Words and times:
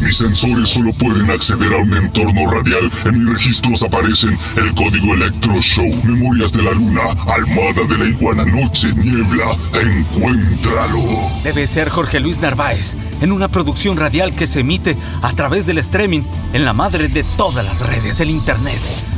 Mis 0.00 0.16
sensores 0.16 0.68
solo 0.68 0.92
pueden 0.92 1.30
acceder 1.30 1.72
a 1.72 1.78
un 1.78 1.94
entorno 1.94 2.50
radial. 2.50 2.90
En 3.04 3.24
mis 3.24 3.32
registros 3.34 3.82
aparecen 3.82 4.38
el 4.56 4.74
código 4.74 5.14
Electro 5.14 5.60
Show, 5.60 5.88
Memorias 6.04 6.52
de 6.52 6.62
la 6.62 6.72
Luna, 6.72 7.02
Almada 7.26 7.84
de 7.88 7.98
la 7.98 8.04
Iguana, 8.04 8.44
Noche, 8.44 8.92
Niebla. 8.94 9.56
Encuéntralo. 9.74 11.02
Debe 11.42 11.66
ser 11.66 11.88
Jorge 11.88 12.20
Luis 12.20 12.40
Narváez, 12.40 12.94
en 13.20 13.32
una 13.32 13.48
producción 13.48 13.96
radial 13.96 14.34
que 14.34 14.46
se 14.46 14.60
emite 14.60 14.96
a 15.22 15.32
través 15.32 15.66
del 15.66 15.78
streaming 15.78 16.22
en 16.52 16.64
la 16.64 16.72
madre 16.72 17.08
de 17.08 17.24
todas 17.36 17.64
las 17.64 17.86
redes, 17.86 18.20
el 18.20 18.30
Internet 18.30 19.17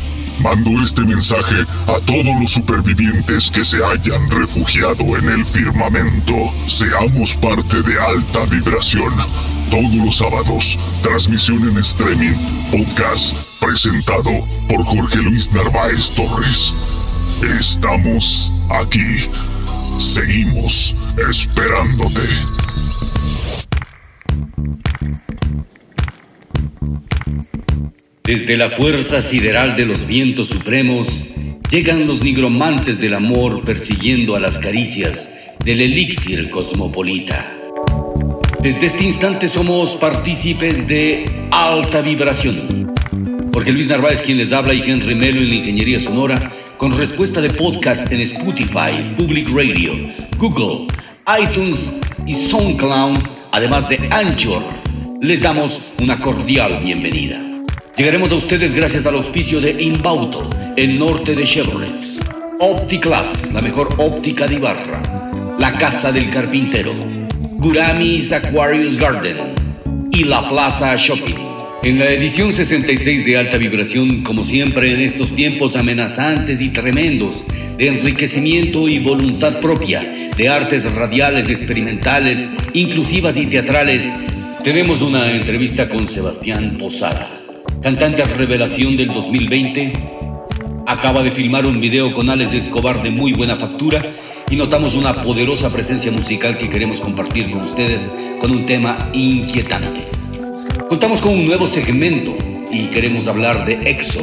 Mando 0.41 0.71
este 0.81 1.01
mensaje 1.03 1.55
a 1.87 1.99
todos 2.05 2.39
los 2.39 2.49
supervivientes 2.49 3.51
que 3.51 3.63
se 3.63 3.77
hayan 3.85 4.27
refugiado 4.29 5.03
en 5.17 5.29
el 5.29 5.45
firmamento. 5.45 6.33
Seamos 6.65 7.35
parte 7.35 7.83
de 7.83 7.99
alta 7.99 8.45
vibración. 8.47 9.13
Todos 9.69 9.93
los 9.93 10.17
sábados, 10.17 10.79
transmisión 11.03 11.69
en 11.69 11.77
streaming, 11.77 12.33
podcast, 12.71 13.63
presentado 13.63 14.31
por 14.67 14.83
Jorge 14.83 15.17
Luis 15.17 15.51
Narváez 15.51 16.09
Torres. 16.15 16.73
Estamos 17.59 18.51
aquí. 18.69 19.29
Seguimos 19.99 20.95
esperándote. 21.29 22.21
Desde 28.23 28.55
la 28.55 28.69
fuerza 28.69 29.19
sideral 29.19 29.75
de 29.75 29.85
los 29.85 30.05
vientos 30.05 30.47
supremos, 30.47 31.07
llegan 31.71 32.05
los 32.05 32.23
nigromantes 32.23 32.99
del 32.99 33.15
amor 33.15 33.61
persiguiendo 33.61 34.35
a 34.35 34.39
las 34.39 34.59
caricias 34.59 35.27
del 35.65 35.81
elixir 35.81 36.51
cosmopolita. 36.51 37.57
Desde 38.61 38.85
este 38.85 39.05
instante 39.05 39.47
somos 39.47 39.95
partícipes 39.95 40.87
de 40.87 41.25
alta 41.49 42.01
vibración. 42.01 42.93
Porque 43.51 43.71
Luis 43.71 43.87
Narváez 43.87 44.21
quien 44.21 44.37
les 44.37 44.51
habla 44.51 44.75
y 44.75 44.81
Henry 44.81 45.15
Melo 45.15 45.39
en 45.39 45.49
la 45.49 45.55
ingeniería 45.55 45.99
sonora, 45.99 46.51
con 46.77 46.95
respuesta 46.95 47.41
de 47.41 47.49
podcast 47.49 48.11
en 48.11 48.21
Spotify, 48.21 49.15
Public 49.17 49.49
Radio, 49.49 49.93
Google, 50.37 50.85
iTunes 51.41 51.79
y 52.27 52.33
SoundCloud, 52.33 53.17
además 53.51 53.89
de 53.89 53.97
Anchor, 54.11 54.61
les 55.21 55.41
damos 55.41 55.81
una 55.99 56.19
cordial 56.19 56.81
bienvenida. 56.83 57.50
Llegaremos 58.01 58.31
a 58.31 58.35
ustedes 58.35 58.73
gracias 58.73 59.05
al 59.05 59.13
auspicio 59.13 59.61
de 59.61 59.79
Inbauto, 59.79 60.49
el 60.75 60.97
norte 60.97 61.35
de 61.35 61.43
Chevrolet. 61.43 61.93
OptiClass, 62.57 63.53
la 63.53 63.61
mejor 63.61 63.93
óptica 63.99 64.47
de 64.47 64.55
Ibarra. 64.55 65.53
La 65.59 65.73
Casa 65.73 66.11
del 66.11 66.31
Carpintero. 66.31 66.91
Guramis 67.57 68.31
Aquarius 68.31 68.97
Garden. 68.97 69.53
Y 70.11 70.23
La 70.23 70.49
Plaza 70.49 70.95
Shopping. 70.95 71.35
En 71.83 71.99
la 71.99 72.09
edición 72.09 72.51
66 72.51 73.23
de 73.23 73.37
Alta 73.37 73.57
Vibración, 73.57 74.23
como 74.23 74.43
siempre 74.43 74.91
en 74.95 74.99
estos 74.99 75.35
tiempos 75.35 75.75
amenazantes 75.75 76.59
y 76.59 76.69
tremendos, 76.69 77.45
de 77.77 77.87
enriquecimiento 77.87 78.89
y 78.89 78.97
voluntad 78.97 79.59
propia, 79.59 80.01
de 80.35 80.49
artes 80.49 80.91
radiales, 80.95 81.49
experimentales, 81.49 82.47
inclusivas 82.73 83.37
y 83.37 83.45
teatrales, 83.45 84.11
tenemos 84.63 85.03
una 85.03 85.31
entrevista 85.33 85.87
con 85.87 86.07
Sebastián 86.07 86.77
Posada 86.79 87.40
cantante 87.81 88.23
revelación 88.23 88.95
del 88.95 89.07
2020, 89.07 89.93
acaba 90.85 91.23
de 91.23 91.31
filmar 91.31 91.65
un 91.65 91.81
video 91.81 92.13
con 92.13 92.29
Alex 92.29 92.53
Escobar 92.53 93.01
de 93.01 93.09
muy 93.09 93.33
buena 93.33 93.55
factura 93.55 94.05
y 94.51 94.55
notamos 94.55 94.93
una 94.93 95.23
poderosa 95.23 95.67
presencia 95.69 96.11
musical 96.11 96.59
que 96.59 96.69
queremos 96.69 97.01
compartir 97.01 97.49
con 97.49 97.63
ustedes 97.63 98.15
con 98.39 98.51
un 98.51 98.67
tema 98.67 99.09
inquietante. 99.13 100.05
Contamos 100.89 101.21
con 101.21 101.33
un 101.33 101.45
nuevo 101.47 101.65
segmento 101.65 102.35
y 102.71 102.85
queremos 102.87 103.27
hablar 103.27 103.65
de 103.65 103.89
EXO 103.89 104.21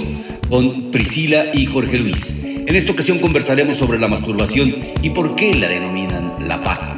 con 0.49 0.93
Priscila 0.93 1.47
y 1.53 1.67
Jorge 1.67 1.99
Luis. 1.99 2.45
En 2.45 2.77
esta 2.77 2.93
ocasión 2.93 3.19
conversaremos 3.19 3.77
sobre 3.77 3.99
la 3.99 4.07
masturbación 4.07 4.77
y 5.03 5.11
por 5.11 5.35
qué 5.35 5.55
la 5.57 5.69
denominan 5.69 6.35
la 6.47 6.63
paja. 6.63 6.97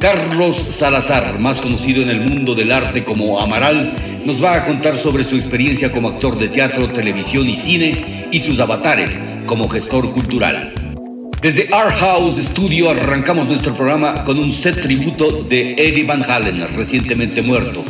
Carlos 0.00 0.56
Salazar, 0.56 1.38
más 1.38 1.60
conocido 1.60 2.02
en 2.02 2.08
el 2.08 2.20
mundo 2.20 2.54
del 2.54 2.72
arte 2.72 3.04
como 3.04 3.38
Amaral, 3.38 4.09
nos 4.24 4.42
va 4.42 4.54
a 4.54 4.64
contar 4.64 4.96
sobre 4.96 5.24
su 5.24 5.34
experiencia 5.34 5.90
como 5.90 6.08
actor 6.08 6.38
de 6.38 6.48
teatro, 6.48 6.88
televisión 6.88 7.48
y 7.48 7.56
cine 7.56 8.28
y 8.30 8.40
sus 8.40 8.60
avatares 8.60 9.20
como 9.46 9.68
gestor 9.68 10.12
cultural. 10.12 10.74
Desde 11.40 11.68
Art 11.72 11.96
House 12.00 12.36
Studio 12.36 12.90
arrancamos 12.90 13.46
nuestro 13.46 13.74
programa 13.74 14.24
con 14.24 14.38
un 14.38 14.52
set 14.52 14.82
tributo 14.82 15.42
de 15.42 15.72
Eddie 15.72 16.04
Van 16.04 16.22
Halen, 16.22 16.60
recientemente 16.76 17.40
muerto. 17.40 17.82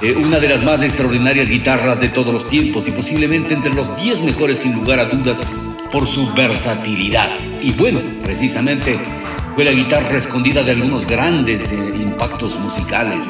Eh, 0.00 0.14
una 0.16 0.38
de 0.38 0.48
las 0.48 0.62
más 0.62 0.82
extraordinarias 0.82 1.50
guitarras 1.50 2.00
de 2.00 2.08
todos 2.08 2.32
los 2.32 2.48
tiempos 2.48 2.88
y 2.88 2.92
posiblemente 2.92 3.52
entre 3.52 3.74
los 3.74 3.94
10 4.02 4.22
mejores 4.22 4.58
sin 4.58 4.74
lugar 4.74 5.00
a 5.00 5.04
dudas 5.04 5.42
por 5.92 6.06
su 6.06 6.32
versatilidad. 6.32 7.28
Y 7.62 7.72
bueno, 7.72 8.00
precisamente 8.22 8.98
fue 9.54 9.64
la 9.64 9.72
guitarra 9.72 10.16
escondida 10.16 10.62
de 10.62 10.72
algunos 10.72 11.06
grandes 11.06 11.70
eh, 11.72 11.92
impactos 11.94 12.58
musicales. 12.58 13.26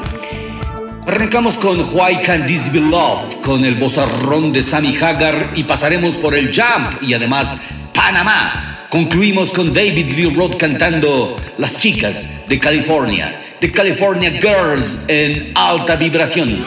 Arrancamos 1.07 1.55
con 1.59 1.79
Why 1.93 2.17
Can't 2.23 2.47
This 2.47 2.71
Be 2.71 2.79
Love, 2.79 3.35
con 3.43 3.63
el 3.63 3.75
bozarrón 3.75 4.51
de 4.51 4.63
Sammy 4.63 4.97
Hagar 4.97 5.51
y 5.53 5.63
pasaremos 5.63 6.17
por 6.17 6.33
el 6.33 6.47
Jump 6.47 7.03
y 7.03 7.13
además 7.13 7.55
Panamá. 7.93 8.87
Concluimos 8.89 9.53
con 9.53 9.71
David 9.71 10.15
Lee 10.15 10.33
Roth 10.35 10.57
cantando 10.57 11.35
Las 11.59 11.77
chicas 11.77 12.39
de 12.47 12.57
California, 12.57 13.39
de 13.61 13.71
California 13.71 14.31
Girls 14.31 15.05
en 15.07 15.51
alta 15.53 15.95
vibración. 15.95 16.65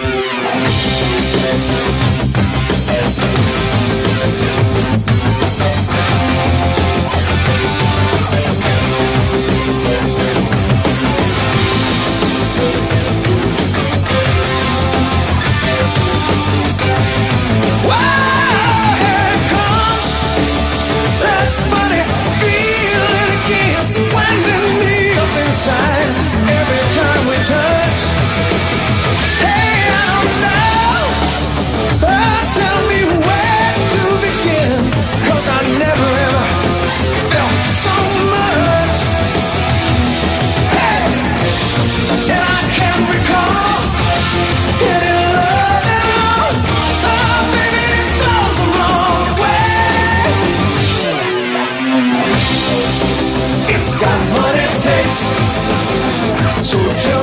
So 56.68 56.76
tell 57.00 57.17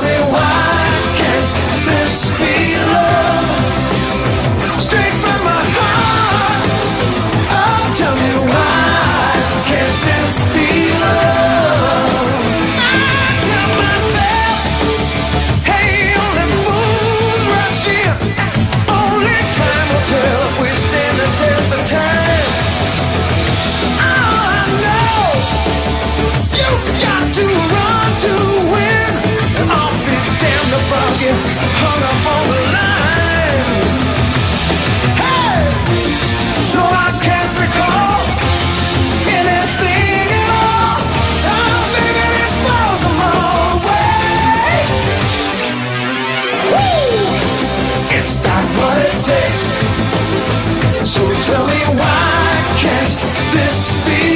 feel 54.06 54.35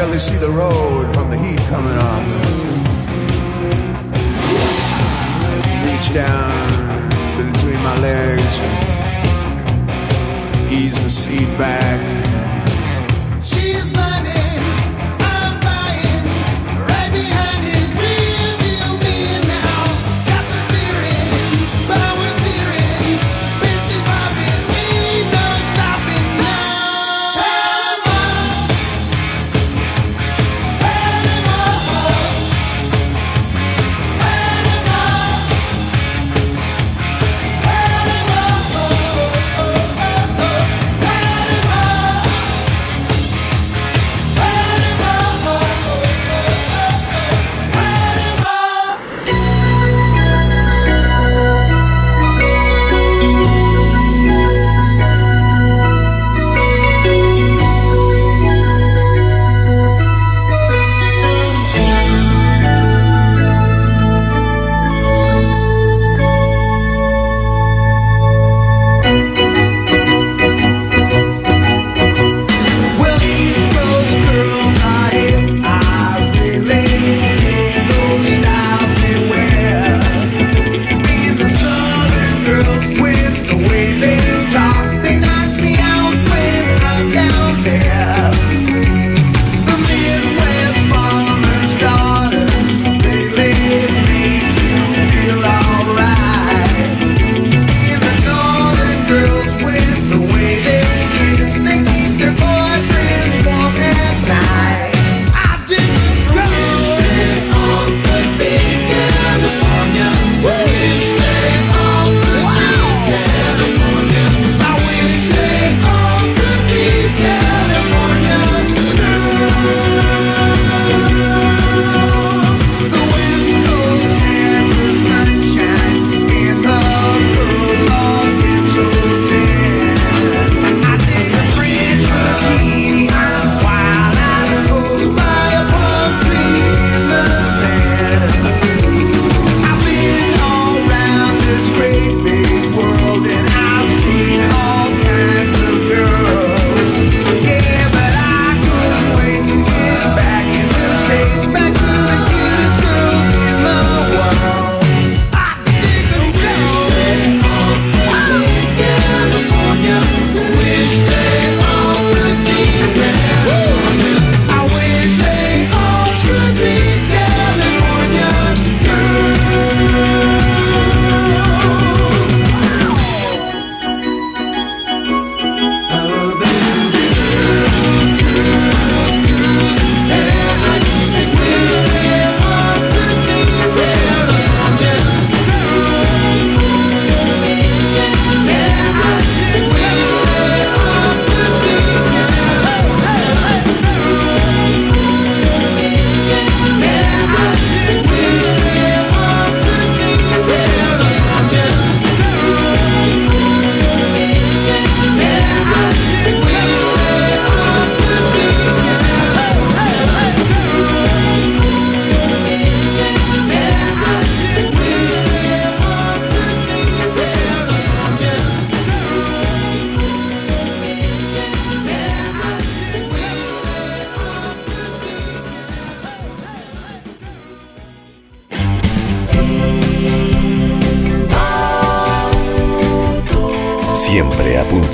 barely 0.00 0.18
see 0.18 0.36
the 0.36 0.48
road 0.48 1.14
from 1.14 1.28
the 1.28 1.36
heat 1.36 1.58
coming 1.68 1.98
off. 1.98 2.24
Reach 5.84 6.14
down 6.14 7.08
between 7.36 7.82
my 7.82 7.98
legs, 7.98 8.58
ease 10.72 10.98
the 11.04 11.10
seat 11.10 11.58
back. 11.58 12.29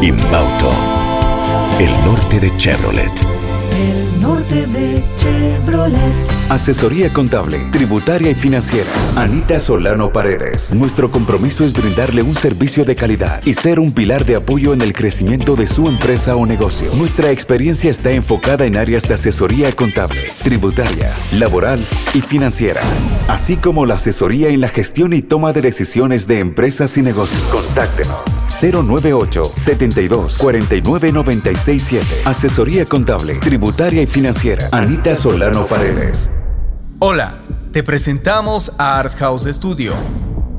Inbauto. 0.00 0.70
El 1.80 1.90
norte 2.04 2.38
de 2.38 2.56
Chevrolet. 2.56 3.12
El 3.76 4.20
norte 4.20 4.64
de 4.68 5.04
Chevrolet. 5.16 5.98
Asesoría 6.48 7.12
contable, 7.12 7.58
tributaria 7.72 8.30
y 8.30 8.36
financiera. 8.36 8.88
Anita 9.16 9.58
Solano 9.58 10.12
Paredes. 10.12 10.72
Nuestro 10.72 11.10
compromiso 11.10 11.64
es 11.64 11.72
brindarle 11.72 12.22
un 12.22 12.34
servicio 12.34 12.84
de 12.84 12.94
calidad 12.94 13.42
y 13.44 13.54
ser 13.54 13.80
un 13.80 13.90
pilar 13.90 14.24
de 14.24 14.36
apoyo 14.36 14.72
en 14.72 14.82
el 14.82 14.92
crecimiento 14.92 15.56
de 15.56 15.66
su 15.66 15.88
empresa 15.88 16.36
o 16.36 16.46
negocio. 16.46 16.94
Nuestra 16.94 17.32
experiencia 17.32 17.90
está 17.90 18.12
enfocada 18.12 18.66
en 18.66 18.76
áreas 18.76 19.02
de 19.02 19.14
asesoría 19.14 19.72
contable, 19.72 20.20
tributaria, 20.44 21.12
laboral 21.32 21.84
y 22.14 22.20
financiera 22.20 22.82
así 23.28 23.56
como 23.56 23.86
la 23.86 23.94
asesoría 23.94 24.48
en 24.48 24.60
la 24.60 24.68
gestión 24.68 25.12
y 25.12 25.22
toma 25.22 25.52
de 25.52 25.60
decisiones 25.60 26.26
de 26.26 26.40
empresas 26.40 26.96
y 26.96 27.02
negocios. 27.02 27.42
Contáctenos 27.52 28.22
098 28.60 29.44
72 29.44 30.38
49 30.38 31.12
967. 31.12 32.06
Asesoría 32.24 32.84
contable, 32.84 33.36
tributaria 33.36 34.02
y 34.02 34.06
financiera. 34.06 34.68
Anita 34.72 35.14
Solano 35.14 35.66
Paredes. 35.66 36.30
Hola, 36.98 37.38
te 37.72 37.84
presentamos 37.84 38.72
a 38.78 38.98
Art 38.98 39.14
House 39.18 39.44
Studio. 39.44 39.92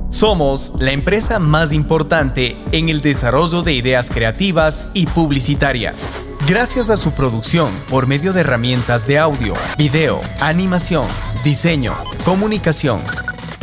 Somos 0.10 0.74
la 0.80 0.92
empresa 0.92 1.38
más 1.38 1.74
importante 1.74 2.58
en 2.72 2.90
el 2.90 3.02
desarrollo 3.02 3.62
de 3.62 3.74
ideas 3.74 4.10
creativas 4.10 4.88
y 4.94 5.06
publicitarias. 5.06 6.29
Gracias 6.50 6.90
a 6.90 6.98
su 6.98 7.12
producción 7.12 7.72
por 7.90 8.08
medio 8.08 8.34
de 8.34 8.42
herramientas 8.42 9.06
de 9.06 9.20
audio, 9.20 9.54
video, 9.78 10.20
animación, 10.42 11.08
diseño, 11.44 11.96
comunicación, 12.26 13.04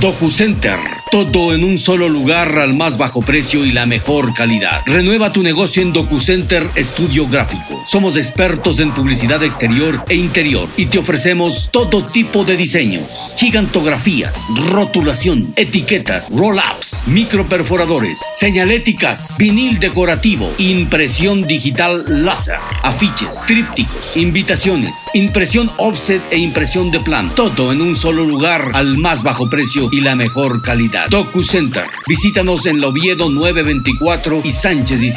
DocuCenter. 0.00 0.78
Todo 1.10 1.54
en 1.54 1.64
un 1.64 1.76
solo 1.76 2.08
lugar 2.08 2.58
al 2.60 2.74
más 2.74 2.98
bajo 2.98 3.18
precio 3.20 3.64
y 3.64 3.72
la 3.72 3.84
mejor 3.84 4.32
calidad. 4.34 4.82
Renueva 4.86 5.32
tu 5.32 5.42
negocio 5.42 5.82
en 5.82 5.92
DocuCenter 5.92 6.64
Estudio 6.76 7.26
Gráfico. 7.26 7.82
Somos 7.86 8.16
expertos 8.16 8.78
en 8.78 8.92
publicidad 8.92 9.42
exterior 9.42 10.04
e 10.08 10.14
interior 10.14 10.68
y 10.76 10.86
te 10.86 10.98
ofrecemos 10.98 11.70
todo 11.72 12.06
tipo 12.06 12.44
de 12.44 12.56
diseños. 12.56 13.34
Gigantografías, 13.38 14.36
rotulación, 14.70 15.50
etiquetas, 15.56 16.28
roll-ups, 16.30 17.08
microperforadores, 17.08 18.18
señaléticas, 18.38 19.36
vinil 19.38 19.80
decorativo, 19.80 20.52
impresión 20.58 21.46
digital 21.46 22.04
láser, 22.06 22.58
afiches, 22.82 23.34
trípticos, 23.46 24.16
invitaciones, 24.16 24.94
impresión 25.14 25.70
offset 25.78 26.22
e 26.30 26.38
impresión 26.38 26.90
de 26.90 27.00
plan. 27.00 27.30
Todo 27.34 27.72
en 27.72 27.80
un 27.80 27.96
solo 27.96 28.24
lugar 28.24 28.70
al 28.74 28.98
más 28.98 29.22
bajo 29.22 29.48
precio 29.48 29.87
y 29.92 30.00
la 30.00 30.16
mejor 30.16 30.62
calidad. 30.62 31.08
DocuCenter. 31.08 31.84
Visítanos 32.06 32.66
en 32.66 32.80
Loviedo 32.80 33.30
924 33.30 34.42
y 34.44 34.50
Sánchez 34.50 35.00
y. 35.02 35.14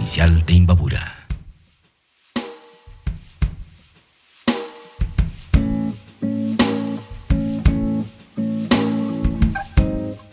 de 0.00 0.54
Imbabura. 0.54 1.28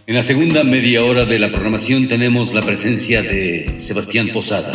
En 0.08 0.16
la 0.16 0.24
segunda 0.24 0.64
media 0.64 1.04
hora 1.04 1.26
de 1.26 1.38
la 1.38 1.52
programación 1.52 2.08
tenemos 2.08 2.54
la 2.54 2.62
presencia 2.62 3.22
de 3.22 3.76
Sebastián 3.80 4.30
Posada. 4.34 4.72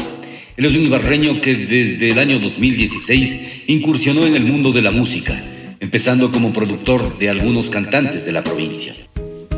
Él 0.58 0.66
es 0.66 0.74
un 0.74 0.82
ibarreño 0.82 1.40
que 1.40 1.54
desde 1.54 2.10
el 2.10 2.18
año 2.18 2.38
2016 2.38 3.64
incursionó 3.68 4.26
en 4.26 4.36
el 4.36 4.44
mundo 4.44 4.72
de 4.72 4.82
la 4.82 4.90
música, 4.90 5.42
empezando 5.80 6.30
como 6.30 6.52
productor 6.52 7.18
de 7.18 7.30
algunos 7.30 7.70
cantantes 7.70 8.26
de 8.26 8.32
la 8.32 8.44
provincia. 8.44 8.94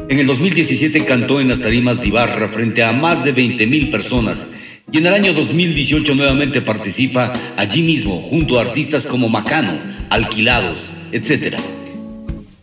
En 0.09 0.21
el 0.21 0.27
2017 0.27 1.05
cantó 1.05 1.41
en 1.41 1.49
las 1.49 1.61
tarimas 1.61 2.01
de 2.01 2.07
Ibarra 2.07 2.49
frente 2.51 2.85
a 2.85 2.93
más 2.93 3.25
de 3.25 3.35
20.000 3.35 3.91
personas 3.91 4.47
y 4.93 4.99
en 4.99 5.07
el 5.07 5.15
año 5.15 5.33
2018 5.33 6.15
nuevamente 6.15 6.61
participa 6.61 7.33
allí 7.57 7.83
mismo 7.83 8.23
junto 8.29 8.59
a 8.59 8.63
artistas 8.63 9.07
como 9.07 9.29
Macano, 9.29 9.79
Alquilados, 10.11 10.91
etc. 11.13 11.57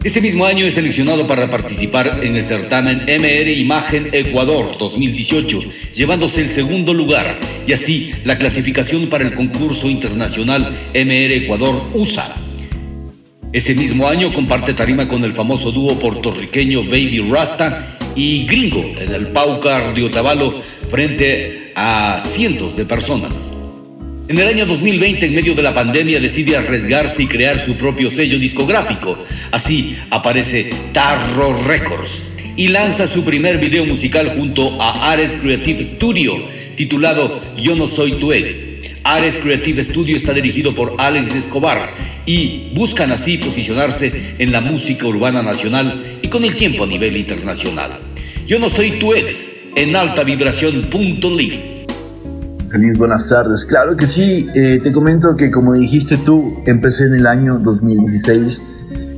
Ese 0.04 0.22
mismo 0.22 0.46
año 0.46 0.66
es 0.66 0.74
seleccionado 0.74 1.28
para 1.28 1.50
participar 1.50 2.22
en 2.24 2.36
el 2.36 2.44
certamen 2.44 3.04
MR 3.06 3.52
Imagen 3.52 4.10
Ecuador 4.14 4.78
2018, 4.80 5.60
llevándose 5.94 6.42
el 6.42 6.50
segundo 6.50 6.94
lugar 6.94 7.40
y 7.68 7.74
así 7.74 8.12
la 8.24 8.38
clasificación 8.38 9.10
para 9.10 9.26
el 9.26 9.36
concurso 9.36 9.88
internacional 9.88 10.90
MR 10.94 11.36
Ecuador 11.36 11.84
USA. 11.94 12.36
Ese 13.54 13.76
mismo 13.76 14.08
año 14.08 14.34
comparte 14.34 14.74
tarima 14.74 15.08
con 15.08 15.24
el 15.24 15.34
famoso 15.34 15.72
dúo 15.72 16.00
puertorriqueño 16.00 16.84
Baby 16.84 17.20
Rasta 17.30 17.98
y 18.16 18.46
Gringo 18.46 18.84
en 18.98 19.14
el 19.14 19.28
Pau 19.28 19.60
Cardio 19.60 20.08
Otavalo 20.08 20.64
frente 20.90 21.61
a 21.84 22.22
cientos 22.22 22.76
de 22.76 22.86
personas. 22.86 23.54
En 24.28 24.38
el 24.38 24.48
año 24.48 24.68
2020, 24.68 25.26
en 25.26 25.34
medio 25.34 25.56
de 25.56 25.64
la 25.64 25.74
pandemia, 25.74 26.20
decide 26.20 26.56
arriesgarse 26.56 27.24
y 27.24 27.28
crear 27.28 27.58
su 27.58 27.76
propio 27.76 28.12
sello 28.12 28.38
discográfico. 28.38 29.18
Así 29.52 29.98
aparece 30.12 30.70
Tarro 30.94 31.58
Records 31.64 32.22
y 32.56 32.68
lanza 32.68 33.08
su 33.08 33.26
primer 33.26 33.58
video 33.58 33.84
musical 33.84 34.30
junto 34.38 34.80
a 34.80 35.12
Ares 35.12 35.36
Creative 35.42 35.82
Studio, 35.82 36.36
titulado 36.76 37.42
Yo 37.58 37.76
no 37.76 37.88
soy 37.88 38.12
tu 38.12 38.32
ex. 38.32 38.64
Ares 39.04 39.40
Creative 39.40 39.82
Studio 39.82 40.16
está 40.16 40.34
dirigido 40.34 40.76
por 40.76 40.94
Alex 41.00 41.34
Escobar 41.34 41.96
y 42.28 42.70
buscan 42.74 43.12
así 43.12 43.40
posicionarse 43.40 44.36
en 44.38 44.52
la 44.52 44.62
música 44.62 45.08
urbana 45.08 45.42
nacional 45.42 46.20
y 46.22 46.28
con 46.28 46.44
el 46.44 46.56
tiempo 46.56 46.84
a 46.84 46.88
nivel 46.88 47.18
internacional. 47.18 48.00
Yo 48.46 48.60
no 48.60 48.70
soy 48.70 48.92
tu 48.92 49.16
ex 49.16 49.61
en 49.76 49.96
altavibración.live. 49.96 51.88
Feliz 52.70 52.98
buenas 52.98 53.28
tardes. 53.28 53.66
Claro 53.66 53.96
que 53.96 54.08
sí, 54.08 54.48
eh, 54.56 54.80
te 54.82 54.92
comento 54.92 55.36
que 55.36 55.52
como 55.52 55.74
dijiste 55.74 56.18
tú, 56.18 56.64
empecé 56.66 57.06
en 57.06 57.16
el 57.16 57.28
año 57.28 57.60
2016 57.60 58.62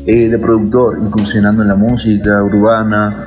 eh, 0.06 0.30
de 0.30 0.40
productor, 0.40 0.98
incursionando 1.00 1.62
en 1.62 1.70
la 1.70 1.76
música 1.76 2.44
urbana. 2.44 3.26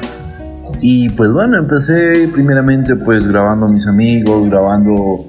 Y 0.81 1.11
pues 1.11 1.31
bueno, 1.33 1.57
empecé 1.59 2.29
primeramente 2.33 2.97
pues 2.97 3.27
grabando 3.27 3.67
a 3.67 3.69
mis 3.69 3.87
amigos, 3.87 4.51
grabando 4.51 5.27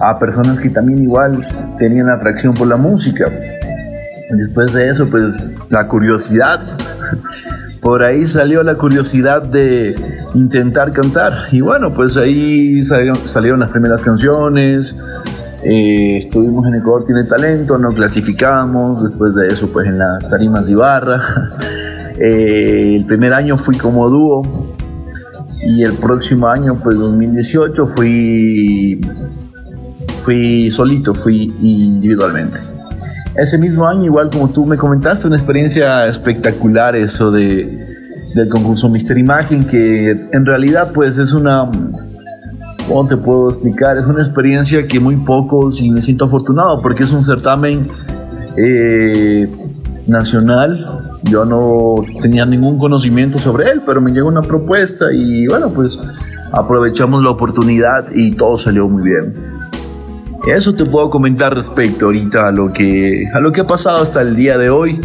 a 0.00 0.18
personas 0.18 0.58
que 0.58 0.70
también 0.70 1.02
igual 1.02 1.46
tenían 1.78 2.08
atracción 2.08 2.54
por 2.54 2.66
la 2.66 2.76
música. 2.76 3.30
Después 4.30 4.72
de 4.72 4.88
eso 4.88 5.08
pues 5.08 5.34
la 5.68 5.86
curiosidad 5.86 6.60
por 7.82 8.04
ahí 8.04 8.24
salió 8.24 8.62
la 8.62 8.76
curiosidad 8.76 9.42
de 9.42 9.96
intentar 10.34 10.92
cantar. 10.92 11.48
Y 11.50 11.60
bueno, 11.60 11.92
pues 11.92 12.16
ahí 12.16 12.80
salieron, 12.84 13.58
las 13.58 13.70
primeras 13.70 14.02
canciones. 14.02 14.94
Eh, 15.64 16.18
estuvimos 16.18 16.64
en 16.68 16.76
Ecuador 16.76 17.02
Tiene 17.04 17.24
Talento, 17.24 17.76
no 17.78 17.92
clasificamos. 17.92 19.02
Después 19.02 19.34
de 19.34 19.48
eso, 19.48 19.68
pues 19.72 19.88
en 19.88 19.98
las 19.98 20.28
tarimas 20.30 20.66
de 20.66 20.72
Ibarra. 20.72 21.20
Eh, 22.24 22.94
el 22.94 23.06
primer 23.06 23.32
año 23.32 23.56
fui 23.56 23.76
como 23.76 24.08
dúo. 24.08 24.42
Y 25.60 25.82
el 25.82 25.94
próximo 25.94 26.46
año, 26.46 26.78
pues 26.80 26.98
2018, 26.98 27.86
fui, 27.86 29.00
fui 30.22 30.70
solito, 30.70 31.14
fui 31.14 31.52
individualmente. 31.58 32.60
Ese 33.36 33.56
mismo 33.56 33.86
año, 33.86 34.04
igual 34.04 34.28
como 34.30 34.50
tú 34.50 34.66
me 34.66 34.76
comentaste, 34.76 35.26
una 35.26 35.36
experiencia 35.36 36.06
espectacular 36.06 36.94
eso 36.94 37.30
de, 37.30 37.86
del 38.34 38.48
concurso 38.48 38.88
Mister 38.90 39.16
Imagen, 39.16 39.64
que 39.66 40.10
en 40.10 40.44
realidad 40.44 40.92
pues 40.92 41.18
es 41.18 41.32
una, 41.32 41.70
¿cómo 42.86 43.08
te 43.08 43.16
puedo 43.16 43.48
explicar? 43.48 43.96
Es 43.96 44.04
una 44.04 44.20
experiencia 44.20 44.86
que 44.86 45.00
muy 45.00 45.16
pocos, 45.16 45.80
y 45.80 45.90
me 45.90 46.02
siento 46.02 46.26
afortunado, 46.26 46.82
porque 46.82 47.04
es 47.04 47.12
un 47.12 47.24
certamen 47.24 47.88
eh, 48.58 49.50
nacional. 50.06 51.00
Yo 51.22 51.46
no 51.46 52.04
tenía 52.20 52.44
ningún 52.44 52.78
conocimiento 52.78 53.38
sobre 53.38 53.70
él, 53.70 53.82
pero 53.86 54.02
me 54.02 54.10
llegó 54.10 54.28
una 54.28 54.42
propuesta 54.42 55.06
y 55.12 55.46
bueno, 55.46 55.70
pues 55.70 55.98
aprovechamos 56.52 57.22
la 57.22 57.30
oportunidad 57.30 58.06
y 58.14 58.32
todo 58.32 58.58
salió 58.58 58.88
muy 58.88 59.02
bien. 59.02 59.51
Eso 60.46 60.74
te 60.74 60.84
puedo 60.84 61.08
comentar 61.08 61.54
respecto 61.54 62.06
ahorita 62.06 62.48
a 62.48 62.52
lo 62.52 62.72
que, 62.72 63.26
a 63.32 63.38
lo 63.38 63.52
que 63.52 63.60
ha 63.60 63.66
pasado 63.66 64.02
hasta 64.02 64.22
el 64.22 64.34
día 64.34 64.58
de 64.58 64.70
hoy, 64.70 65.00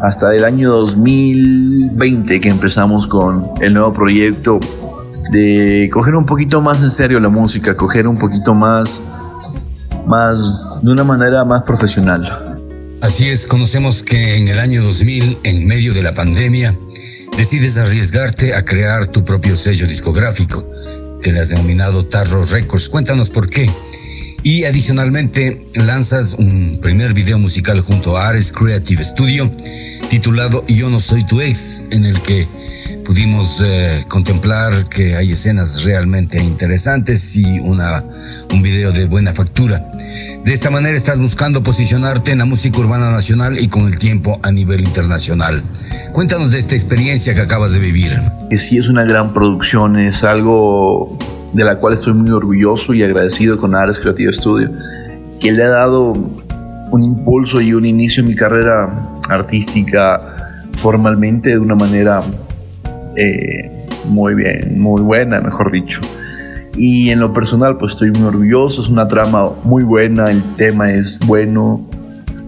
hasta 0.00 0.34
el 0.34 0.44
año 0.44 0.70
2020 0.70 2.40
que 2.40 2.48
empezamos 2.48 3.06
con 3.06 3.50
el 3.60 3.74
nuevo 3.74 3.92
proyecto 3.92 4.58
de 5.30 5.90
coger 5.92 6.14
un 6.14 6.24
poquito 6.24 6.62
más 6.62 6.82
en 6.82 6.90
serio 6.90 7.20
la 7.20 7.28
música, 7.28 7.76
coger 7.76 8.08
un 8.08 8.18
poquito 8.18 8.54
más, 8.54 9.02
más 10.06 10.80
de 10.80 10.90
una 10.90 11.04
manera 11.04 11.44
más 11.44 11.64
profesional. 11.64 12.58
Así 13.02 13.28
es, 13.28 13.46
conocemos 13.46 14.02
que 14.02 14.38
en 14.38 14.48
el 14.48 14.58
año 14.58 14.82
2000, 14.82 15.38
en 15.42 15.66
medio 15.66 15.92
de 15.92 16.02
la 16.02 16.14
pandemia, 16.14 16.74
decides 17.36 17.76
arriesgarte 17.76 18.54
a 18.54 18.64
crear 18.64 19.06
tu 19.06 19.22
propio 19.22 19.54
sello 19.54 19.86
discográfico, 19.86 20.64
que 21.20 21.30
le 21.30 21.40
has 21.40 21.50
denominado 21.50 22.06
Tarro 22.06 22.42
Records. 22.44 22.88
Cuéntanos 22.88 23.28
por 23.28 23.50
qué. 23.50 23.70
Y 24.44 24.64
adicionalmente 24.64 25.62
lanzas 25.74 26.34
un 26.34 26.78
primer 26.82 27.14
video 27.14 27.38
musical 27.38 27.80
junto 27.80 28.16
a 28.16 28.28
Ares 28.28 28.50
Creative 28.50 29.04
Studio 29.04 29.50
titulado 30.10 30.64
Yo 30.66 30.90
no 30.90 30.98
soy 30.98 31.24
tu 31.24 31.40
ex, 31.40 31.84
en 31.90 32.04
el 32.04 32.20
que 32.22 32.48
pudimos 33.04 33.62
eh, 33.64 34.04
contemplar 34.08 34.84
que 34.84 35.14
hay 35.14 35.32
escenas 35.32 35.84
realmente 35.84 36.42
interesantes 36.42 37.36
y 37.36 37.60
una, 37.60 38.02
un 38.52 38.62
video 38.62 38.90
de 38.90 39.06
buena 39.06 39.32
factura. 39.32 39.78
De 40.44 40.52
esta 40.52 40.70
manera 40.70 40.96
estás 40.96 41.20
buscando 41.20 41.62
posicionarte 41.62 42.32
en 42.32 42.38
la 42.38 42.44
música 42.44 42.80
urbana 42.80 43.12
nacional 43.12 43.60
y 43.60 43.68
con 43.68 43.86
el 43.86 43.98
tiempo 43.98 44.40
a 44.42 44.50
nivel 44.50 44.80
internacional. 44.80 45.62
Cuéntanos 46.12 46.50
de 46.50 46.58
esta 46.58 46.74
experiencia 46.74 47.32
que 47.34 47.42
acabas 47.42 47.72
de 47.72 47.78
vivir. 47.78 48.10
Que 48.50 48.58
sí 48.58 48.76
es 48.76 48.88
una 48.88 49.04
gran 49.04 49.32
producción, 49.32 49.98
es 50.00 50.24
algo 50.24 51.16
de 51.52 51.64
la 51.64 51.78
cual 51.78 51.92
estoy 51.92 52.14
muy 52.14 52.30
orgulloso 52.30 52.94
y 52.94 53.02
agradecido 53.02 53.58
con 53.58 53.74
Ares 53.74 53.98
Creative 53.98 54.32
Studio, 54.32 54.70
que 55.40 55.52
le 55.52 55.62
ha 55.64 55.68
dado 55.68 56.12
un 56.92 57.02
impulso 57.02 57.60
y 57.60 57.74
un 57.74 57.84
inicio 57.84 58.22
en 58.22 58.28
mi 58.28 58.34
carrera 58.34 59.10
artística 59.28 60.64
formalmente 60.78 61.50
de 61.50 61.58
una 61.58 61.74
manera 61.74 62.22
eh, 63.16 63.70
muy 64.06 64.34
bien, 64.34 64.80
muy 64.80 65.02
buena, 65.02 65.40
mejor 65.40 65.70
dicho. 65.70 66.00
Y 66.74 67.10
en 67.10 67.20
lo 67.20 67.32
personal, 67.32 67.76
pues 67.76 67.92
estoy 67.92 68.10
muy 68.10 68.22
orgulloso, 68.22 68.80
es 68.80 68.88
una 68.88 69.06
trama 69.06 69.50
muy 69.64 69.82
buena, 69.82 70.30
el 70.30 70.42
tema 70.56 70.92
es 70.92 71.18
bueno, 71.26 71.86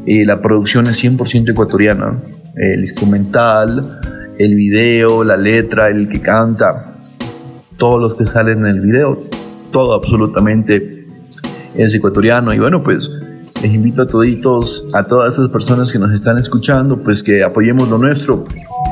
eh, 0.07 0.25
la 0.25 0.41
producción 0.41 0.87
es 0.87 1.03
100% 1.03 1.51
ecuatoriana, 1.51 2.15
el 2.57 2.81
instrumental, 2.81 4.01
el 4.39 4.55
video, 4.55 5.25
la 5.25 5.37
letra, 5.37 5.89
el 5.89 6.09
que 6.09 6.21
canta, 6.21 6.94
todos 7.77 8.01
los 8.01 8.15
que 8.15 8.27
salen 8.27 8.61
en 8.61 8.77
el 8.77 8.81
video, 8.81 9.19
todo 9.71 9.95
absolutamente 9.95 11.07
es 11.75 11.95
ecuatoriano. 11.95 12.53
Y 12.53 12.59
bueno, 12.59 12.83
pues 12.83 13.11
les 13.63 13.73
invito 13.73 14.03
a 14.03 14.09
toditos, 14.09 14.85
a 14.93 15.05
todas 15.05 15.35
esas 15.35 15.49
personas 15.49 15.91
que 15.91 15.99
nos 15.99 16.13
están 16.13 16.39
escuchando, 16.39 16.99
pues 16.99 17.23
que 17.23 17.43
apoyemos 17.43 17.89
lo 17.89 17.99
nuestro. 17.99 18.45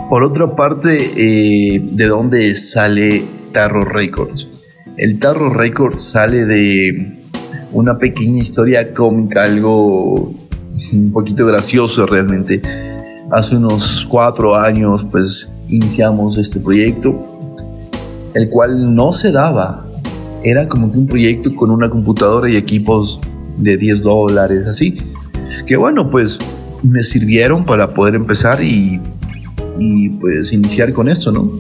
Por 0.09 0.25
otra 0.25 0.55
parte, 0.57 1.13
eh, 1.17 1.81
¿de 1.83 2.07
dónde 2.07 2.55
sale 2.55 3.25
Tarro 3.53 3.85
Records? 3.85 4.49
El 4.97 5.19
Tarro 5.19 5.51
Records 5.51 6.03
sale 6.03 6.45
de 6.45 7.19
una 7.73 7.99
pequeña 7.99 8.43
historia 8.43 8.93
cómica, 8.93 9.45
algo 9.45 10.35
un 10.93 11.13
poquito 11.13 11.47
gracioso 11.47 12.07
realmente. 12.07 12.61
Hace 13.31 13.57
unos 13.57 14.07
cuatro 14.09 14.55
años, 14.55 15.07
pues 15.11 15.49
iniciamos 15.69 16.37
este 16.37 16.61
proyecto 16.61 17.32
el 18.35 18.49
cual 18.49 18.95
no 18.95 19.13
se 19.13 19.33
daba. 19.33 19.85
Era 20.45 20.69
como 20.69 20.91
que 20.91 20.99
un 20.99 21.07
proyecto 21.07 21.55
con 21.55 21.71
una 21.71 21.89
computadora 21.89 22.51
y 22.51 22.57
equipos 22.57 23.21
de 23.59 23.77
10 23.77 24.03
dólares, 24.03 24.67
así. 24.67 25.01
Que 25.67 25.77
bueno, 25.77 26.11
pues 26.11 26.39
me 26.83 27.03
sirvieron 27.03 27.65
para 27.65 27.95
poder 27.95 28.15
empezar 28.15 28.63
y, 28.63 29.01
y 29.79 30.09
pues 30.11 30.53
iniciar 30.53 30.93
con 30.93 31.09
esto, 31.09 31.31
¿no? 31.31 31.51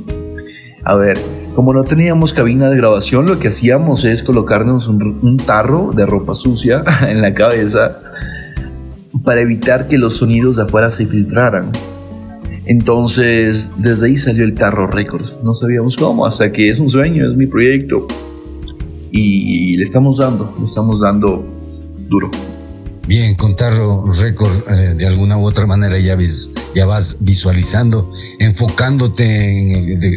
A 0.84 0.96
ver, 0.96 1.16
como 1.54 1.72
no 1.72 1.84
teníamos 1.84 2.32
cabina 2.32 2.68
de 2.70 2.76
grabación, 2.76 3.26
lo 3.26 3.38
que 3.38 3.48
hacíamos 3.48 4.04
es 4.04 4.22
colocarnos 4.22 4.88
un, 4.88 5.20
un 5.22 5.36
tarro 5.36 5.92
de 5.94 6.06
ropa 6.06 6.34
sucia 6.34 6.82
en 7.08 7.20
la 7.20 7.34
cabeza 7.34 8.00
para 9.24 9.40
evitar 9.40 9.86
que 9.86 9.98
los 9.98 10.16
sonidos 10.16 10.56
de 10.56 10.62
afuera 10.62 10.90
se 10.90 11.06
filtraran. 11.06 11.70
Entonces, 12.72 13.68
desde 13.76 14.06
ahí 14.06 14.16
salió 14.16 14.44
el 14.44 14.54
Tarro 14.54 14.86
Records. 14.86 15.34
No 15.44 15.52
sabíamos 15.52 15.94
cómo, 15.94 16.24
hasta 16.24 16.50
que 16.50 16.70
es 16.70 16.78
un 16.78 16.88
sueño, 16.88 17.30
es 17.30 17.36
mi 17.36 17.46
proyecto. 17.46 18.06
Y 19.10 19.76
le 19.76 19.84
estamos 19.84 20.16
dando, 20.16 20.56
le 20.58 20.64
estamos 20.64 21.00
dando 21.00 21.44
duro. 22.08 22.30
Bien, 23.06 23.34
con 23.34 23.56
Tarro 23.56 24.06
Records, 24.10 24.64
eh, 24.70 24.94
de 24.96 25.06
alguna 25.06 25.36
u 25.36 25.44
otra 25.44 25.66
manera 25.66 25.98
ya, 25.98 26.16
vas 26.86 27.18
visualizando, 27.20 28.10
enfocándote 28.38 29.22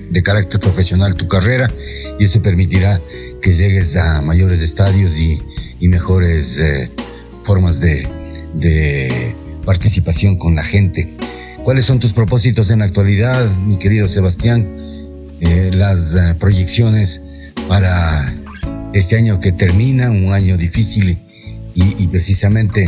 de, 0.10 0.24
carácter 0.24 0.62
profesional 0.62 1.18
tu 1.18 1.28
carrera 1.28 1.70
y 2.18 2.24
eso 2.24 2.42
permitirá 2.42 3.02
que 3.42 3.52
llegues 3.52 3.98
a 3.98 4.22
mayores 4.22 4.62
estadios 4.62 5.20
y, 5.20 5.42
mejores 5.90 6.58
eh, 6.58 6.90
formas 7.44 7.82
de 7.82 8.08
participación 9.66 10.38
con 10.38 10.56
la 10.56 10.64
gente. 10.64 11.18
¿Cuáles 11.66 11.86
son 11.86 11.98
tus 11.98 12.14
propósitos 12.14 12.70
en 12.70 12.78
la 12.78 12.86
actualidad, 12.86 13.44
mi 13.66 13.78
querido 13.78 14.08
Sebastián? 14.08 14.68
Eh, 15.40 15.72
las 15.74 16.14
eh, 16.14 16.36
proyecciones 16.40 17.54
para 17.68 18.24
este 18.94 19.18
año 19.18 19.40
que 19.40 19.52
termina, 19.52 20.12
un 20.12 20.32
año 20.32 20.58
difícil 20.58 21.18
y, 21.74 22.08
precisamente 22.08 22.88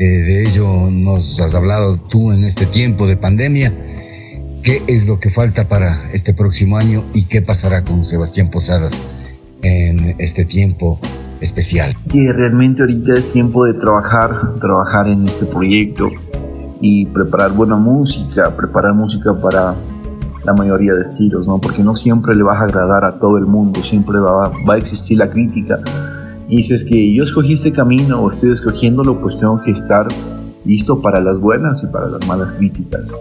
eh, 0.00 0.04
de 0.04 0.42
ello 0.42 0.90
nos 0.90 1.38
has 1.38 1.54
hablado 1.54 1.96
tú 1.96 2.32
en 2.32 2.42
este 2.42 2.66
tiempo 2.66 3.06
de 3.06 3.16
pandemia. 3.16 3.72
¿Qué 4.64 4.82
es 4.88 5.06
lo 5.06 5.20
que 5.20 5.30
falta 5.30 5.68
para 5.68 5.96
este 6.12 6.34
próximo 6.34 6.76
año 6.76 7.04
y 7.14 7.22
qué 7.22 7.40
pasará 7.40 7.84
con 7.84 8.04
Sebastián 8.04 8.50
Posadas 8.50 9.00
en 9.62 10.16
este 10.18 10.44
tiempo 10.44 10.98
especial? 11.40 11.94
Que 12.10 12.32
realmente 12.32 12.82
ahorita 12.82 13.16
es 13.16 13.32
tiempo 13.32 13.64
de 13.64 13.74
trabajar, 13.74 14.56
trabajar 14.58 15.06
en 15.06 15.28
este 15.28 15.46
proyecto 15.46 16.10
y 16.80 17.06
preparar 17.06 17.52
buena 17.52 17.76
música, 17.76 18.54
preparar 18.56 18.94
música 18.94 19.34
para 19.34 19.74
la 20.44 20.54
mayoría 20.54 20.94
de 20.94 21.02
estilos, 21.02 21.46
¿no? 21.46 21.58
Porque 21.58 21.82
no 21.82 21.94
siempre 21.94 22.34
le 22.34 22.42
vas 22.42 22.60
a 22.60 22.64
agradar 22.64 23.04
a 23.04 23.18
todo 23.18 23.38
el 23.38 23.46
mundo, 23.46 23.82
siempre 23.82 24.18
va, 24.18 24.50
va 24.68 24.74
a 24.74 24.78
existir 24.78 25.18
la 25.18 25.28
crítica. 25.28 25.80
Y 26.48 26.62
si 26.62 26.74
es 26.74 26.84
que 26.84 27.14
yo 27.14 27.22
escogí 27.22 27.54
este 27.54 27.72
camino 27.72 28.20
o 28.20 28.30
estoy 28.30 28.52
escogiéndolo, 28.52 29.20
pues 29.20 29.38
tengo 29.38 29.60
que 29.62 29.72
estar 29.72 30.08
listo 30.64 31.00
para 31.00 31.20
las 31.20 31.38
buenas 31.38 31.82
y 31.82 31.86
para 31.88 32.08
las 32.08 32.26
malas 32.26 32.52
críticas. 32.52 33.12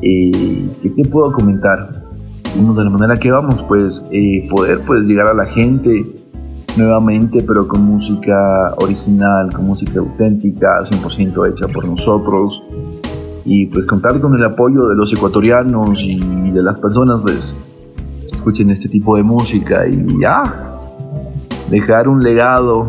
Eh, 0.00 0.68
¿Qué 0.82 0.90
te 0.90 1.04
puedo 1.04 1.32
comentar? 1.32 2.08
de 2.54 2.84
la 2.84 2.90
manera 2.90 3.18
que 3.18 3.30
vamos, 3.30 3.62
pues 3.68 4.02
eh, 4.10 4.48
poder 4.50 4.80
pues 4.80 5.02
llegar 5.02 5.28
a 5.28 5.34
la 5.34 5.46
gente 5.46 6.17
nuevamente, 6.76 7.42
pero 7.42 7.66
con 7.66 7.82
música 7.82 8.74
original, 8.80 9.52
con 9.52 9.66
música 9.66 10.00
auténtica, 10.00 10.82
100% 10.82 11.48
hecha 11.50 11.68
por 11.68 11.84
nosotros. 11.86 12.62
Y 13.44 13.66
pues 13.66 13.86
contar 13.86 14.20
con 14.20 14.34
el 14.34 14.44
apoyo 14.44 14.88
de 14.88 14.94
los 14.94 15.12
ecuatorianos 15.12 16.02
y 16.02 16.50
de 16.50 16.62
las 16.62 16.78
personas, 16.78 17.20
pues, 17.22 17.54
que 18.28 18.34
escuchen 18.34 18.70
este 18.70 18.88
tipo 18.88 19.16
de 19.16 19.22
música 19.22 19.86
y 19.88 20.20
ya, 20.20 20.76
dejar 21.70 22.08
un 22.08 22.22
legado. 22.22 22.86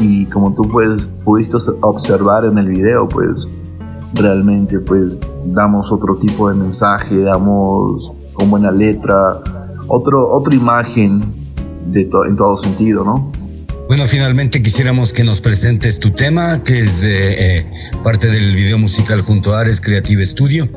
Y 0.00 0.26
como 0.26 0.54
tú 0.54 0.62
pues 0.68 1.08
pudiste 1.24 1.56
observar 1.80 2.44
en 2.44 2.58
el 2.58 2.68
video, 2.68 3.08
pues 3.08 3.48
realmente 4.14 4.78
pues 4.78 5.20
damos 5.46 5.90
otro 5.92 6.16
tipo 6.16 6.48
de 6.48 6.54
mensaje, 6.54 7.20
damos 7.20 8.12
con 8.32 8.50
buena 8.50 8.70
letra, 8.70 9.40
otro, 9.88 10.30
otra 10.30 10.54
imagen 10.54 11.22
de 11.92 12.02
en 12.02 12.36
todo 12.36 12.56
sentido, 12.56 13.04
¿no? 13.04 13.32
Bueno, 13.88 14.06
finalmente 14.06 14.62
quisiéramos 14.62 15.14
que 15.14 15.24
nos 15.24 15.40
presentes 15.40 15.98
tu 15.98 16.10
tema, 16.10 16.62
que 16.62 16.82
es 16.82 17.00
eh, 17.04 17.66
parte 18.04 18.26
del 18.26 18.54
video 18.54 18.76
musical 18.76 19.22
junto 19.22 19.54
a 19.54 19.60
Ares 19.60 19.80
Creative 19.80 20.26
Studio. 20.26 20.68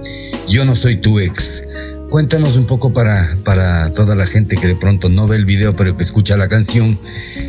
Yo 0.48 0.64
no 0.64 0.76
soy 0.76 0.96
tu 0.96 1.20
ex. 1.20 1.66
Cuéntanos 2.10 2.56
un 2.56 2.66
poco 2.66 2.94
para, 2.94 3.28
para 3.44 3.92
toda 3.92 4.16
la 4.16 4.26
gente 4.26 4.56
que 4.56 4.68
de 4.68 4.76
pronto 4.76 5.10
no 5.10 5.28
ve 5.28 5.36
el 5.36 5.46
video, 5.46 5.76
pero 5.76 5.98
que 5.98 6.04
escucha 6.04 6.38
la 6.38 6.48
canción, 6.48 6.98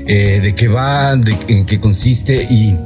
eh, 0.08 0.40
de 0.42 0.52
qué 0.54 0.66
va, 0.66 1.14
de 1.14 1.36
en 1.46 1.64
qué 1.64 1.78
consiste 1.78 2.44
y, 2.50 2.76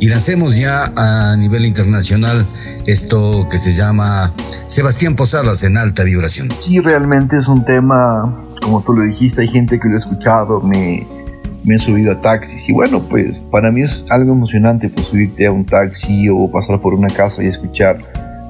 y 0.00 0.08
lancemos 0.08 0.56
ya 0.56 0.92
a 0.96 1.36
nivel 1.36 1.64
internacional 1.64 2.44
esto 2.86 3.46
que 3.48 3.58
se 3.58 3.74
llama 3.74 4.32
Sebastián 4.66 5.14
Posadas 5.14 5.62
en 5.62 5.76
alta 5.76 6.02
vibración. 6.02 6.48
Sí, 6.60 6.80
realmente 6.80 7.36
es 7.36 7.46
un 7.46 7.64
tema 7.64 8.44
como 8.64 8.80
tú 8.80 8.94
lo 8.94 9.02
dijiste, 9.02 9.42
hay 9.42 9.48
gente 9.48 9.78
que 9.78 9.88
lo 9.88 9.94
ha 9.94 9.98
escuchado, 9.98 10.60
me, 10.62 11.06
me 11.64 11.74
he 11.74 11.78
subido 11.78 12.12
a 12.12 12.22
taxis 12.22 12.66
y 12.66 12.72
bueno, 12.72 13.02
pues 13.02 13.40
para 13.50 13.70
mí 13.70 13.82
es 13.82 14.04
algo 14.08 14.32
emocionante 14.32 14.88
pues 14.88 15.08
subirte 15.08 15.46
a 15.46 15.52
un 15.52 15.66
taxi 15.66 16.30
o 16.30 16.50
pasar 16.50 16.80
por 16.80 16.94
una 16.94 17.08
casa 17.08 17.42
y 17.42 17.46
escuchar 17.46 17.98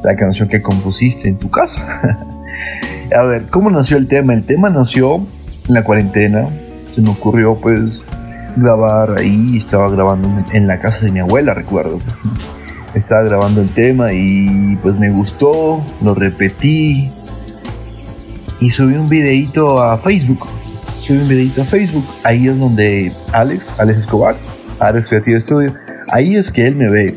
la 0.05 0.15
canción 0.15 0.49
que 0.49 0.63
compusiste 0.63 1.29
en 1.29 1.37
tu 1.37 1.51
casa. 1.51 2.01
a 3.17 3.23
ver, 3.25 3.47
¿cómo 3.51 3.71
nació 3.71 3.97
el 3.97 4.07
tema? 4.07 4.35
El 4.35 4.45
tema 4.45 4.71
nació 4.71 5.17
en 5.17 5.75
la 5.75 5.83
cuarentena, 5.83 6.47
se 6.95 7.01
me 7.01 7.11
ocurrió 7.11 7.59
pues 7.61 8.05
grabar 8.57 9.19
ahí, 9.19 9.57
estaba 9.57 9.91
grabando 9.91 10.29
en 10.53 10.69
la 10.69 10.79
casa 10.79 11.07
de 11.07 11.11
mi 11.11 11.19
abuela, 11.19 11.55
recuerdo. 11.55 11.99
estaba 12.95 13.25
grabando 13.25 13.61
el 13.61 13.71
tema 13.71 14.13
y 14.13 14.77
pues 14.77 14.97
me 14.97 15.11
gustó, 15.11 15.85
lo 16.01 16.15
repetí, 16.15 17.11
y 18.61 18.71
subí 18.71 18.95
un 18.95 19.09
videito 19.09 19.81
a 19.81 19.97
Facebook. 19.99 20.47
Subí 21.03 21.19
un 21.19 21.29
videito 21.29 21.63
a 21.63 21.65
Facebook. 21.65 22.05
Ahí 22.23 22.49
es 22.49 22.59
donde 22.59 23.13
Alex, 23.33 23.73
Alex 23.79 24.01
Escobar, 24.01 24.37
Alex 24.81 25.07
Creative 25.07 25.41
Studio, 25.41 25.75
ahí 26.09 26.37
es 26.37 26.53
que 26.53 26.67
él 26.67 26.77
me 26.77 26.89
ve. 26.89 27.15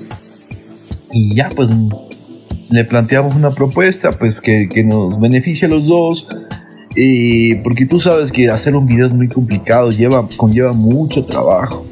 Y 1.11 1.35
ya 1.35 1.49
pues 1.49 1.69
le 2.69 2.83
planteamos 2.85 3.35
una 3.35 3.53
propuesta 3.53 4.11
pues 4.11 4.39
que, 4.39 4.67
que 4.67 4.83
nos 4.83 5.19
beneficie 5.19 5.67
a 5.67 5.69
los 5.69 5.87
dos. 5.87 6.27
Eh, 6.95 7.61
porque 7.63 7.85
tú 7.85 7.99
sabes 7.99 8.31
que 8.31 8.49
hacer 8.49 8.75
un 8.75 8.87
video 8.87 9.05
es 9.05 9.13
muy 9.13 9.27
complicado, 9.27 9.91
lleva, 9.91 10.27
conlleva 10.35 10.73
mucho 10.73 11.25
trabajo. 11.25 11.85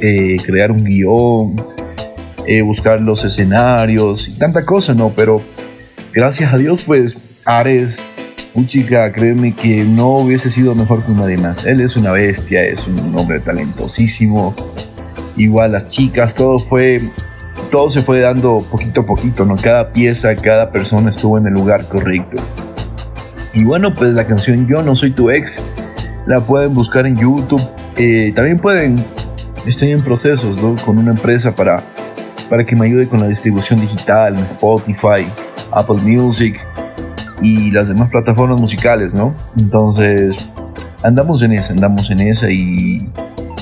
Eh, 0.00 0.36
crear 0.44 0.70
un 0.70 0.84
guion, 0.84 1.56
eh, 2.46 2.62
buscar 2.62 3.00
los 3.00 3.24
escenarios 3.24 4.28
y 4.28 4.32
tanta 4.32 4.64
cosa, 4.64 4.94
¿no? 4.94 5.12
Pero 5.14 5.42
gracias 6.12 6.52
a 6.52 6.58
Dios 6.58 6.84
pues 6.84 7.16
Ares 7.44 8.02
un 8.54 8.68
chica, 8.68 9.12
créeme 9.12 9.54
que 9.54 9.82
no 9.82 10.18
hubiese 10.18 10.48
sido 10.48 10.76
mejor 10.76 11.04
que 11.04 11.10
nadie 11.10 11.36
más. 11.36 11.64
Él 11.64 11.80
es 11.80 11.96
una 11.96 12.12
bestia, 12.12 12.62
es 12.62 12.86
un 12.86 13.14
hombre 13.16 13.40
talentosísimo. 13.40 14.54
Igual 15.36 15.72
las 15.72 15.88
chicas, 15.88 16.34
todo 16.34 16.60
fue, 16.60 17.02
todo 17.72 17.90
se 17.90 18.02
fue 18.02 18.20
dando 18.20 18.64
poquito 18.70 19.00
a 19.00 19.06
poquito, 19.06 19.44
¿no? 19.44 19.56
Cada 19.56 19.92
pieza, 19.92 20.34
cada 20.36 20.70
persona 20.70 21.10
estuvo 21.10 21.36
en 21.36 21.48
el 21.48 21.52
lugar 21.52 21.88
correcto. 21.88 22.36
Y 23.52 23.64
bueno, 23.64 23.92
pues 23.92 24.12
la 24.14 24.24
canción 24.24 24.66
Yo 24.66 24.82
no 24.82 24.94
soy 24.94 25.10
tu 25.10 25.30
ex, 25.30 25.60
la 26.26 26.38
pueden 26.40 26.74
buscar 26.74 27.06
en 27.06 27.16
YouTube. 27.16 27.62
Eh, 27.96 28.32
también 28.36 28.58
pueden, 28.58 29.04
estoy 29.66 29.90
en 29.90 30.00
procesos. 30.00 30.56
Con 30.84 30.98
una 30.98 31.10
empresa 31.10 31.52
para, 31.52 31.82
para 32.48 32.64
que 32.64 32.76
me 32.76 32.86
ayude 32.86 33.08
con 33.08 33.18
la 33.18 33.26
distribución 33.26 33.80
digital, 33.80 34.38
Spotify, 34.38 35.26
Apple 35.72 36.00
Music 36.02 36.64
y 37.42 37.70
las 37.70 37.88
demás 37.88 38.10
plataformas 38.10 38.60
musicales, 38.60 39.14
¿no? 39.14 39.34
Entonces, 39.58 40.36
andamos 41.02 41.42
en 41.42 41.52
esa, 41.52 41.72
andamos 41.72 42.10
en 42.10 42.20
esa 42.20 42.50
y, 42.50 43.08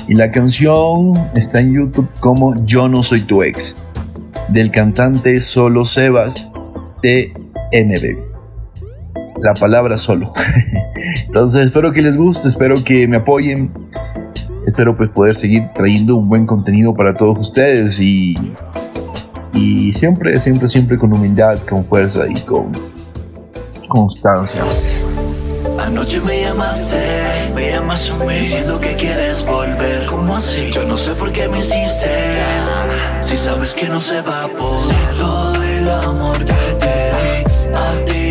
y 0.09 0.15
la 0.15 0.31
canción 0.31 1.27
está 1.35 1.61
en 1.61 1.75
YouTube 1.75 2.09
como 2.21 2.65
Yo 2.65 2.89
no 2.89 3.03
soy 3.03 3.23
tu 3.23 3.43
ex, 3.43 3.75
del 4.49 4.71
cantante 4.71 5.41
Solo 5.41 5.85
Sebas 5.85 6.49
TMB. 7.03 8.33
La 9.43 9.55
palabra 9.55 9.97
solo. 9.97 10.33
Entonces, 11.27 11.67
espero 11.67 11.93
que 11.93 12.03
les 12.03 12.17
guste, 12.17 12.49
espero 12.49 12.85
que 12.85 13.09
me 13.09 13.17
apoyen. 13.17 13.73
Espero 14.67 14.97
pues 14.97 15.11
poder 15.11 15.35
seguir 15.35 15.65
trayendo 15.75 16.15
un 16.15 16.29
buen 16.29 16.47
contenido 16.47 16.95
para 16.95 17.15
todos 17.15 17.37
ustedes 17.37 17.99
y, 17.99 18.37
y 19.53 19.93
siempre, 19.95 20.39
siempre, 20.39 20.69
siempre 20.69 20.97
con 20.97 21.13
humildad, 21.13 21.59
con 21.69 21.85
fuerza 21.85 22.27
y 22.31 22.41
con, 22.43 22.71
Anoche 25.79 26.19
me 26.23 26.41
llamaste, 26.41 27.51
me 27.55 27.73
llamas 27.73 28.11
a 28.11 28.25
mí 28.25 28.35
diciendo 28.35 28.81
que 28.81 28.97
quieres 28.97 29.45
volver. 29.45 30.07
¿Cómo 30.07 30.37
así? 30.37 30.71
Yo 30.71 30.83
no 30.85 30.97
sé 30.97 31.11
por 31.13 31.31
qué 31.31 31.47
me 31.47 31.59
hiciste. 31.59 32.11
Si 33.21 33.37
sabes 33.37 33.75
que 33.75 33.89
no 33.89 34.01
se 34.01 34.23
va 34.23 34.49
por 34.49 34.81
todo 35.19 35.63
el 35.63 35.91
amor 35.91 36.39
que 36.39 36.63
te 36.83 36.95
di, 37.17 37.75
a 37.75 38.05
ti 38.05 38.22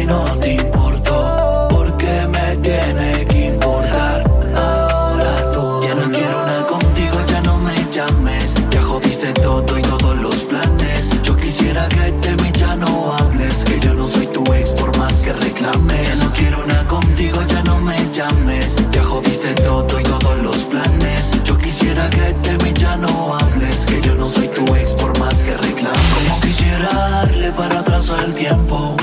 llames. 18.22 18.76
Ya 18.92 19.04
jodiste 19.04 19.54
todo 19.56 20.00
y 20.00 20.04
todos 20.04 20.38
los 20.42 20.58
planes. 20.66 21.44
Yo 21.44 21.58
quisiera 21.58 22.10
que 22.10 22.34
de 22.48 22.64
mí 22.64 22.74
ya 22.74 22.96
no 22.98 23.36
hables, 23.36 23.86
que 23.86 24.02
yo 24.02 24.16
no 24.16 24.28
soy 24.28 24.48
tu 24.50 24.64
ex 24.76 24.94
por 24.94 25.18
más 25.20 25.36
que 25.36 25.56
reclames. 25.58 26.14
Como 26.16 26.42
quisiera 26.42 26.90
darle 26.90 27.52
para 27.52 27.80
atrás 27.80 28.10
al 28.10 28.34
tiempo. 28.34 28.96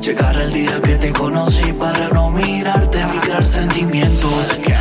Llegar 0.00 0.34
el 0.36 0.52
día 0.52 0.80
que 0.82 0.96
te 0.96 1.12
conocí 1.12 1.72
para 1.74 2.08
no 2.08 2.30
mirarte, 2.30 3.04
migrar 3.06 3.44
sentimientos. 3.44 4.32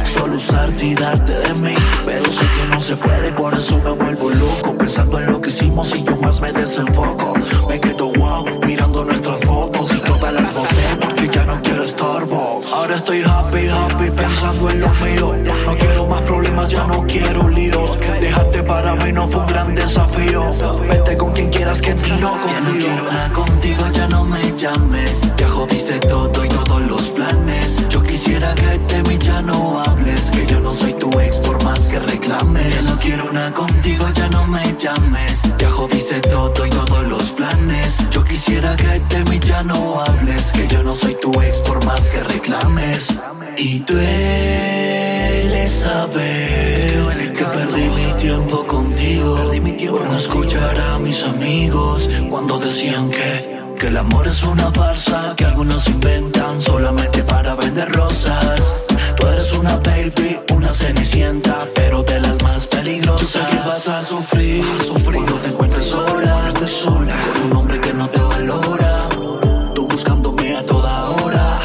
Solo 0.04 0.36
usarte 0.36 0.86
y 0.88 0.96
darte 0.96 1.32
de 1.32 1.54
mí. 1.56 1.76
Pero 2.06 2.30
sé 2.30 2.46
que 2.56 2.66
no 2.68 2.80
se 2.80 2.96
puede, 2.96 3.32
por 3.32 3.54
eso 3.54 3.80
me 3.84 3.92
vuelvo 3.92 4.30
loco. 4.32 4.76
Pensando 4.78 5.20
en 5.20 5.32
lo 5.32 5.40
que 5.40 5.50
hicimos 5.50 5.94
y 5.96 6.04
yo 6.04 6.16
más 6.18 6.42
me 6.42 6.52
desenfoco. 6.52 7.34
Ahora 12.92 13.00
estoy 13.00 13.22
happy, 13.22 13.68
happy, 13.70 14.12
pensando 14.12 14.70
en 14.70 14.82
lo 14.82 14.90
mío. 14.90 15.32
No 15.66 15.74
quiero 15.76 16.08
más 16.08 16.22
problemas, 16.24 16.68
ya 16.68 16.84
no 16.84 17.08
quiero 17.08 17.48
líos. 17.48 17.98
Dejarte 18.20 18.64
para 18.64 18.96
mí 18.96 19.14
no 19.14 19.30
fue 19.30 19.40
un 19.40 19.48
gran 19.48 19.74
desafío. 19.74 20.54
Vete 20.90 21.16
con 21.16 21.32
quien 21.32 21.50
quieras 21.50 21.82
que 21.82 21.92
en 21.92 22.02
ti 22.02 22.12
no 22.20 22.32
confío. 22.32 22.52
Ya 22.52 22.60
no 22.60 22.72
quiero 22.74 23.04
nada 23.06 23.30
contigo, 23.32 23.84
ya 23.94 24.08
no 24.10 24.26
me 24.26 24.42
llames. 24.58 25.22
Ya 25.38 25.48
jodiste 25.48 26.02
todo 26.02 26.44
y 26.44 26.50
planes. 26.50 26.71
Que 28.42 28.96
de 28.96 29.04
mí 29.04 29.18
ya 29.20 29.42
no 29.42 29.82
hables. 29.82 30.32
Que 30.32 30.46
yo 30.48 30.60
no 30.60 30.74
soy 30.74 30.94
tu 30.94 31.10
ex 31.20 31.38
por 31.38 31.64
más 31.64 31.82
que 31.82 32.00
reclames. 32.00 32.74
Ya 32.74 32.82
no 32.82 33.00
quiero 33.00 33.32
nada 33.32 33.54
contigo, 33.54 34.06
ya 34.14 34.28
no 34.30 34.48
me 34.48 34.64
llames. 34.78 35.42
Ya 35.60 35.70
jodiste 35.70 36.20
todo 36.22 36.66
y 36.66 36.70
todos 36.70 37.04
los 37.08 37.32
planes. 37.32 37.98
Yo 38.10 38.24
quisiera 38.24 38.76
que 38.76 39.00
de 39.00 39.24
mí 39.30 39.40
ya 39.40 39.64
no 39.64 40.02
hables. 40.02 40.52
Que 40.54 40.68
yo 40.68 40.84
no 40.84 40.94
soy 40.94 41.16
tu 41.22 41.32
ex 41.42 41.60
por 41.62 41.86
más 41.86 42.02
que 42.10 42.22
reclames. 42.22 43.22
Y 43.58 43.80
duele 43.80 45.70
saber 45.70 47.32
que 47.34 47.46
perdí 47.46 47.90
mi 47.90 48.14
tiempo 48.18 48.66
contigo. 48.66 49.38
Por 49.90 50.06
no 50.06 50.18
escuchar 50.18 50.80
a 50.80 51.00
mis 51.00 51.24
amigos 51.24 52.10
cuando 52.30 52.60
decían 52.60 53.10
que. 53.10 53.52
Que 53.80 53.88
el 53.88 53.98
amor 53.98 54.28
es 54.28 54.44
una 54.44 54.70
farsa 54.70 55.34
que 55.36 55.44
algunos 55.44 55.88
inventan 55.88 56.62
solamente 56.62 57.24
para 57.24 57.41
vender 57.62 57.90
rosas. 57.92 58.76
Tú 59.16 59.28
eres 59.28 59.54
una 59.54 59.78
baby, 59.78 60.40
una 60.54 60.72
cenicienta, 60.72 61.68
pero 61.76 62.04
de 62.04 62.20
las 62.20 62.42
más 62.44 62.68
peligrosas. 62.68 63.22
Yo 63.22 63.28
sé 63.28 63.40
que 63.50 63.68
vas 63.68 63.88
a 63.88 64.02
sufrir, 64.02 64.66
sufrir 64.86 65.16
cuando 65.16 65.36
te 65.36 65.48
encuentres 65.48 65.86
sola, 65.86 66.50
estés 66.50 66.72
sola, 66.72 67.16
con 67.34 67.52
un 67.52 67.58
hombre 67.58 67.80
que 67.80 67.94
no 67.94 68.10
te 68.10 68.20
valora. 68.20 69.10
Tú 69.74 69.88
buscándome 69.88 70.56
a 70.58 70.66
toda 70.66 71.10
hora, 71.10 71.60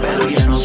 pero 0.00 0.28
ya 0.28 0.46
no 0.46 0.56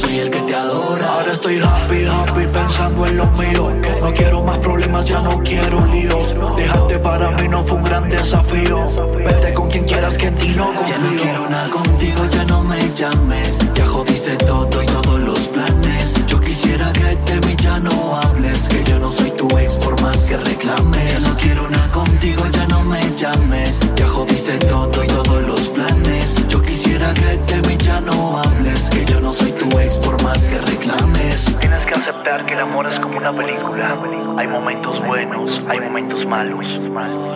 happy, 1.60 2.06
happy 2.06 2.48
pensando 2.48 3.06
en 3.08 3.18
lo 3.18 3.26
mío. 3.32 3.70
No 4.02 4.14
quiero 4.14 4.44
más 4.44 4.58
problemas, 4.60 5.06
ya 5.06 5.22
no 5.22 5.42
quiero 5.44 5.86
líos. 5.88 6.36
Dejarte 6.56 7.00
para 7.00 7.32
mí 7.32 7.48
no 7.48 7.64
fue 7.64 7.78
un 7.78 7.84
gran 7.84 8.08
desafío. 8.10 8.80
Vete 9.14 9.54
con 9.54 9.70
quien 9.70 9.86
quieras 9.86 10.18
que 10.18 10.28
en 10.28 10.36
ti 10.36 10.50
no 10.50 10.74
confío. 10.74 10.96
Ya 10.96 10.98
no 10.98 11.22
quiero 11.22 11.50
nada 11.50 11.70
contigo, 11.70 12.26
ya 12.30 12.44
no 12.46 12.64
me 12.64 12.80
llames. 12.96 13.60
Ya 13.74 13.86
jodiste 14.22 14.46
todo 14.46 14.84
y 14.84 14.86
todos 14.86 15.20
los 15.20 15.40
planes. 15.50 16.26
Yo 16.28 16.40
quisiera 16.40 16.92
que 16.94 17.16
de 17.32 17.48
mí 17.48 17.56
ya 17.58 17.80
no 17.80 18.18
hables. 18.18 18.68
Que 18.70 18.84
yo 18.84 19.00
no 19.00 19.10
soy 19.10 19.32
tu 19.32 19.48
ex 19.58 19.76
por 19.78 20.00
más 20.02 20.26
que 20.26 20.38
reclames. 20.38 21.22
Ya 21.24 21.30
no 21.30 21.36
quiero 21.38 21.70
nada 21.70 21.92
contigo, 21.92 22.44
ya 22.52 22.68
no 22.68 22.82
me 22.84 23.00
llames. 23.16 23.80
Ya 23.96 24.08
jodiste 24.08 24.58
todo 24.68 25.04
y 25.04 25.08
todos 25.08 25.42
los 25.44 25.70
planes. 25.70 26.36
Yo 26.50 26.62
quisiera 26.62 27.14
que 27.14 27.38
de 27.52 27.68
mí 27.68 27.78
ya 27.78 28.00
no 28.02 28.38
hables. 28.40 28.90
Que 28.90 29.06
yo 29.06 29.20
no 29.20 29.32
soy 29.32 29.52
tu 29.54 29.80
ex 29.80 29.98
por 29.98 30.22
más 30.24 30.40
que 30.44 30.60
reclames. 30.60 31.58
Tienes 31.60 31.86
que 31.86 31.94
aceptar 31.94 32.46
que 32.46 32.54
el 32.54 32.60
amor 32.60 32.88
es 32.88 33.00
como 33.00 33.18
una 33.18 33.34
película. 33.36 33.98
Hay 34.38 34.48
momentos 34.48 35.04
buenos, 35.06 35.62
hay 35.68 35.80
momentos 35.80 36.26
malos. 36.26 36.80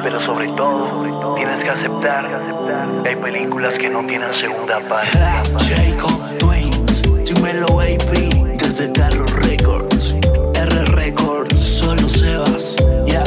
Pero 0.03 0.19
sobre 0.19 0.47
todo, 0.49 1.33
tienes 1.35 1.63
que 1.63 1.69
aceptar 1.69 2.27
que 3.03 3.09
hay 3.09 3.15
películas 3.15 3.75
que 3.75 3.89
no 3.89 4.05
tienen 4.05 4.33
segunda 4.33 4.79
parte. 4.81 5.17
Jacob 5.17 6.37
Twins, 6.37 6.64
dímelo 7.35 7.79
AP, 7.79 8.57
desde 8.57 8.87
Terror 8.89 9.45
Records, 9.45 10.15
R 10.55 10.85
Records, 10.95 11.57
solo 11.57 12.07
Sebas, 12.07 12.75
ya. 13.07 13.23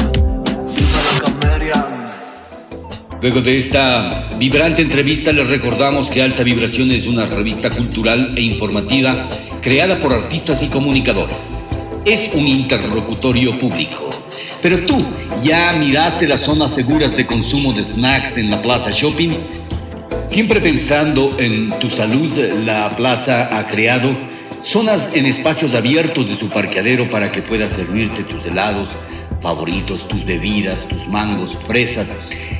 Luego 3.20 3.40
de 3.40 3.58
esta 3.58 4.28
vibrante 4.38 4.80
entrevista 4.80 5.32
les 5.32 5.48
recordamos 5.48 6.08
que 6.08 6.22
Alta 6.22 6.44
Vibración 6.44 6.92
es 6.92 7.06
una 7.06 7.26
revista 7.26 7.70
cultural 7.70 8.34
e 8.36 8.42
informativa 8.42 9.28
creada 9.60 9.98
por 9.98 10.12
artistas 10.12 10.62
y 10.62 10.68
comunicadores. 10.68 11.52
Es 12.04 12.32
un 12.34 12.46
interlocutorio 12.46 13.58
público. 13.58 14.08
Pero 14.62 14.86
tú, 14.86 15.04
¿ya 15.42 15.72
miraste 15.72 16.28
las 16.28 16.40
zonas 16.40 16.72
seguras 16.72 17.16
de 17.16 17.26
consumo 17.26 17.72
de 17.72 17.82
snacks 17.82 18.36
en 18.36 18.50
la 18.50 18.62
Plaza 18.62 18.90
Shopping? 18.92 19.30
Siempre 20.30 20.60
pensando 20.60 21.36
en 21.38 21.70
tu 21.78 21.88
salud, 21.88 22.30
la 22.64 22.90
plaza 22.90 23.56
ha 23.56 23.66
creado 23.66 24.10
zonas 24.62 25.10
en 25.14 25.26
espacios 25.26 25.74
abiertos 25.74 26.28
de 26.28 26.34
su 26.34 26.48
parqueadero 26.48 27.10
para 27.10 27.32
que 27.32 27.42
puedas 27.42 27.72
servirte 27.72 28.22
tus 28.24 28.44
helados 28.44 28.90
favoritos, 29.40 30.06
tus 30.06 30.24
bebidas, 30.24 30.86
tus 30.86 31.08
mangos, 31.08 31.56
fresas, 31.66 32.12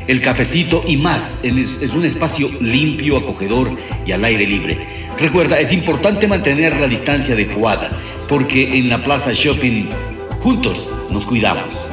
el 0.07 0.21
cafecito 0.21 0.83
y 0.87 0.97
más. 0.97 1.45
Es 1.45 1.93
un 1.93 2.05
espacio 2.05 2.51
limpio, 2.61 3.19
acogedor 3.19 3.77
y 4.07 4.13
al 4.13 4.25
aire 4.25 4.47
libre. 4.47 5.09
Recuerda, 5.19 5.61
es 5.61 5.71
importante 5.71 6.27
mantener 6.27 6.77
la 6.77 6.89
distancia 6.89 7.35
adecuada 7.35 7.91
porque 8.29 8.79
en 8.79 8.89
la 8.89 9.03
Plaza 9.03 9.33
Shopping 9.33 9.91
juntos 10.41 10.89
nos 11.11 11.27
cuidamos. 11.27 11.88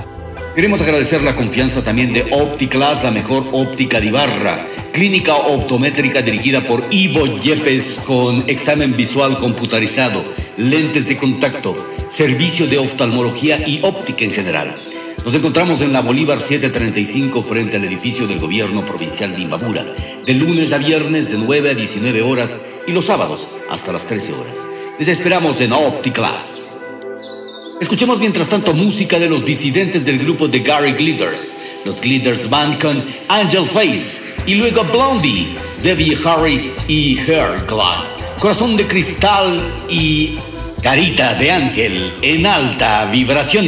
Queremos 0.56 0.80
agradecer 0.80 1.22
la 1.22 1.36
confianza 1.36 1.84
también 1.84 2.14
de 2.14 2.30
OptiClass, 2.32 3.04
la 3.04 3.12
mejor 3.12 3.50
óptica 3.52 4.00
de 4.00 4.08
Ibarra, 4.08 4.66
clínica 4.94 5.36
optométrica 5.36 6.22
dirigida 6.22 6.66
por 6.66 6.82
Ivo 6.92 7.26
Yepes 7.42 8.00
con 8.08 8.46
examen 8.48 8.96
visual 8.96 9.38
computarizado, 9.38 10.24
lentes 10.56 11.10
de 11.10 11.18
contacto, 11.18 11.76
servicio 12.08 12.68
de 12.68 12.78
oftalmología 12.78 13.68
y 13.68 13.82
óptica 13.84 14.24
en 14.24 14.32
general. 14.32 14.76
Nos 15.26 15.34
encontramos 15.34 15.82
en 15.82 15.92
la 15.92 16.00
Bolívar 16.00 16.40
735 16.40 17.44
frente 17.44 17.76
al 17.76 17.84
edificio 17.84 18.26
del 18.26 18.40
gobierno 18.40 18.86
provincial 18.86 19.36
de 19.36 19.42
Imbabura, 19.42 19.86
de 20.26 20.34
lunes 20.36 20.72
a 20.72 20.78
viernes 20.78 21.30
de 21.30 21.38
9 21.38 21.72
a 21.72 21.74
19 21.74 22.22
horas 22.22 22.60
y 22.88 22.94
los 22.94 23.08
sábados 23.08 23.50
hasta 23.70 23.92
las 23.92 24.08
13 24.08 24.32
horas. 24.32 24.66
Les 25.00 25.10
esperamos 25.10 25.60
en 25.60 25.74
OptiClass. 25.74 26.65
Escuchemos 27.80 28.20
mientras 28.20 28.48
tanto 28.48 28.74
música 28.74 29.20
de 29.20 29.28
los 29.28 29.44
disidentes 29.44 30.06
del 30.06 30.20
grupo 30.20 30.48
de 30.48 30.60
Gary 30.60 30.94
Glitters, 30.94 31.52
los 31.84 32.00
Glitters 32.00 32.50
Band 32.50 32.82
con 32.82 33.04
Angel 33.28 33.66
Face 33.66 34.22
y 34.46 34.56
luego 34.56 34.86
Blondie, 34.86 35.48
Debbie 35.84 36.18
Harry 36.24 36.72
y 36.88 37.18
Hair 37.20 37.66
Glass, 37.68 38.14
Corazón 38.40 38.78
de 38.78 38.88
Cristal 38.88 39.62
y 39.90 40.38
Carita 40.82 41.34
de 41.34 41.52
Ángel 41.52 42.14
en 42.22 42.46
alta 42.46 43.06
vibración. 43.12 43.68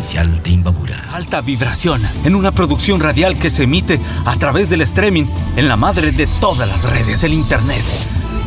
de 0.00 0.50
Imbabura. 0.50 1.08
Alta 1.12 1.40
vibración 1.40 2.02
en 2.24 2.34
una 2.34 2.52
producción 2.52 3.00
radial 3.00 3.38
que 3.38 3.50
se 3.50 3.64
emite 3.64 4.00
a 4.24 4.34
través 4.36 4.68
del 4.68 4.80
streaming 4.80 5.26
en 5.56 5.68
la 5.68 5.76
madre 5.76 6.10
de 6.10 6.26
todas 6.40 6.68
las 6.68 6.90
redes, 6.90 7.22
el 7.22 7.32
Internet. 7.32 7.84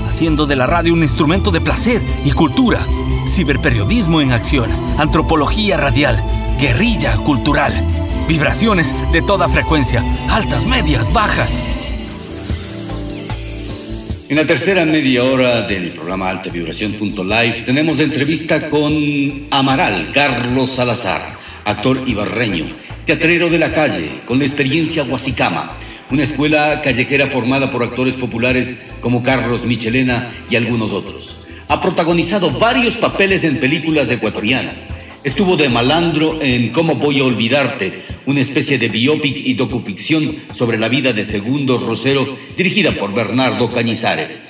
Haciendo 0.06 0.46
de 0.46 0.58
la 0.58 0.68
radio 0.68 0.94
un 0.94 1.04
instrumento 1.04 1.52
de 1.52 1.62
placer 1.62 2.02
y 2.26 2.32
cultura. 2.32 2.80
Ciberperiodismo 3.28 4.20
en 4.20 4.34
acción, 4.34 4.70
antropología 4.98 5.78
radial, 5.78 6.22
guerrilla 6.60 7.16
cultural. 7.18 7.74
Vibraciones 8.28 8.96
de 9.14 9.22
toda 9.22 9.48
frecuencia, 9.48 10.04
altas, 10.30 10.66
medias, 10.66 11.14
bajas. 11.14 11.64
En 14.34 14.38
la 14.38 14.48
tercera 14.48 14.84
media 14.84 15.24
hora 15.24 15.62
del 15.62 15.92
programa 15.92 16.30
Alta 16.30 16.50
Vibración.live 16.50 17.62
tenemos 17.68 17.98
la 17.98 18.04
entrevista 18.04 18.68
con 18.68 19.46
Amaral 19.52 20.12
Carlos 20.12 20.72
Salazar, 20.72 21.38
actor 21.66 22.04
ibarreño, 22.08 22.68
teatrero 23.06 23.50
de 23.50 23.60
la 23.60 23.74
calle, 23.74 24.22
con 24.26 24.40
la 24.40 24.46
experiencia 24.46 25.04
Guasicama, 25.04 25.78
una 26.12 26.24
escuela 26.24 26.82
callejera 26.82 27.28
formada 27.28 27.72
por 27.72 27.84
actores 27.84 28.16
populares 28.16 28.76
como 29.02 29.24
Carlos 29.24 29.66
Michelena 29.66 30.32
y 30.50 30.56
algunos 30.56 30.92
otros. 30.92 31.48
Ha 31.68 31.82
protagonizado 31.82 32.52
varios 32.52 32.98
papeles 32.98 33.44
en 33.44 33.60
películas 33.60 34.12
ecuatorianas. 34.12 34.86
Estuvo 35.24 35.56
de 35.56 35.70
malandro 35.70 36.40
en 36.42 36.70
Cómo 36.70 36.96
voy 36.96 37.20
a 37.20 37.24
olvidarte, 37.24 38.04
una 38.26 38.42
especie 38.42 38.78
de 38.78 38.90
biopic 38.90 39.38
y 39.38 39.54
docuficción 39.54 40.36
sobre 40.52 40.78
la 40.78 40.90
vida 40.90 41.14
de 41.14 41.24
Segundo 41.24 41.78
Rosero, 41.78 42.38
dirigida 42.58 42.92
por 42.92 43.14
Bernardo 43.14 43.72
Cañizares. 43.72 44.42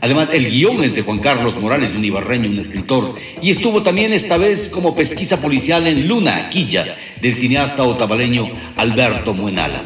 Además, 0.00 0.30
el 0.32 0.50
guion 0.50 0.82
es 0.82 0.94
de 0.94 1.02
Juan 1.02 1.18
Carlos 1.18 1.58
Morales, 1.58 1.94
un 1.94 2.04
ibarreño, 2.04 2.48
un 2.48 2.58
escritor, 2.58 3.14
y 3.42 3.50
estuvo 3.50 3.82
también 3.82 4.12
esta 4.12 4.36
vez 4.36 4.68
como 4.68 4.94
pesquisa 4.94 5.36
policial 5.36 5.86
en 5.86 6.08
Luna, 6.08 6.48
Quilla, 6.48 6.96
del 7.20 7.36
cineasta 7.36 7.82
otavaleño 7.82 8.48
Alberto 8.76 9.34
Muenala. 9.34 9.82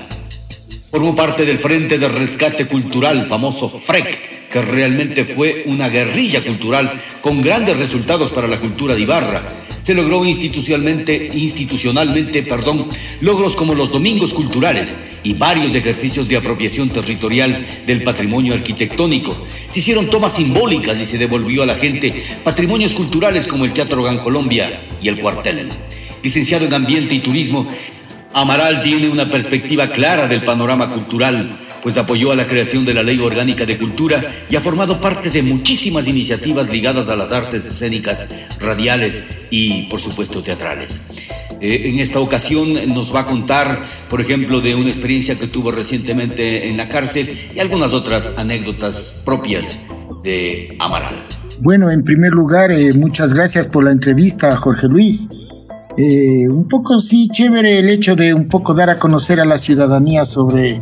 Formó 0.90 1.16
parte 1.16 1.44
del 1.44 1.58
Frente 1.58 1.98
de 1.98 2.08
Rescate 2.08 2.66
Cultural, 2.66 3.26
famoso 3.26 3.68
FREC, 3.68 4.48
que 4.50 4.62
realmente 4.62 5.24
fue 5.24 5.64
una 5.66 5.88
guerrilla 5.88 6.40
cultural 6.40 6.92
con 7.20 7.42
grandes 7.42 7.76
resultados 7.78 8.30
para 8.30 8.46
la 8.46 8.60
cultura 8.60 8.94
de 8.94 9.00
Ibarra 9.00 9.63
se 9.84 9.92
logró 9.92 10.24
institucionalmente, 10.24 11.30
institucionalmente 11.34 12.42
perdón, 12.42 12.88
logros 13.20 13.54
como 13.54 13.74
los 13.74 13.92
domingos 13.92 14.32
culturales 14.32 14.96
y 15.22 15.34
varios 15.34 15.74
ejercicios 15.74 16.26
de 16.26 16.38
apropiación 16.38 16.88
territorial 16.88 17.66
del 17.86 18.02
patrimonio 18.02 18.54
arquitectónico. 18.54 19.36
Se 19.68 19.80
hicieron 19.80 20.08
tomas 20.08 20.36
simbólicas 20.36 20.98
y 21.02 21.04
se 21.04 21.18
devolvió 21.18 21.62
a 21.62 21.66
la 21.66 21.74
gente 21.74 22.22
patrimonios 22.42 22.94
culturales 22.94 23.46
como 23.46 23.66
el 23.66 23.74
Teatro 23.74 24.02
Gran 24.02 24.20
Colombia 24.20 24.80
y 25.02 25.08
el 25.08 25.20
Cuartel. 25.20 25.68
Licenciado 26.22 26.64
en 26.64 26.72
Ambiente 26.72 27.14
y 27.14 27.20
Turismo, 27.20 27.68
Amaral 28.32 28.82
tiene 28.82 29.10
una 29.10 29.28
perspectiva 29.28 29.90
clara 29.90 30.26
del 30.26 30.42
panorama 30.42 30.88
cultural 30.88 31.60
pues 31.84 31.98
apoyó 31.98 32.32
a 32.32 32.34
la 32.34 32.46
creación 32.46 32.86
de 32.86 32.94
la 32.94 33.02
Ley 33.02 33.20
Orgánica 33.20 33.66
de 33.66 33.76
Cultura 33.76 34.22
y 34.48 34.56
ha 34.56 34.60
formado 34.62 35.02
parte 35.02 35.28
de 35.28 35.42
muchísimas 35.42 36.08
iniciativas 36.08 36.72
ligadas 36.72 37.10
a 37.10 37.14
las 37.14 37.30
artes 37.30 37.66
escénicas, 37.66 38.24
radiales 38.58 39.22
y, 39.50 39.82
por 39.90 40.00
supuesto, 40.00 40.42
teatrales. 40.42 40.98
Eh, 41.60 41.90
en 41.90 41.98
esta 41.98 42.20
ocasión 42.20 42.72
nos 42.94 43.14
va 43.14 43.20
a 43.20 43.26
contar, 43.26 43.84
por 44.08 44.22
ejemplo, 44.22 44.62
de 44.62 44.74
una 44.74 44.88
experiencia 44.88 45.34
que 45.34 45.46
tuvo 45.46 45.72
recientemente 45.72 46.70
en 46.70 46.78
la 46.78 46.88
cárcel 46.88 47.50
y 47.54 47.58
algunas 47.58 47.92
otras 47.92 48.32
anécdotas 48.38 49.20
propias 49.22 49.76
de 50.22 50.74
Amaral. 50.80 51.28
Bueno, 51.60 51.90
en 51.90 52.02
primer 52.02 52.32
lugar, 52.32 52.72
eh, 52.72 52.94
muchas 52.94 53.34
gracias 53.34 53.66
por 53.66 53.84
la 53.84 53.92
entrevista, 53.92 54.56
Jorge 54.56 54.88
Luis. 54.88 55.28
Eh, 55.98 56.48
un 56.48 56.66
poco 56.66 56.98
sí, 56.98 57.28
chévere 57.30 57.78
el 57.78 57.90
hecho 57.90 58.16
de 58.16 58.32
un 58.32 58.48
poco 58.48 58.72
dar 58.72 58.88
a 58.88 58.98
conocer 58.98 59.38
a 59.38 59.44
la 59.44 59.58
ciudadanía 59.58 60.24
sobre 60.24 60.80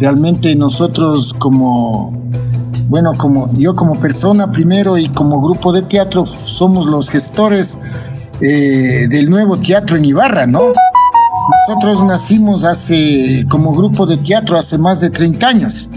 realmente 0.00 0.54
nosotros 0.54 1.34
como, 1.38 2.12
bueno, 2.88 3.12
como 3.16 3.52
yo 3.54 3.74
como 3.74 3.98
persona 3.98 4.50
primero 4.50 4.96
y 4.96 5.08
como 5.10 5.40
grupo 5.40 5.72
de 5.72 5.82
teatro 5.82 6.26
somos 6.26 6.86
los 6.86 7.10
gestores 7.10 7.76
eh, 8.40 9.06
del 9.08 9.30
nuevo 9.30 9.58
teatro 9.58 9.96
en 9.96 10.04
Ibarra, 10.04 10.46
¿no? 10.46 10.72
Nosotros 11.68 12.04
nacimos 12.04 12.64
hace, 12.64 13.44
como 13.48 13.72
grupo 13.72 14.06
de 14.06 14.18
teatro 14.18 14.58
hace 14.58 14.78
más 14.78 15.00
de 15.00 15.10
30 15.10 15.46
años. 15.46 15.88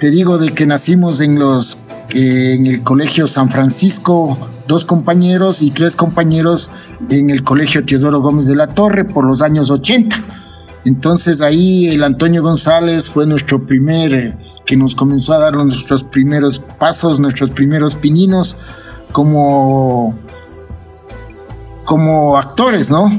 Te 0.00 0.10
digo 0.10 0.38
de 0.38 0.52
que 0.52 0.66
nacimos 0.66 1.20
en 1.20 1.38
los 1.38 1.78
en 2.12 2.66
el 2.66 2.82
Colegio 2.84 3.26
San 3.26 3.50
Francisco, 3.50 4.38
dos 4.68 4.84
compañeros 4.84 5.60
y 5.62 5.70
tres 5.70 5.96
compañeros 5.96 6.70
en 7.10 7.28
el 7.30 7.42
Colegio 7.42 7.84
Teodoro 7.84 8.20
Gómez 8.20 8.46
de 8.46 8.54
la 8.54 8.68
Torre 8.68 9.04
por 9.04 9.24
los 9.24 9.42
años 9.42 9.70
80 9.70 10.16
entonces 10.84 11.40
ahí 11.40 11.88
el 11.88 12.02
Antonio 12.02 12.42
González 12.42 13.08
fue 13.08 13.26
nuestro 13.26 13.66
primer, 13.66 14.14
eh, 14.14 14.36
que 14.66 14.76
nos 14.76 14.94
comenzó 14.94 15.32
a 15.32 15.38
dar 15.38 15.54
nuestros 15.54 16.04
primeros 16.04 16.60
pasos, 16.78 17.18
nuestros 17.18 17.50
primeros 17.50 17.96
pininos 17.96 18.56
como, 19.12 20.14
como 21.84 22.36
actores, 22.36 22.90
¿no? 22.90 23.10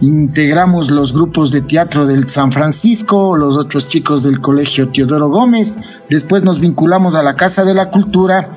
Integramos 0.00 0.90
los 0.90 1.12
grupos 1.12 1.52
de 1.52 1.60
teatro 1.60 2.06
del 2.06 2.28
San 2.28 2.50
Francisco, 2.50 3.36
los 3.36 3.56
otros 3.56 3.86
chicos 3.86 4.22
del 4.22 4.40
Colegio 4.40 4.88
Teodoro 4.88 5.28
Gómez, 5.28 5.76
después 6.08 6.42
nos 6.42 6.60
vinculamos 6.60 7.14
a 7.14 7.22
la 7.22 7.36
Casa 7.36 7.64
de 7.64 7.74
la 7.74 7.90
Cultura 7.90 8.56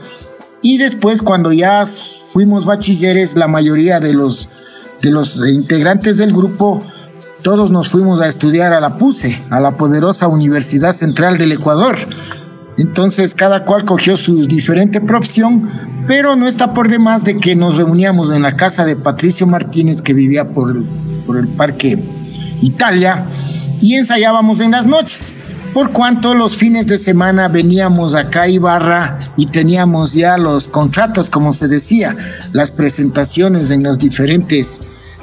y 0.62 0.78
después 0.78 1.22
cuando 1.22 1.52
ya 1.52 1.84
fuimos 2.32 2.66
bachilleres, 2.66 3.36
la 3.36 3.48
mayoría 3.48 4.00
de 4.00 4.14
los, 4.14 4.48
de 5.02 5.12
los 5.12 5.36
integrantes 5.48 6.18
del 6.18 6.32
grupo 6.32 6.82
todos 7.46 7.70
nos 7.70 7.90
fuimos 7.90 8.22
a 8.22 8.28
estudiar 8.28 8.74
a 8.74 8.82
la 8.82 8.98
PUSE, 8.98 9.40
a 9.52 9.60
la 9.60 9.78
poderosa 9.78 10.28
Universidad 10.28 10.94
Central 10.94 11.38
del 11.38 11.52
Ecuador. 11.52 11.96
Entonces 12.80 13.36
cada 13.36 13.66
cual 13.66 13.86
cogió 13.86 14.18
su 14.18 14.48
diferente 14.48 15.00
profesión, 15.00 15.70
pero 16.08 16.36
no 16.36 16.48
está 16.48 16.74
por 16.74 16.90
demás 16.90 17.24
de 17.24 17.38
que 17.38 17.56
nos 17.56 17.78
reuníamos 17.78 18.32
en 18.32 18.42
la 18.42 18.56
casa 18.56 18.84
de 18.84 18.96
Patricio 18.96 19.46
Martínez 19.46 20.02
que 20.02 20.16
vivía 20.16 20.50
por, 20.50 20.76
por 21.28 21.38
el 21.38 21.48
Parque 21.50 22.04
Italia 22.62 23.28
y 23.80 23.94
ensayábamos 23.94 24.60
en 24.60 24.72
las 24.72 24.88
noches. 24.88 25.36
Por 25.72 25.92
cuanto 25.92 26.34
los 26.34 26.58
fines 26.58 26.88
de 26.88 26.98
semana 26.98 27.48
veníamos 27.48 28.16
acá 28.16 28.44
a 28.44 28.48
Ibarra 28.48 29.20
y 29.38 29.46
teníamos 29.46 30.14
ya 30.14 30.40
los 30.40 30.68
contratos, 30.68 31.30
como 31.30 31.52
se 31.52 31.68
decía, 31.68 32.18
las 32.54 32.72
presentaciones 32.72 33.70
en 33.70 33.84
los 33.84 34.00
diferentes 34.00 34.80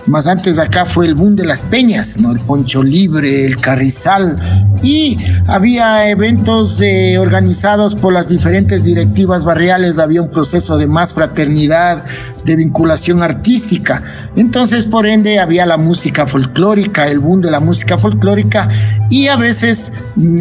más 0.07 0.27
antes 0.27 0.59
acá 0.59 0.85
fue 0.85 1.07
el 1.07 1.15
boom 1.15 1.37
de 1.37 1.45
las 1.45 1.63
peñas, 1.63 2.17
¿no? 2.19 2.33
El 2.33 2.41
Poncho 2.41 2.83
Libre, 2.83 3.47
el 3.47 3.57
Carrizal. 3.59 4.37
Y 4.83 5.17
había 5.47 6.09
eventos 6.09 6.81
eh, 6.81 7.19
organizados 7.19 7.95
por 7.95 8.13
las 8.13 8.29
diferentes 8.29 8.85
directivas 8.85 9.45
barriales, 9.45 9.99
había 9.99 10.23
un 10.23 10.31
proceso 10.31 10.77
de 10.77 10.87
más 10.89 11.15
fraternidad, 11.15 12.05
de 12.45 12.57
vinculación 12.57 13.23
artística. 13.23 14.03
Entonces, 14.35 14.87
por 14.87 15.07
ende, 15.07 15.39
había 15.39 15.67
la 15.67 15.77
música 15.77 16.27
folclórica, 16.27 17.07
el 17.07 17.21
boom 17.21 17.41
de 17.41 17.51
la 17.53 17.61
música 17.61 17.97
folclórica. 17.97 18.69
Y 19.09 19.29
a 19.29 19.37
veces 19.37 19.93
mm, 20.17 20.41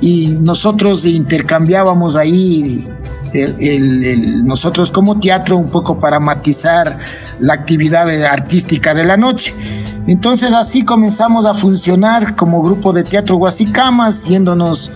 y 0.00 0.38
nosotros 0.40 1.04
intercambiábamos 1.04 2.14
ahí 2.14 2.86
nosotros 4.44 4.90
como 4.92 5.18
teatro 5.18 5.56
un 5.56 5.70
poco 5.70 5.98
para 5.98 6.20
matizar 6.20 6.98
la 7.38 7.54
actividad 7.54 8.08
artística 8.24 8.94
de 8.94 9.04
la 9.04 9.16
noche. 9.16 9.54
Entonces 10.06 10.52
así 10.52 10.84
comenzamos 10.84 11.44
a 11.44 11.54
funcionar 11.54 12.34
como 12.34 12.62
grupo 12.62 12.92
de 12.92 13.04
teatro 13.04 13.36
Guasicamas, 13.36 14.26
yéndonos 14.26 14.90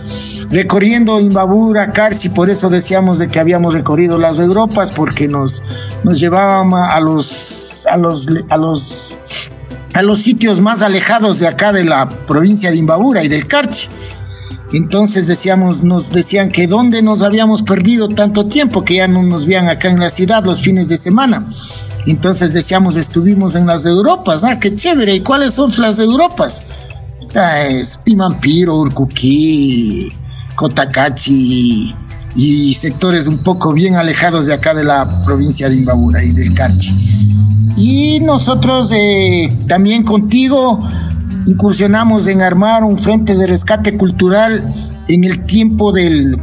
recorriendo 0.49 1.19
Imbabura, 1.19 1.91
Carci, 1.91 2.29
por 2.29 2.49
eso 2.49 2.69
decíamos 2.69 3.19
de 3.19 3.27
que 3.27 3.39
habíamos 3.39 3.73
recorrido 3.73 4.17
las 4.17 4.39
Europas, 4.39 4.91
porque 4.91 5.27
nos, 5.27 5.61
nos 6.03 6.19
llevaban 6.19 6.73
a 6.73 6.99
los, 6.99 7.85
a 7.89 7.97
los, 7.97 8.27
a 8.49 8.57
los, 8.57 9.17
a 9.93 10.01
los 10.01 10.19
sitios 10.19 10.59
más 10.59 10.81
alejados 10.81 11.39
de 11.39 11.47
acá 11.47 11.71
de 11.71 11.83
la 11.83 12.09
provincia 12.09 12.71
de 12.71 12.77
Imbabura 12.77 13.23
y 13.23 13.27
del 13.27 13.47
Carchi. 13.47 13.87
Entonces 14.73 15.27
decíamos, 15.27 15.83
nos 15.83 16.11
decían 16.11 16.49
que 16.49 16.67
dónde 16.67 17.01
nos 17.01 17.21
habíamos 17.21 17.63
perdido 17.63 18.09
tanto 18.09 18.47
tiempo 18.47 18.83
que 18.83 18.95
ya 18.95 19.07
no 19.07 19.23
nos 19.23 19.45
veían 19.45 19.69
acá 19.69 19.89
en 19.89 19.99
la 19.99 20.09
ciudad 20.09 20.43
los 20.43 20.61
fines 20.61 20.89
de 20.89 20.97
semana. 20.97 21.47
Entonces 22.07 22.53
decíamos, 22.53 22.95
estuvimos 22.95 23.55
en 23.55 23.67
las 23.67 23.85
Europas, 23.85 24.43
ah, 24.43 24.59
qué 24.59 24.73
chévere, 24.73 25.15
¿y 25.15 25.21
cuáles 25.21 25.53
son 25.53 25.71
las 25.77 25.99
Europas? 25.99 26.59
Es 27.69 27.99
Pimampiro, 28.03 28.77
Urcuquí, 28.77 30.07
Cotacachi 30.55 31.93
y 32.35 32.73
sectores 32.73 33.27
un 33.27 33.39
poco 33.39 33.73
bien 33.73 33.95
alejados 33.95 34.45
de 34.45 34.53
acá 34.53 34.73
de 34.73 34.83
la 34.83 35.23
provincia 35.23 35.69
de 35.69 35.75
Imbabura 35.75 36.23
y 36.23 36.31
del 36.31 36.53
Carchi. 36.53 36.93
Y 37.75 38.19
nosotros 38.21 38.91
eh, 38.93 39.53
también 39.67 40.03
contigo 40.03 40.79
incursionamos 41.45 42.27
en 42.27 42.41
armar 42.41 42.83
un 42.83 42.97
frente 42.97 43.35
de 43.35 43.47
rescate 43.47 43.95
cultural 43.95 44.63
en 45.07 45.23
el 45.23 45.45
tiempo 45.45 45.91
del, 45.91 46.37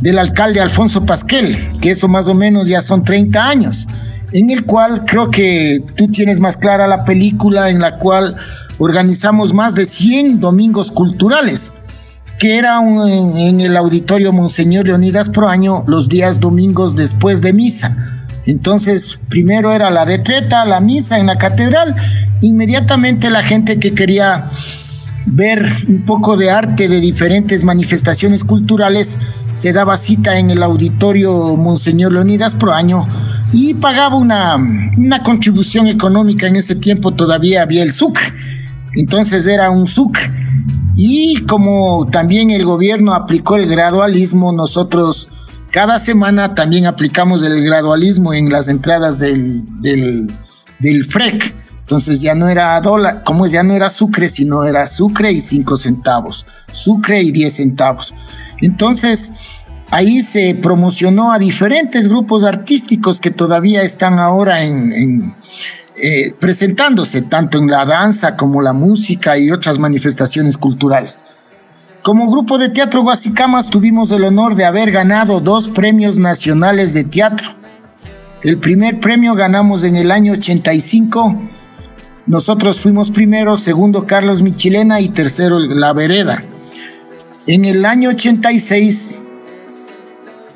del 0.00 0.18
alcalde 0.18 0.60
Alfonso 0.60 1.04
Pasquel, 1.04 1.72
que 1.80 1.90
eso 1.90 2.08
más 2.08 2.28
o 2.28 2.34
menos 2.34 2.68
ya 2.68 2.80
son 2.80 3.04
30 3.04 3.46
años, 3.46 3.86
en 4.32 4.50
el 4.50 4.64
cual 4.64 5.04
creo 5.06 5.30
que 5.30 5.82
tú 5.96 6.08
tienes 6.08 6.40
más 6.40 6.56
clara 6.56 6.86
la 6.86 7.04
película 7.04 7.70
en 7.70 7.80
la 7.80 7.98
cual 7.98 8.36
organizamos 8.78 9.52
más 9.54 9.74
de 9.74 9.84
100 9.84 10.40
domingos 10.40 10.90
culturales, 10.90 11.72
que 12.38 12.58
era 12.58 12.80
en 12.82 13.60
el 13.60 13.76
auditorio 13.76 14.32
Monseñor 14.32 14.86
Leonidas 14.86 15.28
Proaño 15.28 15.84
los 15.86 16.08
días 16.08 16.40
domingos 16.40 16.96
después 16.96 17.40
de 17.40 17.52
misa 17.52 18.13
entonces, 18.46 19.18
primero 19.28 19.72
era 19.72 19.90
la 19.90 20.04
retreta, 20.04 20.64
la 20.64 20.80
misa 20.80 21.18
en 21.18 21.26
la 21.26 21.38
catedral. 21.38 21.94
Inmediatamente 22.40 23.30
la 23.30 23.42
gente 23.42 23.78
que 23.78 23.94
quería 23.94 24.50
ver 25.26 25.66
un 25.88 26.02
poco 26.04 26.36
de 26.36 26.50
arte 26.50 26.88
de 26.88 27.00
diferentes 27.00 27.64
manifestaciones 27.64 28.44
culturales 28.44 29.18
se 29.50 29.72
daba 29.72 29.96
cita 29.96 30.38
en 30.38 30.50
el 30.50 30.62
auditorio 30.62 31.56
Monseñor 31.56 32.12
Leonidas 32.12 32.54
Proaño 32.54 33.08
y 33.52 33.72
pagaba 33.72 34.16
una, 34.16 34.56
una 34.56 35.22
contribución 35.22 35.86
económica. 35.86 36.46
En 36.46 36.56
ese 36.56 36.74
tiempo 36.74 37.12
todavía 37.12 37.62
había 37.62 37.82
el 37.82 37.92
sucre. 37.92 38.24
Entonces 38.92 39.46
era 39.46 39.70
un 39.70 39.86
sucre. 39.86 40.30
Y 40.96 41.42
como 41.46 42.06
también 42.10 42.50
el 42.50 42.64
gobierno 42.64 43.14
aplicó 43.14 43.56
el 43.56 43.66
gradualismo, 43.66 44.52
nosotros 44.52 45.28
cada 45.74 45.98
semana 45.98 46.54
también 46.54 46.86
aplicamos 46.86 47.42
el 47.42 47.64
gradualismo 47.64 48.32
en 48.32 48.48
las 48.48 48.68
entradas 48.68 49.18
del, 49.18 49.60
del, 49.80 51.04
FREC, 51.04 51.52
Entonces 51.80 52.20
ya 52.20 52.36
no 52.36 52.48
era 52.48 52.80
dólar, 52.80 53.24
como 53.24 53.44
ya 53.48 53.64
no 53.64 53.74
era 53.74 53.90
sucre, 53.90 54.28
sino 54.28 54.62
era 54.62 54.86
sucre 54.86 55.32
y 55.32 55.40
cinco 55.40 55.76
centavos, 55.76 56.46
sucre 56.70 57.20
y 57.22 57.32
10 57.32 57.52
centavos. 57.52 58.14
Entonces 58.60 59.32
ahí 59.90 60.22
se 60.22 60.54
promocionó 60.54 61.32
a 61.32 61.40
diferentes 61.40 62.06
grupos 62.06 62.44
artísticos 62.44 63.18
que 63.18 63.32
todavía 63.32 63.82
están 63.82 64.20
ahora 64.20 64.62
en, 64.62 65.34
eh, 66.00 66.36
presentándose, 66.38 67.22
tanto 67.22 67.58
en 67.58 67.68
la 67.68 67.84
danza 67.84 68.36
como 68.36 68.62
la 68.62 68.74
música 68.74 69.36
y 69.36 69.50
otras 69.50 69.80
manifestaciones 69.80 70.56
culturales. 70.56 71.24
Como 72.04 72.30
grupo 72.30 72.58
de 72.58 72.68
teatro 72.68 73.02
Guasicamas 73.02 73.70
tuvimos 73.70 74.12
el 74.12 74.24
honor 74.24 74.56
de 74.56 74.66
haber 74.66 74.92
ganado 74.92 75.40
dos 75.40 75.70
premios 75.70 76.18
nacionales 76.18 76.92
de 76.92 77.04
teatro. 77.04 77.48
El 78.42 78.58
primer 78.58 79.00
premio 79.00 79.34
ganamos 79.34 79.84
en 79.84 79.96
el 79.96 80.10
año 80.10 80.34
85 80.34 81.34
nosotros 82.26 82.78
fuimos 82.78 83.10
primero, 83.10 83.56
segundo 83.56 84.06
Carlos 84.06 84.42
Michilena 84.42 85.00
y 85.00 85.08
tercero 85.08 85.58
La 85.58 85.94
Vereda. 85.94 86.44
En 87.46 87.64
el 87.64 87.86
año 87.86 88.10
86, 88.10 89.24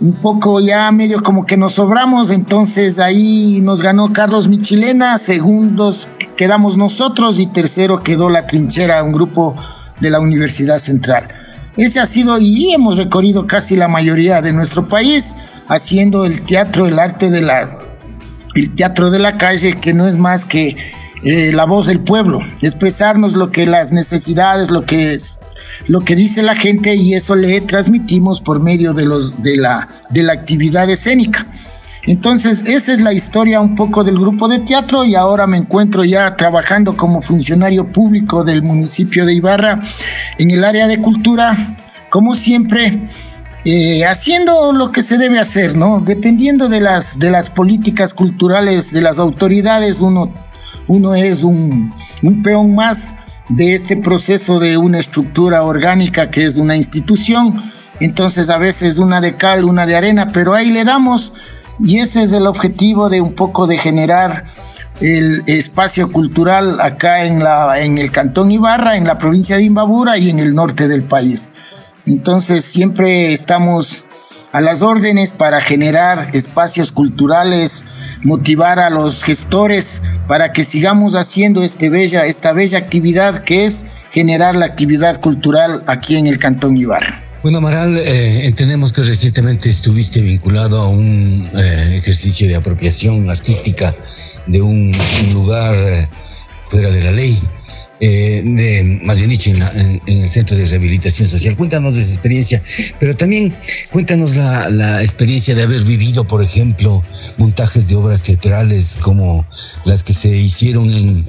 un 0.00 0.12
poco 0.16 0.60
ya 0.60 0.92
medio 0.92 1.22
como 1.22 1.46
que 1.46 1.56
nos 1.56 1.72
sobramos, 1.72 2.30
entonces 2.30 2.98
ahí 2.98 3.60
nos 3.62 3.80
ganó 3.80 4.12
Carlos 4.12 4.48
Michilena, 4.48 5.16
segundos 5.16 6.10
quedamos 6.36 6.76
nosotros 6.76 7.38
y 7.38 7.46
tercero 7.46 7.98
quedó 7.98 8.28
La 8.28 8.46
Trinchera, 8.46 9.02
un 9.02 9.12
grupo 9.12 9.56
de 10.00 10.10
la 10.10 10.20
Universidad 10.20 10.78
Central. 10.78 11.28
Ese 11.76 12.00
ha 12.00 12.06
sido 12.06 12.38
y 12.38 12.72
hemos 12.72 12.98
recorrido 12.98 13.46
casi 13.46 13.76
la 13.76 13.88
mayoría 13.88 14.42
de 14.42 14.52
nuestro 14.52 14.88
país 14.88 15.34
haciendo 15.68 16.24
el 16.24 16.42
teatro, 16.42 16.86
el 16.86 16.98
arte 16.98 17.30
de 17.30 17.40
la 17.40 17.78
el 18.54 18.74
teatro 18.74 19.10
de 19.10 19.20
la 19.20 19.36
calle 19.36 19.74
que 19.74 19.94
no 19.94 20.08
es 20.08 20.16
más 20.16 20.44
que 20.44 20.76
eh, 21.22 21.52
la 21.52 21.64
voz 21.64 21.86
del 21.86 22.00
pueblo, 22.00 22.40
expresarnos 22.62 23.34
lo 23.34 23.50
que 23.50 23.66
las 23.66 23.92
necesidades, 23.92 24.70
lo 24.70 24.84
que 24.84 25.14
es, 25.14 25.38
lo 25.86 26.00
que 26.00 26.16
dice 26.16 26.42
la 26.42 26.54
gente 26.54 26.94
y 26.94 27.14
eso 27.14 27.36
le 27.36 27.60
transmitimos 27.60 28.40
por 28.40 28.60
medio 28.60 28.94
de 28.94 29.04
los 29.04 29.40
de 29.42 29.56
la 29.56 29.88
de 30.10 30.22
la 30.22 30.32
actividad 30.32 30.88
escénica. 30.90 31.46
Entonces, 32.08 32.64
esa 32.66 32.92
es 32.92 33.00
la 33.00 33.12
historia 33.12 33.60
un 33.60 33.74
poco 33.74 34.02
del 34.02 34.18
grupo 34.18 34.48
de 34.48 34.60
teatro 34.60 35.04
y 35.04 35.14
ahora 35.14 35.46
me 35.46 35.58
encuentro 35.58 36.04
ya 36.04 36.34
trabajando 36.36 36.96
como 36.96 37.20
funcionario 37.20 37.86
público 37.86 38.44
del 38.44 38.62
municipio 38.62 39.26
de 39.26 39.34
Ibarra 39.34 39.82
en 40.38 40.50
el 40.50 40.64
área 40.64 40.88
de 40.88 40.98
cultura, 40.98 41.76
como 42.08 42.34
siempre, 42.34 43.10
eh, 43.66 44.06
haciendo 44.06 44.72
lo 44.72 44.90
que 44.90 45.02
se 45.02 45.18
debe 45.18 45.38
hacer, 45.38 45.76
¿no? 45.76 46.00
Dependiendo 46.00 46.70
de 46.70 46.80
las, 46.80 47.18
de 47.18 47.30
las 47.30 47.50
políticas 47.50 48.14
culturales 48.14 48.90
de 48.90 49.02
las 49.02 49.18
autoridades, 49.18 50.00
uno 50.00 50.32
uno 50.86 51.14
es 51.14 51.42
un, 51.42 51.92
peón 52.42 52.74
más 52.74 53.14
de 53.50 53.74
este 53.74 53.96
proceso 53.96 54.58
de 54.58 54.78
una 54.78 54.98
estructura 54.98 55.62
orgánica 55.62 56.30
que 56.30 56.46
es 56.46 56.56
una 56.56 56.76
institución. 56.76 57.62
Entonces 58.00 58.48
a 58.48 58.56
veces 58.56 58.96
una 58.96 59.20
de 59.20 59.36
cal, 59.36 59.64
una 59.64 59.84
de 59.84 59.96
arena, 59.96 60.28
pero 60.32 60.54
ahí 60.54 60.70
le 60.70 60.84
damos 60.84 61.34
y 61.80 61.98
ese 61.98 62.22
es 62.22 62.32
el 62.32 62.46
objetivo 62.46 63.08
de 63.08 63.20
un 63.20 63.34
poco 63.34 63.66
de 63.66 63.78
generar 63.78 64.44
el 65.00 65.42
espacio 65.46 66.10
cultural 66.10 66.80
acá 66.80 67.24
en, 67.24 67.42
la, 67.42 67.80
en 67.80 67.98
el 67.98 68.10
Cantón 68.10 68.50
Ibarra, 68.50 68.96
en 68.96 69.04
la 69.04 69.18
provincia 69.18 69.56
de 69.56 69.62
Imbabura 69.62 70.18
y 70.18 70.30
en 70.30 70.38
el 70.40 70.54
norte 70.54 70.88
del 70.88 71.04
país. 71.04 71.52
Entonces 72.06 72.64
siempre 72.64 73.32
estamos 73.32 74.04
a 74.52 74.60
las 74.60 74.82
órdenes 74.82 75.32
para 75.32 75.60
generar 75.60 76.30
espacios 76.32 76.90
culturales, 76.90 77.84
motivar 78.22 78.80
a 78.80 78.90
los 78.90 79.22
gestores 79.22 80.00
para 80.26 80.52
que 80.52 80.64
sigamos 80.64 81.14
haciendo 81.14 81.62
este 81.62 81.90
bella, 81.90 82.24
esta 82.24 82.52
bella 82.52 82.78
actividad 82.78 83.44
que 83.44 83.66
es 83.66 83.84
generar 84.10 84.56
la 84.56 84.66
actividad 84.66 85.20
cultural 85.20 85.84
aquí 85.86 86.16
en 86.16 86.26
el 86.26 86.38
Cantón 86.38 86.76
Ibarra. 86.76 87.27
Bueno, 87.40 87.58
Amaral, 87.58 87.96
eh, 87.98 88.46
entendemos 88.46 88.92
que 88.92 89.02
recientemente 89.02 89.68
estuviste 89.68 90.20
vinculado 90.20 90.80
a 90.80 90.88
un 90.88 91.48
eh, 91.54 91.94
ejercicio 91.96 92.48
de 92.48 92.56
apropiación 92.56 93.30
artística 93.30 93.94
de 94.48 94.60
un, 94.60 94.90
lugar 95.32 95.72
eh, 95.76 96.08
fuera 96.68 96.90
de 96.90 97.04
la 97.04 97.12
ley. 97.12 97.38
De, 98.00 99.00
más 99.02 99.18
bien 99.18 99.30
dicho, 99.30 99.50
en, 99.50 100.00
el 100.06 100.28
Centro 100.28 100.56
de 100.56 100.66
Rehabilitación 100.66 101.28
Social. 101.28 101.56
Cuéntanos 101.56 101.96
de 101.96 102.02
esa 102.02 102.12
experiencia, 102.12 102.62
pero 103.00 103.16
también 103.16 103.52
cuéntanos 103.90 104.36
la, 104.36 105.02
experiencia 105.02 105.54
de 105.54 105.62
haber 105.62 105.82
vivido, 105.82 106.24
por 106.24 106.42
ejemplo, 106.42 107.04
montajes 107.38 107.88
de 107.88 107.96
obras 107.96 108.22
teatrales 108.22 108.96
como 109.00 109.44
las 109.84 110.04
que 110.04 110.12
se 110.12 110.28
hicieron 110.28 110.92
en, 110.92 111.26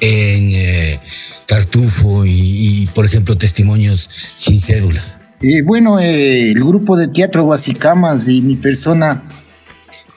en 0.00 1.00
Tartufo 1.46 2.24
y, 2.24 2.88
por 2.94 3.04
ejemplo, 3.04 3.36
testimonios 3.36 4.08
sin 4.36 4.60
cédula. 4.60 5.21
Eh, 5.42 5.62
bueno, 5.62 5.98
el 5.98 6.54
grupo 6.54 6.96
de 6.96 7.08
teatro 7.08 7.42
Guasicamas 7.42 8.28
y 8.28 8.40
mi 8.40 8.54
persona 8.54 9.24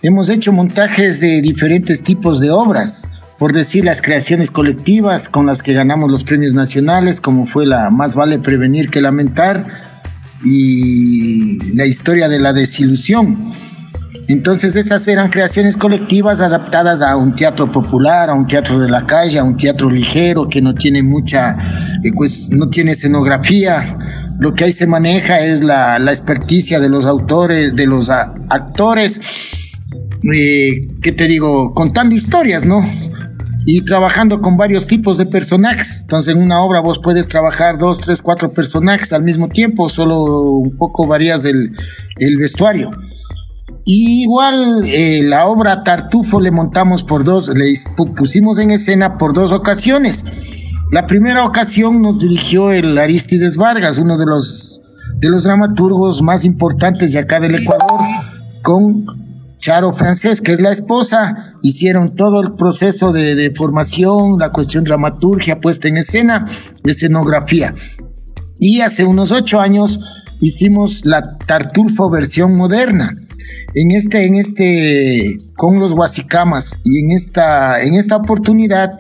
hemos 0.04 0.30
hecho 0.30 0.52
montajes 0.52 1.20
de 1.20 1.42
diferentes 1.42 2.04
tipos 2.04 2.40
de 2.40 2.52
obras 2.52 3.08
por 3.40 3.52
decir 3.52 3.86
las 3.86 4.04
creaciones 4.04 4.52
colectivas 4.52 5.28
con 5.28 5.48
las 5.48 5.64
que 5.64 5.74
ganamos 5.74 6.12
los 6.12 6.24
premios 6.24 6.54
nacionales, 6.54 7.20
como 7.20 7.48
fue 7.48 7.66
la 7.66 7.90
Más 7.90 8.16
vale 8.16 8.38
prevenir 8.38 8.92
que 8.92 9.02
lamentar 9.02 9.66
y 10.44 11.74
la 11.74 11.88
historia 11.88 12.30
de 12.30 12.40
la 12.40 12.54
desilusión. 12.54 13.52
Entonces 14.28 14.76
esas 14.76 15.08
eran 15.08 15.30
creaciones 15.30 15.76
colectivas 15.76 16.42
adaptadas 16.42 17.02
a 17.02 17.16
un 17.16 17.36
teatro 17.36 17.72
popular, 17.72 18.30
a 18.30 18.34
un 18.34 18.48
teatro 18.48 18.80
de 18.80 18.90
la 18.90 19.06
calle, 19.06 19.40
a 19.40 19.44
un 19.44 19.58
teatro 19.58 19.90
ligero 19.90 20.48
que 20.48 20.62
no 20.62 20.74
tiene 20.74 21.04
mucha, 21.04 21.58
eh, 22.04 22.12
pues 22.16 22.50
no 22.50 22.70
tiene 22.70 22.92
escenografía. 22.92 23.98
Lo 24.40 24.54
que 24.54 24.66
ahí 24.66 24.72
se 24.72 24.88
maneja 24.88 25.40
es 25.40 25.62
la, 25.62 26.00
la 26.00 26.12
experticia 26.12 26.80
de 26.80 26.90
los 26.90 27.06
autores, 27.06 27.76
de 27.76 27.86
los 27.86 28.10
actores, 28.10 29.20
eh, 30.34 30.82
¿qué 31.02 31.12
te 31.12 31.28
digo? 31.28 31.74
Contando 31.74 32.16
historias, 32.16 32.66
¿no? 32.66 32.84
y 33.66 33.82
trabajando 33.82 34.42
con 34.42 34.58
varios 34.58 34.86
tipos 34.86 35.18
de 35.18 35.26
personajes. 35.26 36.02
Entonces 36.02 36.36
en 36.36 36.42
una 36.42 36.62
obra 36.62 36.80
vos 36.82 37.00
puedes 37.00 37.28
trabajar 37.28 37.78
dos, 37.78 38.00
tres, 38.00 38.22
cuatro 38.22 38.54
personajes 38.54 39.12
al 39.12 39.24
mismo 39.24 39.50
tiempo, 39.50 39.90
solo 39.90 40.24
un 40.24 40.78
poco 40.78 41.08
varías 41.08 41.46
el, 41.46 41.76
el 42.18 42.38
vestuario. 42.38 42.92
igual 43.86 44.84
eh, 44.86 45.22
la 45.24 45.48
obra 45.48 45.84
Tartufo 45.84 46.40
le 46.40 46.52
montamos 46.52 47.04
por 47.04 47.24
dos, 47.24 47.50
le 47.50 47.74
pusimos 48.16 48.60
en 48.60 48.72
escena 48.72 49.18
por 49.18 49.34
dos 49.34 49.52
ocasiones. 49.52 50.24
La 50.96 51.08
primera 51.08 51.44
ocasión 51.44 52.02
nos 52.02 52.22
dirigió 52.22 52.72
el 52.72 52.98
Aristides 52.98 53.58
Vargas, 53.58 53.98
uno 53.98 54.18
de 54.18 54.26
los, 54.26 54.80
de 55.18 55.30
los 55.30 55.44
dramaturgos 55.44 56.22
más 56.22 56.46
importantes 56.46 57.12
de 57.12 57.20
acá 57.20 57.42
del 57.42 57.56
Ecuador, 57.56 58.00
con 58.62 59.06
Charo 59.60 59.92
Francés, 59.92 60.40
que 60.40 60.54
es 60.54 60.62
la 60.62 60.72
esposa, 60.72 61.56
hicieron 61.62 62.16
todo 62.16 62.42
el 62.42 62.54
proceso 62.54 63.12
de, 63.12 63.52
formación, 63.54 64.40
la 64.40 64.54
cuestión 64.54 64.86
dramaturgia, 64.86 65.60
puesta 65.60 65.90
en 65.90 65.98
escena, 65.98 66.46
escenografía. 66.86 67.76
Y 68.58 68.80
hace 68.80 69.04
unos 69.04 69.34
ocho 69.34 69.60
años 69.60 70.00
hicimos 70.40 71.06
la 71.06 71.38
Tartulfo 71.40 72.10
versión 72.10 72.56
moderna. 72.56 73.12
En 73.78 73.92
este, 73.92 74.26
en 74.26 74.36
este, 74.36 75.38
con 75.58 75.80
los 75.82 75.94
Guasicamas, 75.94 76.78
y 76.86 77.00
en 77.00 77.12
esta, 77.12 77.82
en 77.82 77.96
esta 77.96 78.16
oportunidad, 78.16 78.98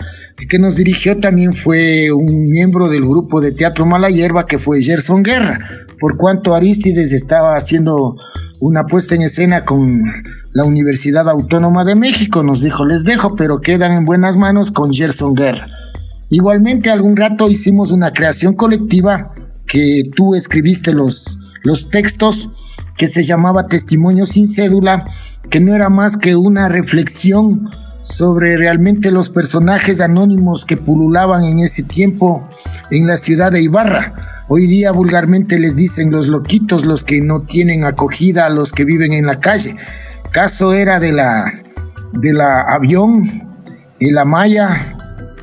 que 0.49 0.59
nos 0.59 0.76
dirigió 0.76 1.17
también 1.17 1.53
fue 1.53 2.11
un 2.11 2.49
miembro 2.49 2.89
del 2.89 3.03
grupo 3.03 3.39
de 3.39 3.53
teatro 3.53 3.86
Mala 3.86 4.09
Hierba, 4.09 4.45
que 4.45 4.59
fue 4.59 4.82
Gerson 4.82 5.23
Guerra, 5.23 5.59
por 5.97 6.17
cuanto 6.17 6.53
Aristides 6.53 7.13
estaba 7.13 7.55
haciendo 7.55 8.17
una 8.59 8.84
puesta 8.84 9.15
en 9.15 9.21
escena 9.21 9.63
con 9.63 10.01
la 10.51 10.65
Universidad 10.65 11.30
Autónoma 11.30 11.86
de 11.86 11.95
México. 11.95 12.43
Nos 12.43 12.61
dijo, 12.61 12.86
les 12.86 13.05
dejo, 13.05 13.36
pero 13.38 13.61
quedan 13.61 13.93
en 13.93 14.03
buenas 14.03 14.36
manos 14.36 14.71
con 14.71 14.91
Gerson 14.93 15.36
Guerra. 15.36 15.67
Igualmente, 16.30 16.89
algún 16.89 17.15
rato 17.15 17.49
hicimos 17.49 17.93
una 17.93 18.11
creación 18.11 18.55
colectiva 18.55 19.32
que 19.67 20.03
tú 20.15 20.36
escribiste 20.36 20.93
los, 20.93 21.38
los 21.63 21.89
textos 21.89 22.49
que 22.96 23.08
se 23.08 23.24
llamaba 23.24 23.68
Testimonio 23.68 24.26
sin 24.26 24.48
cédula, 24.48 25.06
que 25.50 25.60
no 25.60 25.76
era 25.76 25.89
más 25.89 26.18
que 26.18 26.36
una 26.36 26.70
reflexión 26.70 27.70
sobre 28.02 28.56
realmente 28.58 29.12
los 29.12 29.30
personajes 29.30 30.00
anónimos 30.00 30.66
que 30.66 30.78
pululaban 30.78 31.43
en 31.43 31.60
ese 31.60 31.84
tiempo 31.84 32.48
en 32.91 33.08
la 33.08 33.18
ciudad 33.18 33.52
de 33.52 33.62
Ibarra. 33.62 34.43
Hoy 34.48 34.68
día 34.68 34.91
vulgarmente 34.91 35.58
les 35.58 35.76
dicen 35.76 36.12
los 36.12 36.28
loquitos, 36.28 36.86
los 36.86 37.04
que 37.04 37.20
no 37.22 37.41
tienen 37.41 37.84
acogida, 37.84 38.50
los 38.50 38.72
que 38.72 38.86
viven 38.86 39.14
en 39.14 39.26
la 39.26 39.39
calle 39.39 39.76
caso 40.36 40.74
era 40.74 41.00
de 41.00 41.14
la, 41.14 41.50
de 42.12 42.34
la 42.34 42.60
avión, 42.64 43.24
el 44.02 44.18
Amaya, 44.18 44.98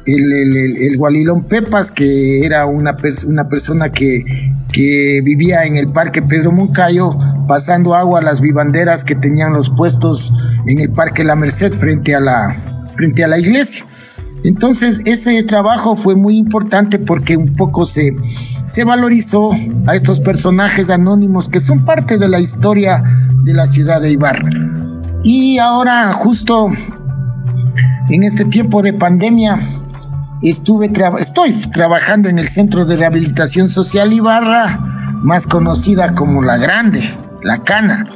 el, 0.07 0.33
el, 0.33 0.77
el, 0.77 0.97
Gualilón 0.97 1.45
Pepas, 1.45 1.91
que 1.93 2.45
era 2.45 2.67
una, 2.67 2.97
una 3.27 3.49
persona 3.49 3.91
que, 3.91 4.25
que 4.73 5.21
vivía 5.23 5.65
en 5.65 5.77
el 5.77 5.93
Parque 5.93 6.23
Pedro 6.23 6.53
Moncayo, 6.53 7.17
pasando 7.47 7.95
agua 7.95 8.21
a 8.21 8.23
las 8.23 8.41
vivanderas 8.41 9.05
que 9.05 9.15
tenían 9.15 9.53
los 9.53 9.71
puestos 9.71 10.33
en 10.67 10.81
el 10.81 10.91
Parque 10.91 11.25
La 11.25 11.37
Merced 11.37 11.73
frente 11.73 12.15
a 12.15 12.21
la, 12.21 12.57
frente 12.97 13.25
a 13.25 13.29
la 13.29 13.39
iglesia. 13.39 13.85
Entonces 14.45 15.01
ese 15.05 15.41
trabajo 15.45 15.95
fue 15.95 16.17
muy 16.17 16.37
importante 16.37 16.99
porque 16.99 17.37
un 17.37 17.55
poco 17.55 17.85
se, 17.85 18.11
se 18.65 18.85
valorizó 18.85 19.53
a 19.87 19.95
estos 19.95 20.19
personajes 20.19 20.91
anónimos 20.91 21.49
que 21.49 21.61
son 21.61 21.85
parte 21.85 22.19
de 22.19 22.29
la 22.29 22.41
historia 22.41 23.03
de 23.45 23.55
la 23.55 23.67
ciudad 23.67 24.01
de 24.01 24.11
Ibarra. 24.11 24.51
Y 25.23 25.59
ahora 25.59 26.13
justo 26.13 26.69
en 28.09 28.25
este 28.25 28.45
tiempo 28.47 28.83
de 28.83 28.93
pandemia 28.93 29.61
estuve 30.43 30.91
estoy 31.19 31.53
trabajando 31.73 32.29
en 32.29 32.39
el 32.39 32.49
Centro 32.49 32.85
de 32.85 32.97
Rehabilitación 32.97 33.69
Social 33.69 34.13
Ibarra, 34.13 34.79
más 35.23 35.47
conocida 35.47 36.15
como 36.15 36.43
La 36.43 36.57
Grande, 36.57 37.03
La 37.43 37.63
Cana. 37.63 38.09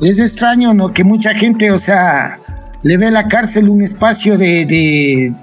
Es 0.00 0.18
extraño, 0.18 0.74
¿no? 0.74 0.92
Que 0.92 1.04
mucha 1.04 1.34
gente, 1.34 1.70
o 1.70 1.78
sea, 1.78 2.38
le 2.82 2.96
ve 2.96 3.10
la 3.10 3.28
cárcel 3.28 3.68
un 3.68 3.82
espacio 3.82 4.38
de, 4.38 5.34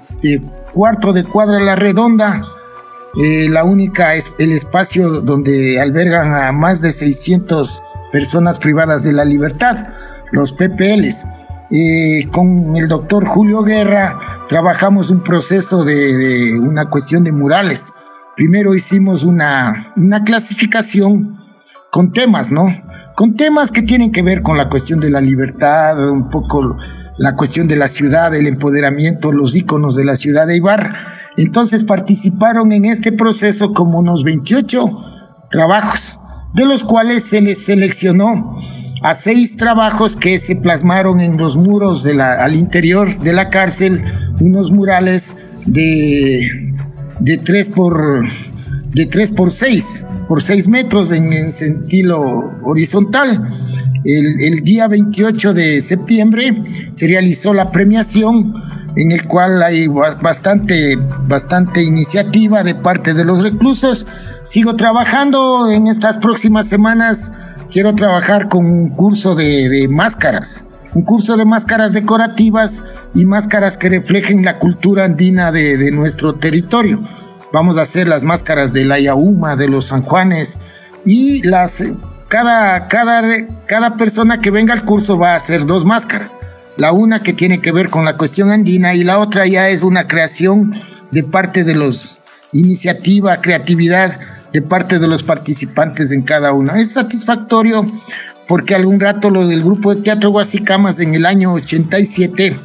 cuarto 0.72 1.12
de 1.12 1.24
cuadra 1.24 1.58
a 1.58 1.62
la 1.62 1.76
redonda. 1.76 2.42
Eh, 3.22 3.48
la 3.50 3.64
única 3.64 4.14
es 4.14 4.32
el 4.38 4.52
espacio 4.52 5.22
donde 5.22 5.80
albergan 5.80 6.34
a 6.34 6.52
más 6.52 6.82
de 6.82 6.90
600 6.90 7.82
personas 8.12 8.58
privadas 8.58 9.04
de 9.04 9.12
la 9.12 9.24
libertad, 9.24 9.88
los 10.32 10.52
PPLs. 10.52 11.24
Eh, 11.70 12.28
con 12.30 12.76
el 12.76 12.86
doctor 12.86 13.26
Julio 13.26 13.62
Guerra 13.62 14.18
trabajamos 14.48 15.10
un 15.10 15.22
proceso 15.22 15.84
de, 15.84 16.56
una 16.58 16.88
cuestión 16.88 17.24
de 17.24 17.32
murales. 17.32 17.92
Primero 18.36 18.74
hicimos 18.74 19.24
una, 19.24 19.92
una 19.96 20.22
clasificación 20.22 21.34
con 21.90 22.12
temas, 22.12 22.52
¿no? 22.52 22.66
Con 23.16 23.34
temas 23.34 23.72
que 23.72 23.82
tienen 23.82 24.12
que 24.12 24.22
ver 24.22 24.42
con 24.42 24.56
la 24.56 24.68
cuestión 24.68 25.00
de 25.00 25.10
la 25.10 25.20
libertad, 25.20 26.08
un 26.08 26.28
poco 26.28 26.76
la 27.18 27.34
cuestión 27.34 27.66
de 27.66 27.76
la 27.76 27.88
ciudad, 27.88 28.34
el 28.34 28.46
empoderamiento, 28.46 29.32
los 29.32 29.56
íconos 29.56 29.96
de 29.96 30.04
la 30.04 30.14
ciudad 30.14 30.46
de 30.46 30.56
Ibarra. 30.56 30.94
Entonces 31.36 31.84
participaron 31.84 32.72
en 32.72 32.84
este 32.84 33.12
proceso 33.12 33.72
como 33.72 33.98
unos 33.98 34.22
28 34.22 34.84
trabajos, 35.50 36.18
de 36.54 36.64
los 36.64 36.84
cuales 36.84 37.24
se 37.24 37.40
les 37.40 37.64
seleccionó 37.64 38.56
a 39.02 39.14
seis 39.14 39.56
trabajos 39.56 40.16
que 40.16 40.38
se 40.38 40.56
plasmaron 40.56 41.20
en 41.20 41.36
los 41.36 41.56
muros 41.56 42.02
de 42.02 42.14
la, 42.14 42.44
al 42.44 42.54
interior 42.54 43.08
de 43.20 43.32
la 43.32 43.50
cárcel, 43.50 44.02
unos 44.40 44.70
murales 44.70 45.36
de, 45.66 46.74
de 47.20 47.38
3 47.38 47.68
por 47.70 48.24
de 48.94 49.06
3 49.06 49.32
por 49.32 49.50
6 49.50 50.04
por 50.26 50.42
6 50.42 50.68
metros 50.68 51.12
en, 51.12 51.32
en 51.32 51.50
sentido 51.50 52.22
horizontal. 52.64 53.46
El, 54.04 54.62
día 54.62 54.86
28 54.86 55.52
de 55.52 55.80
septiembre 55.80 56.62
se 56.92 57.08
realizó 57.08 57.52
la 57.52 57.72
premiación 57.72 58.54
en 58.96 59.12
el 59.12 59.24
cual 59.26 59.62
hay 59.62 59.86
bastante, 59.86 60.96
bastante 61.26 61.82
iniciativa 61.82 62.62
de 62.62 62.74
parte 62.74 63.12
de 63.12 63.24
los 63.24 63.42
reclusos. 63.42 64.06
Sigo 64.42 64.74
trabajando 64.74 65.70
en 65.70 65.86
estas 65.86 66.16
próximas 66.16 66.66
semanas. 66.66 67.30
Quiero 67.70 67.94
trabajar 67.94 68.48
con 68.48 68.64
un 68.64 68.88
curso 68.90 69.34
de, 69.34 69.86
máscaras, 69.90 70.64
un 70.94 71.02
curso 71.02 71.36
de 71.36 71.44
máscaras 71.44 71.92
decorativas 71.92 72.82
y 73.14 73.26
máscaras 73.26 73.76
que 73.76 73.90
reflejen 73.90 74.44
la 74.44 74.58
cultura 74.58 75.04
andina 75.04 75.52
de, 75.52 75.90
nuestro 75.92 76.34
territorio. 76.34 77.02
Vamos 77.52 77.76
a 77.76 77.82
hacer 77.82 78.08
las 78.08 78.24
máscaras 78.24 78.72
de 78.72 78.84
la 78.84 78.98
Yauma, 78.98 79.56
de 79.56 79.68
los 79.68 79.86
San 79.86 80.02
Juanes 80.02 80.58
y 81.04 81.46
las 81.46 81.82
cada, 82.28 82.88
cada, 82.88 83.22
cada 83.66 83.96
persona 83.96 84.40
que 84.40 84.50
venga 84.50 84.72
al 84.72 84.84
curso 84.84 85.18
va 85.18 85.32
a 85.32 85.36
hacer 85.36 85.66
dos 85.66 85.84
máscaras. 85.84 86.38
La 86.76 86.92
una 86.92 87.22
que 87.22 87.32
tiene 87.32 87.60
que 87.60 87.72
ver 87.72 87.90
con 87.90 88.04
la 88.04 88.16
cuestión 88.16 88.50
andina 88.50 88.94
y 88.94 89.04
la 89.04 89.18
otra 89.18 89.46
ya 89.46 89.68
es 89.68 89.82
una 89.82 90.06
creación 90.06 90.74
de 91.10 91.22
parte 91.22 91.64
de 91.64 91.74
los 91.74 92.18
iniciativa, 92.52 93.40
creatividad 93.40 94.18
de 94.52 94.62
parte 94.62 94.98
de 94.98 95.08
los 95.08 95.22
participantes 95.22 96.10
en 96.12 96.22
cada 96.22 96.52
una. 96.52 96.80
Es 96.80 96.92
satisfactorio 96.92 97.90
porque 98.48 98.74
algún 98.74 99.00
rato 99.00 99.30
lo 99.30 99.46
del 99.46 99.62
grupo 99.62 99.94
de 99.94 100.02
teatro 100.02 100.30
Guasicamas 100.30 101.00
en 101.00 101.14
el 101.14 101.26
año 101.26 101.52
87 101.52 102.58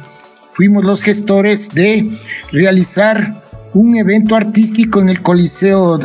fuimos 0.52 0.84
los 0.84 1.02
gestores 1.02 1.70
de 1.70 2.16
realizar 2.52 3.42
un 3.74 3.96
evento 3.96 4.36
artístico 4.36 5.00
en 5.00 5.08
el 5.08 5.22
Coliseo 5.22 5.98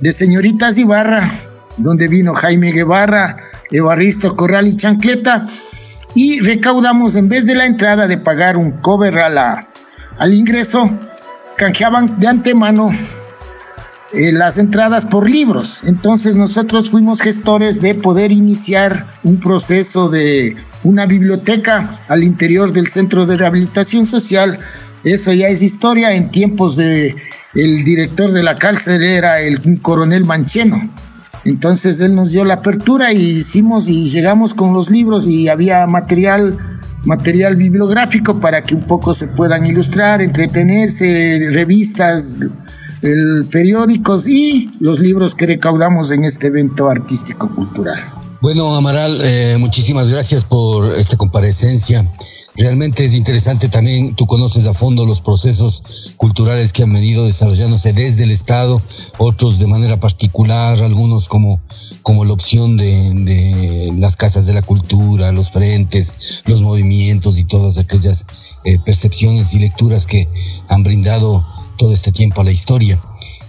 de 0.00 0.12
Señoritas 0.12 0.76
Ibarra 0.76 1.30
donde 1.76 2.08
vino 2.08 2.34
Jaime 2.34 2.72
Guevara, 2.72 3.36
Evaristo 3.70 4.36
Corral 4.36 4.68
y 4.68 4.76
Chancleta, 4.76 5.46
y 6.14 6.40
recaudamos, 6.40 7.16
en 7.16 7.28
vez 7.28 7.46
de 7.46 7.54
la 7.54 7.66
entrada 7.66 8.06
de 8.06 8.18
pagar 8.18 8.56
un 8.56 8.72
cover 8.72 9.18
a 9.18 9.28
la, 9.28 9.68
al 10.18 10.34
ingreso, 10.34 10.90
canjeaban 11.56 12.18
de 12.18 12.28
antemano 12.28 12.90
eh, 14.12 14.32
las 14.32 14.58
entradas 14.58 15.06
por 15.06 15.28
libros. 15.28 15.82
Entonces 15.84 16.36
nosotros 16.36 16.88
fuimos 16.88 17.20
gestores 17.20 17.80
de 17.80 17.96
poder 17.96 18.30
iniciar 18.30 19.06
un 19.24 19.40
proceso 19.40 20.08
de 20.08 20.56
una 20.84 21.06
biblioteca 21.06 21.98
al 22.08 22.22
interior 22.22 22.72
del 22.72 22.86
Centro 22.86 23.26
de 23.26 23.36
Rehabilitación 23.36 24.06
Social. 24.06 24.60
Eso 25.02 25.32
ya 25.32 25.48
es 25.48 25.62
historia. 25.62 26.12
En 26.12 26.30
tiempos 26.30 26.76
de 26.76 27.16
el 27.54 27.84
director 27.84 28.30
de 28.30 28.42
la 28.44 28.54
cárcel 28.54 29.02
era 29.02 29.40
el 29.40 29.80
coronel 29.82 30.24
Mancheno. 30.24 30.90
Entonces 31.44 32.00
él 32.00 32.14
nos 32.14 32.32
dio 32.32 32.44
la 32.44 32.54
apertura 32.54 33.12
y 33.12 33.22
hicimos 33.22 33.88
y 33.88 34.06
llegamos 34.06 34.54
con 34.54 34.72
los 34.72 34.90
libros 34.90 35.26
y 35.26 35.48
había 35.48 35.86
material 35.86 36.58
material 37.04 37.56
bibliográfico 37.56 38.40
para 38.40 38.64
que 38.64 38.74
un 38.74 38.86
poco 38.86 39.12
se 39.12 39.28
puedan 39.28 39.66
ilustrar, 39.66 40.22
entretenerse, 40.22 41.50
revistas, 41.52 42.38
periódicos 43.50 44.26
y 44.26 44.70
los 44.80 45.00
libros 45.00 45.34
que 45.34 45.46
recaudamos 45.46 46.10
en 46.10 46.24
este 46.24 46.46
evento 46.46 46.88
artístico 46.88 47.54
cultural. 47.54 47.98
Bueno, 48.40 48.74
Amaral, 48.74 49.20
eh, 49.22 49.56
muchísimas 49.58 50.10
gracias 50.10 50.44
por 50.44 50.94
esta 50.96 51.16
comparecencia. 51.16 52.04
Realmente 52.56 53.04
es 53.04 53.14
interesante 53.14 53.68
también, 53.68 54.14
tú 54.14 54.26
conoces 54.26 54.66
a 54.66 54.74
fondo 54.74 55.06
los 55.06 55.20
procesos 55.20 56.14
culturales 56.16 56.72
que 56.72 56.84
han 56.84 56.92
venido 56.92 57.24
desarrollándose 57.24 57.92
desde 57.92 58.22
el 58.22 58.30
Estado, 58.30 58.80
otros 59.18 59.58
de 59.58 59.66
manera 59.66 59.98
particular, 59.98 60.80
algunos 60.84 61.28
como, 61.28 61.60
como 62.02 62.24
la 62.24 62.32
opción 62.32 62.76
de, 62.76 63.10
de 63.12 63.92
las 63.98 64.16
casas 64.16 64.46
de 64.46 64.52
la 64.52 64.62
cultura, 64.62 65.32
los 65.32 65.50
frentes, 65.50 66.42
los 66.46 66.62
movimientos 66.62 67.38
y 67.38 67.44
todas 67.44 67.76
aquellas 67.76 68.24
eh, 68.64 68.78
percepciones 68.84 69.52
y 69.52 69.58
lecturas 69.58 70.06
que 70.06 70.28
han 70.68 70.84
brindado 70.84 71.44
todo 71.76 71.92
este 71.92 72.12
tiempo 72.12 72.40
a 72.40 72.44
la 72.44 72.52
historia. 72.52 73.00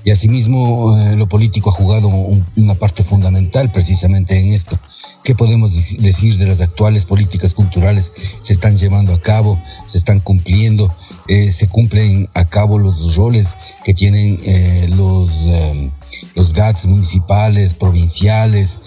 Y 0.06 0.12
asimismo, 0.12 0.96
eh, 0.96 1.16
lo 1.16 1.28
político 1.28 1.72
ha 1.72 1.74
jugado 1.74 2.10
una 2.10 2.76
parte 2.76 3.04
fundamental 3.04 3.72
precisamente 3.72 4.40
en 4.40 4.54
esto. 4.54 4.78
¿Qué 5.24 5.34
podemos 5.34 5.98
decir 5.98 6.38
de 6.38 6.46
las 6.46 6.62
actuales 6.62 7.06
políticas 7.06 7.56
culturales? 7.56 8.12
Se 8.40 8.54
están 8.54 8.78
llevando 8.78 9.16
a 9.16 9.20
cabo, 9.20 9.60
se 9.88 9.98
están 9.98 10.20
cumpliendo, 10.20 10.94
eh, 11.28 11.50
se 11.50 11.68
cumplen 11.68 12.30
a 12.36 12.48
cabo 12.48 12.78
los 12.78 13.16
roles 13.16 13.58
que 13.84 13.96
tienen 13.96 14.38
eh, 14.44 14.86
los, 14.96 15.48
em, 15.48 15.90
los 16.36 16.54
GATS 16.54 16.86
municipales, 16.86 17.74
provinciales, 17.74 18.80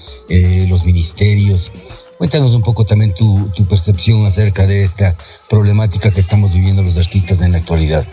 los 0.69 0.85
ministerios. 0.85 1.73
Cuéntanos 2.17 2.55
un 2.55 2.63
poco 2.63 2.85
también 2.85 3.13
tu, 3.13 3.51
tu 3.57 3.67
percepción 3.67 4.25
acerca 4.25 4.69
de 4.69 4.85
esta 4.85 5.17
problemática 5.51 6.13
que 6.13 6.21
estamos 6.21 6.55
viviendo 6.55 6.85
los 6.85 6.97
artistas 6.97 7.41
en 7.41 7.51
la 7.53 7.59
actualidad. 7.59 8.07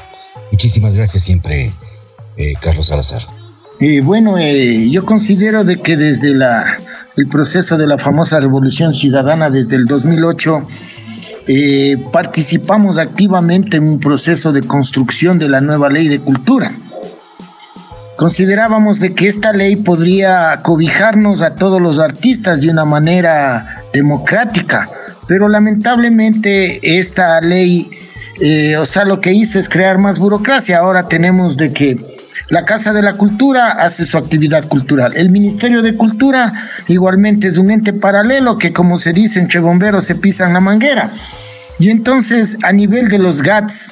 Muchísimas 0.52 0.96
gracias 0.96 1.22
siempre 1.24 1.72
eh, 2.38 2.54
Carlos 2.60 2.88
Salazar? 2.88 3.22
Eh, 3.80 4.02
bueno, 4.02 4.38
eh, 4.38 4.90
yo 4.90 5.06
considero 5.06 5.64
de 5.64 5.82
que 5.82 5.98
desde 5.98 6.34
la, 6.34 6.66
el 7.18 7.28
proceso 7.28 7.78
de 7.78 7.88
la 7.88 7.98
famosa 7.98 8.40
Revolución 8.40 8.94
Ciudadana, 8.94 9.50
desde 9.50 9.76
el 9.76 9.86
2008, 9.86 10.68
participamos 12.12 12.98
activamente 12.98 13.78
en 13.78 13.84
un 13.84 14.00
proceso 14.00 14.52
de 14.52 14.64
construcción 14.64 15.38
de 15.38 15.48
la 15.48 15.62
nueva 15.62 15.90
ley 15.90 16.08
de 16.08 16.20
cultura. 16.20 16.72
Considerábamos 18.18 19.00
de 19.00 19.14
que 19.14 19.28
esta 19.28 19.52
ley 19.52 19.76
podría 19.76 20.62
cobijarnos 20.64 21.42
a 21.42 21.56
todos 21.56 21.80
los 21.80 22.00
artistas 22.00 22.62
de 22.62 22.70
una 22.70 22.86
manera 22.86 23.84
democrática, 23.94 24.90
pero 25.28 25.48
lamentablemente 25.48 26.98
esta 26.98 27.40
ley, 27.42 27.92
o 28.80 28.86
sea, 28.86 29.06
lo 29.06 29.22
que 29.22 29.34
hizo 29.34 29.60
es 29.60 29.70
crear 29.70 30.00
más 30.00 30.18
burocracia. 30.18 30.80
Ahora 30.80 31.08
tenemos 31.08 31.58
de 31.58 31.74
que 31.74 32.15
la 32.50 32.66
Casa 32.66 32.94
de 32.94 33.02
la 33.02 33.14
Cultura 33.14 33.72
hace 33.72 34.06
su 34.06 34.18
actividad 34.18 34.68
cultural. 34.68 35.14
El 35.16 35.32
Ministerio 35.32 35.82
de 35.82 35.96
Cultura 35.96 36.54
igualmente 36.88 37.48
es 37.48 37.58
un 37.58 37.72
ente 37.72 37.94
paralelo 37.94 38.58
que, 38.58 38.72
como 38.72 38.98
se 38.98 39.14
dice 39.14 39.40
entre 39.40 39.60
bomberos, 39.60 40.06
se 40.06 40.16
pisan 40.16 40.54
la 40.54 40.60
manguera. 40.60 41.14
Y 41.80 41.90
entonces, 41.90 42.58
a 42.64 42.72
nivel 42.72 43.08
de 43.10 43.18
los 43.18 43.42
GATS 43.42 43.92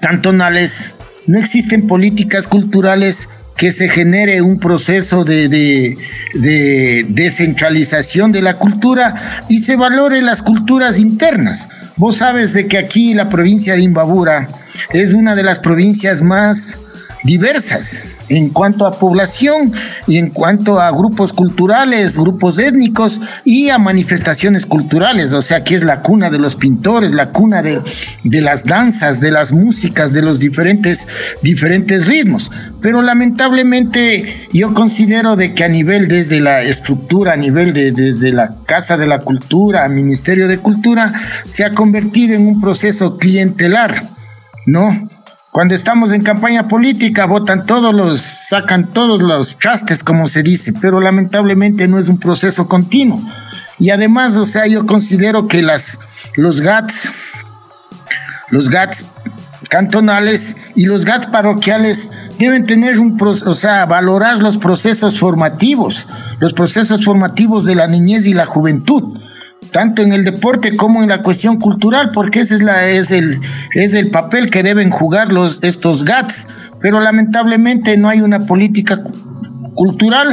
cantonales, 0.00 0.92
no 1.26 1.38
existen 1.38 1.86
políticas 1.86 2.46
culturales 2.46 3.28
que 3.56 3.72
se 3.72 3.88
genere 3.90 4.40
un 4.40 4.58
proceso 4.58 5.24
de, 5.24 5.48
de, 5.48 7.06
descentralización 7.10 8.32
de 8.32 8.40
la 8.40 8.56
cultura 8.56 9.44
y 9.50 9.58
se 9.58 9.76
valore 9.76 10.22
las 10.22 10.42
culturas 10.42 10.98
internas. 10.98 11.68
Vos 11.96 12.18
sabes 12.18 12.54
de 12.54 12.68
que 12.68 12.78
aquí 12.78 13.12
la 13.12 13.28
provincia 13.28 13.74
de 13.74 13.82
Imbabura 13.82 14.48
es 14.94 15.12
una 15.12 15.34
de 15.34 15.42
las 15.42 15.58
provincias 15.58 16.22
más 16.22 16.78
diversas 17.24 18.02
en 18.28 18.48
cuanto 18.50 18.86
a 18.86 18.92
población 18.92 19.72
y 20.06 20.18
en 20.18 20.30
cuanto 20.30 20.80
a 20.80 20.90
grupos 20.90 21.32
culturales, 21.32 22.16
grupos 22.16 22.58
étnicos 22.58 23.20
y 23.44 23.70
a 23.70 23.78
manifestaciones 23.78 24.66
culturales, 24.66 25.32
o 25.32 25.42
sea 25.42 25.64
que 25.64 25.74
es 25.74 25.82
la 25.82 26.00
cuna 26.00 26.30
de 26.30 26.38
los 26.38 26.54
pintores, 26.54 27.12
la 27.12 27.30
cuna 27.30 27.60
de, 27.62 27.82
de 28.22 28.40
las 28.40 28.64
danzas, 28.64 29.20
de 29.20 29.32
las 29.32 29.50
músicas, 29.52 30.12
de 30.12 30.22
los 30.22 30.38
diferentes, 30.38 31.08
diferentes 31.42 32.06
ritmos. 32.06 32.50
Pero 32.80 33.02
lamentablemente 33.02 34.46
yo 34.52 34.72
considero 34.74 35.34
de 35.34 35.52
que 35.52 35.64
a 35.64 35.68
nivel 35.68 36.06
desde 36.06 36.40
la 36.40 36.62
estructura, 36.62 37.32
a 37.32 37.36
nivel 37.36 37.72
de 37.72 37.90
desde 37.90 38.32
la 38.32 38.54
Casa 38.64 38.96
de 38.96 39.08
la 39.08 39.18
Cultura, 39.18 39.88
Ministerio 39.88 40.46
de 40.46 40.58
Cultura, 40.58 41.12
se 41.44 41.64
ha 41.64 41.74
convertido 41.74 42.34
en 42.34 42.46
un 42.46 42.60
proceso 42.60 43.18
clientelar, 43.18 44.04
¿no? 44.66 45.08
Cuando 45.50 45.74
estamos 45.74 46.12
en 46.12 46.22
campaña 46.22 46.68
política, 46.68 47.26
votan 47.26 47.66
todos 47.66 47.92
los, 47.92 48.20
sacan 48.20 48.86
todos 48.92 49.20
los 49.20 49.58
chastes, 49.58 50.04
como 50.04 50.28
se 50.28 50.44
dice, 50.44 50.72
pero 50.80 51.00
lamentablemente 51.00 51.88
no 51.88 51.98
es 51.98 52.08
un 52.08 52.18
proceso 52.18 52.68
continuo. 52.68 53.20
Y 53.76 53.90
además, 53.90 54.36
o 54.36 54.46
sea, 54.46 54.68
yo 54.68 54.86
considero 54.86 55.48
que 55.48 55.60
las, 55.60 55.98
los 56.36 56.60
GATS, 56.60 57.10
los 58.50 58.68
GATS 58.68 59.04
cantonales 59.68 60.56
y 60.76 60.84
los 60.84 61.04
GATS 61.04 61.26
parroquiales 61.26 62.12
deben 62.38 62.64
tener 62.64 63.00
un, 63.00 63.18
o 63.20 63.54
sea, 63.54 63.86
valorar 63.86 64.38
los 64.38 64.56
procesos 64.56 65.18
formativos, 65.18 66.06
los 66.38 66.54
procesos 66.54 67.04
formativos 67.04 67.64
de 67.64 67.74
la 67.74 67.88
niñez 67.88 68.24
y 68.26 68.34
la 68.34 68.46
juventud 68.46 69.18
tanto 69.70 70.02
en 70.02 70.12
el 70.12 70.24
deporte 70.24 70.76
como 70.76 71.02
en 71.02 71.08
la 71.08 71.22
cuestión 71.22 71.58
cultural, 71.58 72.10
porque 72.12 72.40
ese 72.40 72.54
es, 72.54 72.62
la, 72.62 72.88
es, 72.88 73.10
el, 73.10 73.40
es 73.74 73.94
el 73.94 74.10
papel 74.10 74.50
que 74.50 74.62
deben 74.62 74.90
jugar 74.90 75.32
los, 75.32 75.58
estos 75.62 76.04
GATS. 76.04 76.46
Pero 76.80 77.00
lamentablemente 77.00 77.96
no 77.96 78.08
hay 78.08 78.20
una 78.20 78.40
política 78.40 79.02
cultural. 79.74 80.28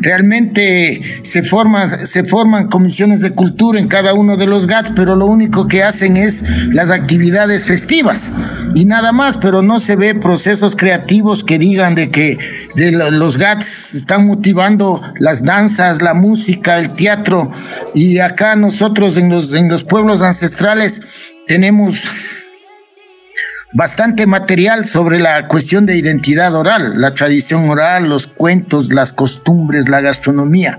Realmente 0.00 1.20
se, 1.22 1.42
forma, 1.42 1.86
se 1.86 2.24
forman 2.24 2.68
comisiones 2.68 3.20
de 3.20 3.30
cultura 3.30 3.78
en 3.78 3.86
cada 3.86 4.14
uno 4.14 4.36
de 4.36 4.46
los 4.46 4.66
GATS, 4.66 4.92
pero 4.96 5.14
lo 5.14 5.26
único 5.26 5.68
que 5.68 5.84
hacen 5.84 6.16
es 6.16 6.42
las 6.72 6.90
actividades 6.90 7.66
festivas 7.66 8.32
y 8.74 8.84
nada 8.84 9.12
más, 9.12 9.36
pero 9.36 9.62
no 9.62 9.78
se 9.78 9.96
ve 9.96 10.14
procesos 10.14 10.74
creativos 10.74 11.44
que 11.44 11.58
digan 11.58 11.94
de 11.94 12.10
que 12.10 12.38
de 12.74 12.92
los 12.92 13.36
GATS 13.36 13.94
están 13.94 14.26
motivando 14.26 15.00
las 15.18 15.44
danzas, 15.44 16.02
la 16.02 16.14
música, 16.14 16.78
el 16.78 16.90
teatro 16.90 17.52
y 17.94 18.18
acá 18.18 18.56
nosotros 18.56 19.16
en 19.16 19.28
los, 19.28 19.52
en 19.52 19.68
los 19.68 19.84
pueblos 19.84 20.22
ancestrales 20.22 21.00
tenemos 21.46 22.04
bastante 23.72 24.26
material 24.26 24.84
sobre 24.84 25.18
la 25.18 25.48
cuestión 25.48 25.86
de 25.86 25.96
identidad 25.96 26.54
oral, 26.54 27.00
la 27.00 27.14
tradición 27.14 27.68
oral, 27.70 28.08
los 28.08 28.26
cuentos, 28.26 28.92
las 28.92 29.12
costumbres, 29.12 29.88
la 29.88 30.00
gastronomía, 30.00 30.78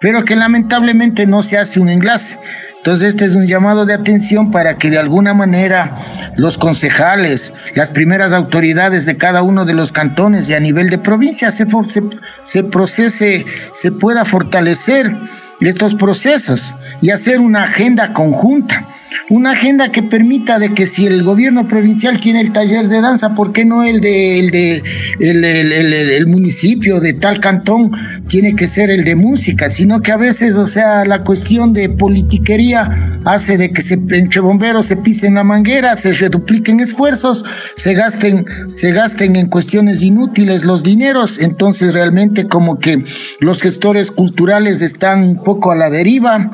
pero 0.00 0.24
que 0.24 0.36
lamentablemente 0.36 1.26
no 1.26 1.42
se 1.42 1.58
hace 1.58 1.80
un 1.80 1.88
enlace. 1.88 2.38
Entonces 2.82 3.10
este 3.10 3.26
es 3.26 3.36
un 3.36 3.46
llamado 3.46 3.86
de 3.86 3.94
atención 3.94 4.50
para 4.50 4.76
que 4.76 4.90
de 4.90 4.98
alguna 4.98 5.34
manera 5.34 5.98
los 6.34 6.58
concejales, 6.58 7.54
las 7.76 7.92
primeras 7.92 8.32
autoridades 8.32 9.06
de 9.06 9.16
cada 9.16 9.42
uno 9.42 9.64
de 9.64 9.72
los 9.72 9.92
cantones 9.92 10.48
y 10.48 10.54
a 10.54 10.58
nivel 10.58 10.90
de 10.90 10.98
provincia 10.98 11.52
se, 11.52 11.64
se, 11.64 12.02
se 12.42 12.64
procese, 12.64 13.46
se 13.72 13.92
pueda 13.92 14.24
fortalecer 14.24 15.16
estos 15.60 15.94
procesos 15.94 16.74
y 17.00 17.10
hacer 17.10 17.38
una 17.38 17.62
agenda 17.62 18.12
conjunta 18.12 18.84
una 19.30 19.52
agenda 19.52 19.90
que 19.92 20.02
permita 20.02 20.58
de 20.58 20.74
que 20.74 20.86
si 20.86 21.06
el 21.06 21.22
gobierno 21.22 21.66
provincial 21.66 22.20
tiene 22.20 22.40
el 22.40 22.52
taller 22.52 22.86
de 22.86 23.00
danza, 23.00 23.34
¿por 23.34 23.52
qué 23.52 23.64
no 23.64 23.82
el 23.82 24.00
de, 24.00 24.38
el, 24.38 24.50
de 24.50 24.82
el, 25.20 26.26
municipio 26.26 27.00
de 27.00 27.14
tal 27.14 27.40
cantón 27.40 27.92
tiene 28.28 28.54
que 28.54 28.66
ser 28.66 28.90
el 28.90 29.04
de 29.04 29.16
música? 29.16 29.70
Sino 29.70 30.02
que 30.02 30.12
a 30.12 30.16
veces, 30.16 30.56
o 30.56 30.66
sea, 30.66 31.04
la 31.04 31.22
cuestión 31.24 31.72
de 31.72 31.88
politiquería 31.88 33.20
hace 33.24 33.56
de 33.56 33.72
que 33.72 33.82
se, 33.82 33.94
entre 33.94 34.40
bomberos 34.40 34.86
se 34.86 34.96
pisen 34.96 35.34
la 35.34 35.44
manguera, 35.44 35.96
se 35.96 36.12
redupliquen 36.12 36.80
esfuerzos, 36.80 37.44
se 37.76 37.94
gasten, 37.94 38.44
se 38.68 38.92
gasten 38.92 39.36
en 39.36 39.48
cuestiones 39.48 40.02
inútiles 40.02 40.64
los 40.64 40.82
dineros, 40.82 41.38
entonces 41.38 41.94
realmente 41.94 42.46
como 42.48 42.78
que 42.78 43.04
los 43.40 43.62
gestores 43.62 44.10
culturales 44.10 44.82
están 44.82 45.22
un 45.22 45.42
poco 45.42 45.72
a 45.72 45.76
la 45.76 45.90
deriva. 45.90 46.50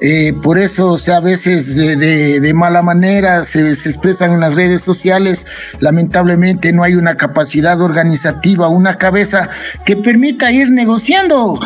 Eh, 0.00 0.32
por 0.42 0.58
eso, 0.58 0.92
o 0.92 0.98
sea, 0.98 1.16
a 1.16 1.20
veces 1.20 1.76
de, 1.76 2.52
mala 2.54 2.82
manera 2.82 3.42
se, 3.42 3.74
se, 3.74 3.88
expresan 3.88 4.32
en 4.32 4.40
las 4.40 4.56
redes 4.56 4.82
sociales. 4.82 5.46
Lamentablemente 5.80 6.72
no 6.72 6.82
hay 6.82 6.94
una 6.94 7.16
capacidad 7.16 7.80
organizativa, 7.80 8.68
una 8.68 8.96
cabeza 8.98 9.48
que 9.84 9.96
permita 9.96 10.52
ir 10.52 10.70
negociando 10.70 11.58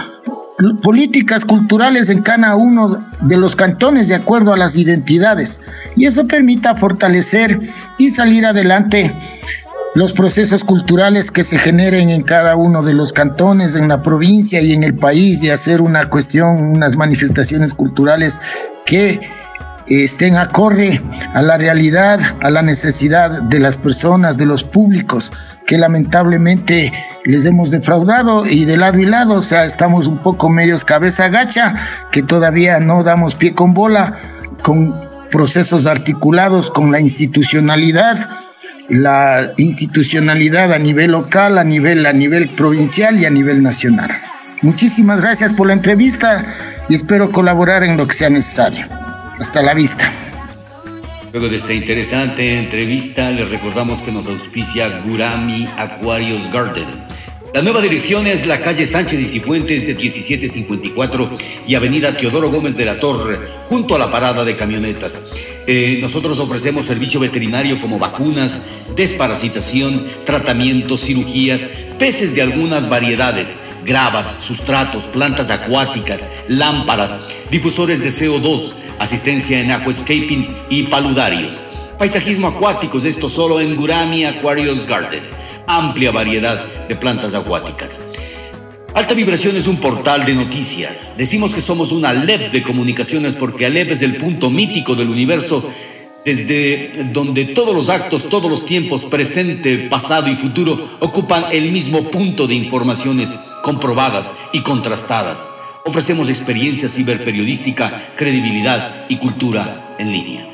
políticas 0.82 1.44
culturales 1.44 2.08
en 2.08 2.22
cada 2.22 2.54
uno 2.56 2.98
de 3.22 3.36
los 3.36 3.56
cantones 3.56 4.08
de 4.08 4.14
acuerdo 4.14 4.52
a 4.52 4.56
las 4.56 4.76
identidades. 4.76 5.60
Y 5.96 6.06
eso 6.06 6.26
permita 6.26 6.74
fortalecer 6.74 7.60
y 7.98 8.10
salir 8.10 8.46
adelante 8.46 9.12
los 9.94 10.14
procesos 10.14 10.64
culturales 10.64 11.30
que 11.30 11.44
se 11.44 11.58
generen 11.58 12.08
en 12.10 12.22
cada 12.22 12.56
uno 12.56 12.82
de 12.82 12.94
los 12.94 13.12
cantones, 13.12 13.74
en 13.74 13.88
la 13.88 14.02
provincia 14.02 14.60
y 14.60 14.72
en 14.72 14.84
el 14.84 14.94
país, 14.94 15.42
y 15.42 15.50
hacer 15.50 15.82
una 15.82 16.08
cuestión, 16.08 16.72
unas 16.74 16.96
manifestaciones 16.96 17.74
culturales 17.74 18.40
que 18.86 19.20
estén 19.86 20.36
acorde 20.36 21.02
a 21.34 21.42
la 21.42 21.58
realidad, 21.58 22.20
a 22.40 22.50
la 22.50 22.62
necesidad 22.62 23.42
de 23.42 23.58
las 23.58 23.76
personas, 23.76 24.38
de 24.38 24.46
los 24.46 24.64
públicos, 24.64 25.30
que 25.66 25.76
lamentablemente 25.76 26.92
les 27.24 27.44
hemos 27.44 27.70
defraudado 27.70 28.46
y 28.46 28.64
de 28.64 28.78
lado 28.78 28.98
y 28.98 29.04
lado, 29.04 29.34
o 29.34 29.42
sea, 29.42 29.64
estamos 29.64 30.06
un 30.06 30.18
poco 30.18 30.48
medios 30.48 30.84
cabeza 30.84 31.28
gacha, 31.28 31.74
que 32.10 32.22
todavía 32.22 32.80
no 32.80 33.02
damos 33.02 33.36
pie 33.36 33.54
con 33.54 33.74
bola, 33.74 34.18
con 34.62 34.98
procesos 35.30 35.86
articulados 35.86 36.70
con 36.70 36.92
la 36.92 37.00
institucionalidad 37.00 38.28
la 38.92 39.52
institucionalidad 39.56 40.72
a 40.72 40.78
nivel 40.78 41.12
local, 41.12 41.56
a 41.56 41.64
nivel, 41.64 42.04
a 42.04 42.12
nivel 42.12 42.50
provincial 42.50 43.18
y 43.18 43.24
a 43.24 43.30
nivel 43.30 43.62
nacional. 43.62 44.10
Muchísimas 44.60 45.22
gracias 45.22 45.54
por 45.54 45.66
la 45.66 45.72
entrevista 45.72 46.44
y 46.88 46.94
espero 46.94 47.32
colaborar 47.32 47.82
en 47.84 47.96
lo 47.96 48.06
que 48.06 48.14
sea 48.14 48.28
necesario. 48.28 48.86
Hasta 49.40 49.62
la 49.62 49.72
vista. 49.72 50.12
Luego 51.32 51.48
de 51.48 51.56
esta 51.56 51.72
interesante 51.72 52.58
entrevista, 52.58 53.30
les 53.30 53.50
recordamos 53.50 54.02
que 54.02 54.12
nos 54.12 54.28
auspicia 54.28 55.00
Gurami 55.00 55.66
Aquarius 55.78 56.52
Garden 56.52 57.02
la 57.54 57.60
nueva 57.60 57.82
dirección 57.82 58.26
es 58.26 58.46
la 58.46 58.62
calle 58.62 58.86
Sánchez 58.86 59.20
y 59.20 59.26
Cifuentes 59.26 59.86
de 59.86 59.94
1754 59.94 61.36
y 61.66 61.74
avenida 61.74 62.16
Teodoro 62.16 62.50
Gómez 62.50 62.78
de 62.78 62.86
la 62.86 62.98
Torre, 62.98 63.40
junto 63.68 63.94
a 63.94 63.98
la 63.98 64.10
parada 64.10 64.42
de 64.42 64.56
camionetas. 64.56 65.20
Eh, 65.66 65.98
nosotros 66.00 66.38
ofrecemos 66.38 66.86
servicio 66.86 67.20
veterinario 67.20 67.80
como 67.80 67.98
vacunas, 67.98 68.60
desparasitación, 68.96 70.06
tratamientos, 70.24 71.02
cirugías, 71.02 71.68
peces 71.98 72.34
de 72.34 72.42
algunas 72.42 72.88
variedades, 72.88 73.56
gravas, 73.84 74.34
sustratos, 74.40 75.04
plantas 75.04 75.50
acuáticas, 75.50 76.26
lámparas, 76.48 77.16
difusores 77.50 78.00
de 78.00 78.10
CO2, 78.10 78.72
asistencia 78.98 79.60
en 79.60 79.70
aquascaping 79.70 80.48
y 80.68 80.84
paludarios. 80.84 81.60
Paisajismo 81.98 82.48
acuáticos, 82.48 83.04
esto 83.04 83.28
solo 83.28 83.60
en 83.60 83.76
Gurami 83.76 84.24
Aquarius 84.24 84.86
Garden 84.86 85.42
amplia 85.66 86.10
variedad 86.10 86.66
de 86.88 86.96
plantas 86.96 87.34
acuáticas. 87.34 87.98
Alta 88.94 89.14
Vibración 89.14 89.56
es 89.56 89.66
un 89.66 89.78
portal 89.78 90.26
de 90.26 90.34
noticias. 90.34 91.14
Decimos 91.16 91.54
que 91.54 91.62
somos 91.62 91.92
una 91.92 92.10
Alep 92.10 92.52
de 92.52 92.62
comunicaciones 92.62 93.34
porque 93.36 93.64
Alep 93.64 93.92
es 93.92 94.02
el 94.02 94.16
punto 94.16 94.50
mítico 94.50 94.94
del 94.94 95.08
universo 95.08 95.66
desde 96.26 97.08
donde 97.10 97.46
todos 97.46 97.74
los 97.74 97.88
actos, 97.88 98.28
todos 98.28 98.50
los 98.50 98.66
tiempos, 98.66 99.06
presente, 99.06 99.88
pasado 99.88 100.28
y 100.30 100.34
futuro, 100.34 100.98
ocupan 101.00 101.46
el 101.52 101.72
mismo 101.72 102.10
punto 102.10 102.46
de 102.46 102.54
informaciones 102.54 103.34
comprobadas 103.64 104.34
y 104.52 104.60
contrastadas. 104.60 105.48
Ofrecemos 105.86 106.28
experiencia 106.28 106.86
ciberperiodística, 106.86 108.12
credibilidad 108.14 109.06
y 109.08 109.16
cultura 109.16 109.96
en 109.98 110.12
línea. 110.12 110.48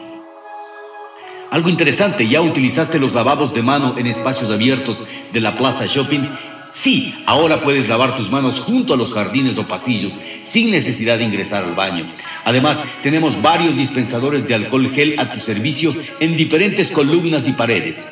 Algo 1.50 1.70
interesante, 1.70 2.28
¿ya 2.28 2.40
utilizaste 2.40 2.98
los 2.98 3.14
lavabos 3.14 3.52
de 3.52 3.62
mano 3.62 3.98
en 3.98 4.06
espacios 4.06 4.50
abiertos 4.50 5.02
de 5.32 5.40
la 5.40 5.56
Plaza 5.56 5.86
Shopping? 5.86 6.28
Sí, 6.70 7.14
ahora 7.26 7.60
puedes 7.60 7.88
lavar 7.88 8.16
tus 8.16 8.30
manos 8.30 8.60
junto 8.60 8.92
a 8.92 8.96
los 8.96 9.12
jardines 9.12 9.56
o 9.58 9.66
pasillos 9.66 10.14
sin 10.42 10.70
necesidad 10.70 11.18
de 11.18 11.24
ingresar 11.24 11.64
al 11.64 11.74
baño. 11.74 12.12
Además, 12.44 12.82
tenemos 13.02 13.40
varios 13.40 13.76
dispensadores 13.76 14.46
de 14.46 14.54
alcohol 14.54 14.90
gel 14.90 15.18
a 15.18 15.32
tu 15.32 15.40
servicio 15.40 15.94
en 16.20 16.36
diferentes 16.36 16.90
columnas 16.90 17.48
y 17.48 17.52
paredes. 17.52 18.08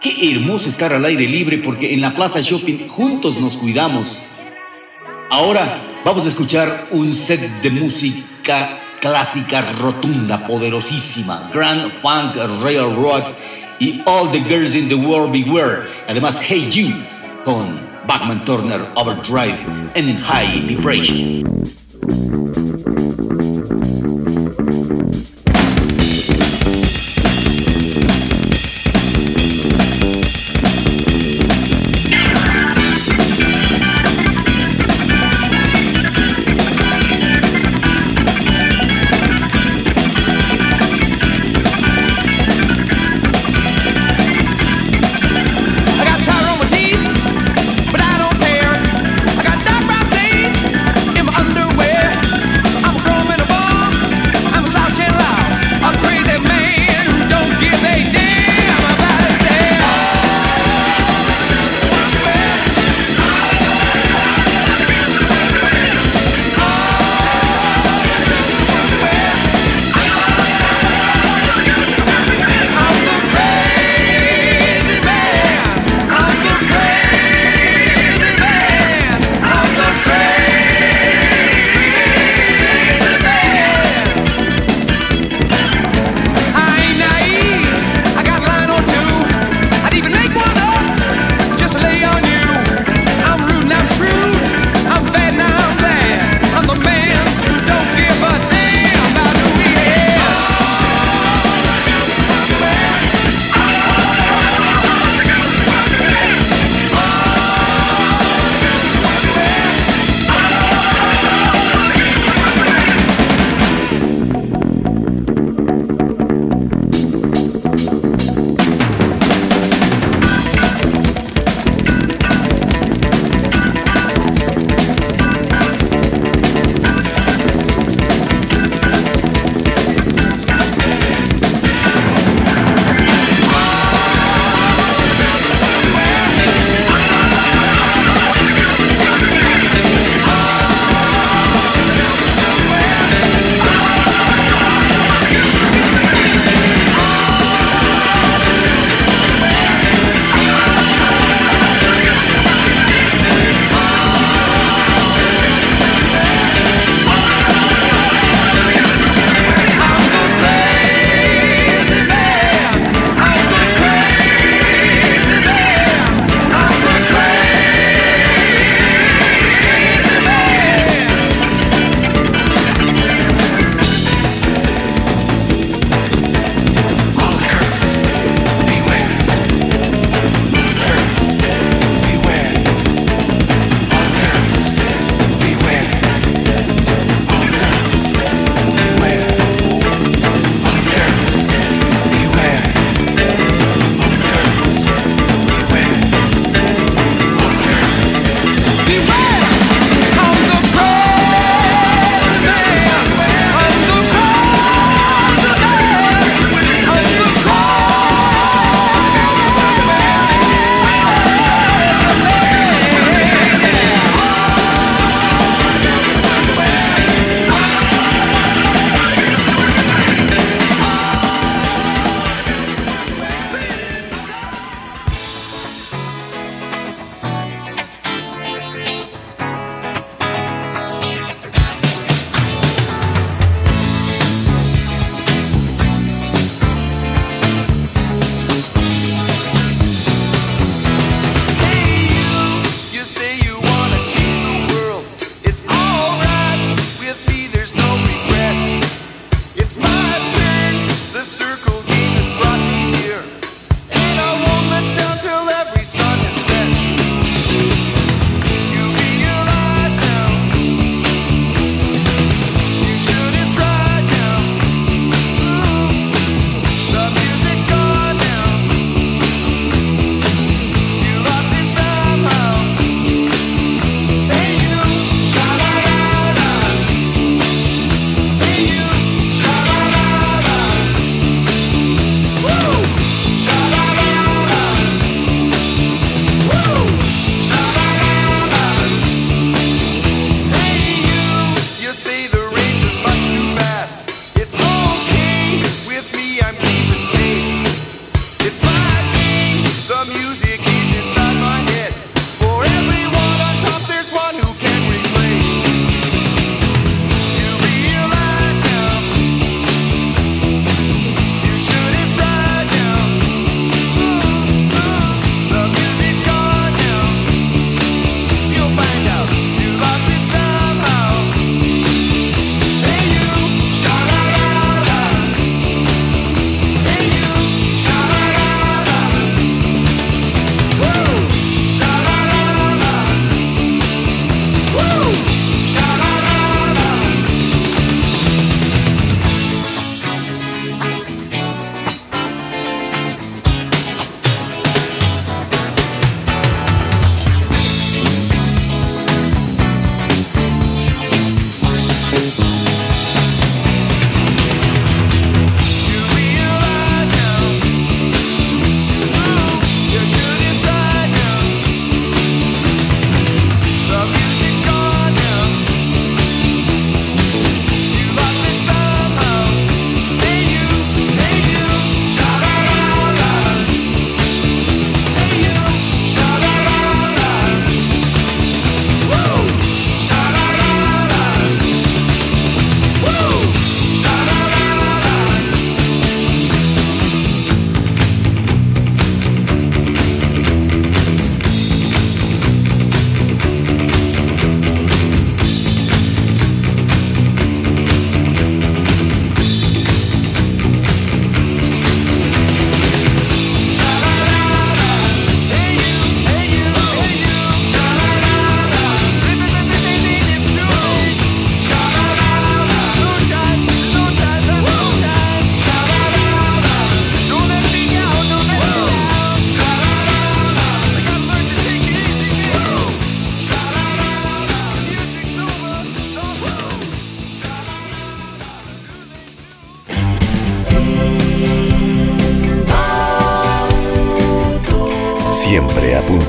Qué 0.00 0.32
hermoso 0.32 0.68
estar 0.68 0.92
al 0.92 1.04
aire 1.04 1.26
libre 1.28 1.58
porque 1.58 1.92
en 1.92 2.00
la 2.00 2.14
Plaza 2.14 2.40
Shopping 2.40 2.88
juntos 2.88 3.38
nos 3.38 3.56
cuidamos. 3.56 4.20
Ahora 5.30 5.82
vamos 6.04 6.24
a 6.24 6.28
escuchar 6.28 6.88
un 6.90 7.12
set 7.12 7.60
de 7.60 7.70
música 7.70 8.78
clásica, 9.00 9.72
rotunda, 9.72 10.46
poderosísima, 10.46 11.50
Grand 11.52 11.90
Funk 11.90 12.36
Rock 12.36 13.34
y 13.78 14.00
All 14.06 14.30
the 14.30 14.40
Girls 14.40 14.74
in 14.74 14.88
the 14.88 14.94
World 14.94 15.32
Beware. 15.32 15.86
Además, 16.08 16.40
Hey 16.40 16.68
You 16.70 16.94
con 17.46 17.78
Batman 18.08 18.44
Turner 18.44 18.80
Overdrive 18.96 19.92
en 19.94 20.18
High 20.18 20.66
Vibration. 20.66 22.35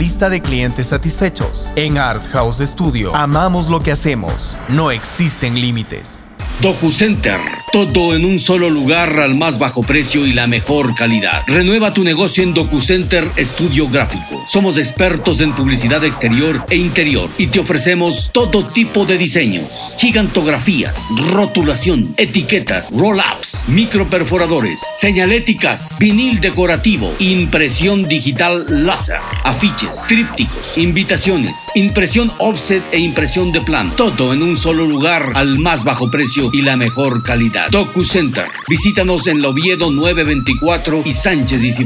lista 0.00 0.30
de 0.30 0.40
clientes 0.40 0.86
satisfechos. 0.86 1.68
En 1.76 1.98
Art 1.98 2.24
House 2.32 2.60
Studio 2.60 3.14
amamos 3.14 3.68
lo 3.68 3.80
que 3.80 3.92
hacemos. 3.92 4.56
No 4.70 4.90
existen 4.90 5.60
límites. 5.60 6.24
DocuCenter. 6.62 7.40
Todo 7.72 8.14
en 8.14 8.26
un 8.26 8.38
solo 8.38 8.68
lugar 8.68 9.18
al 9.20 9.34
más 9.34 9.58
bajo 9.58 9.80
precio 9.80 10.26
y 10.26 10.34
la 10.34 10.46
mejor 10.46 10.94
calidad. 10.94 11.42
Renueva 11.46 11.94
tu 11.94 12.04
negocio 12.04 12.42
en 12.42 12.52
DocuCenter 12.52 13.26
Estudio 13.36 13.88
Gráfico. 13.88 14.44
Somos 14.46 14.76
expertos 14.76 15.40
en 15.40 15.52
publicidad 15.52 16.04
exterior 16.04 16.62
e 16.68 16.76
interior 16.76 17.30
y 17.38 17.46
te 17.46 17.60
ofrecemos 17.60 18.30
todo 18.32 18.62
tipo 18.66 19.06
de 19.06 19.16
diseños. 19.16 19.96
Gigantografías, 19.98 20.98
rotulación, 21.30 22.12
etiquetas, 22.18 22.90
roll-ups, 22.90 23.49
microperforadores, 23.68 24.80
señaléticas, 24.98 25.98
vinil 25.98 26.40
decorativo, 26.40 27.14
impresión 27.18 28.08
digital 28.08 28.64
láser, 28.68 29.18
afiches, 29.44 30.00
trípticos, 30.08 30.78
invitaciones, 30.78 31.56
impresión 31.74 32.32
offset 32.38 32.82
e 32.92 32.98
impresión 32.98 33.52
de 33.52 33.60
plan. 33.60 33.90
Todo 33.96 34.32
en 34.32 34.42
un 34.42 34.56
solo 34.56 34.86
lugar 34.86 35.32
al 35.34 35.58
más 35.58 35.84
bajo 35.84 36.10
precio 36.10 36.48
y 36.52 36.62
la 36.62 36.76
mejor 36.76 37.22
calidad. 37.22 37.68
DocuCenter. 37.70 38.46
Visítanos 38.68 39.26
en 39.26 39.42
Loviedo 39.42 39.90
924 39.90 41.02
y 41.04 41.12
Sánchez 41.12 41.64
y. 41.64 41.84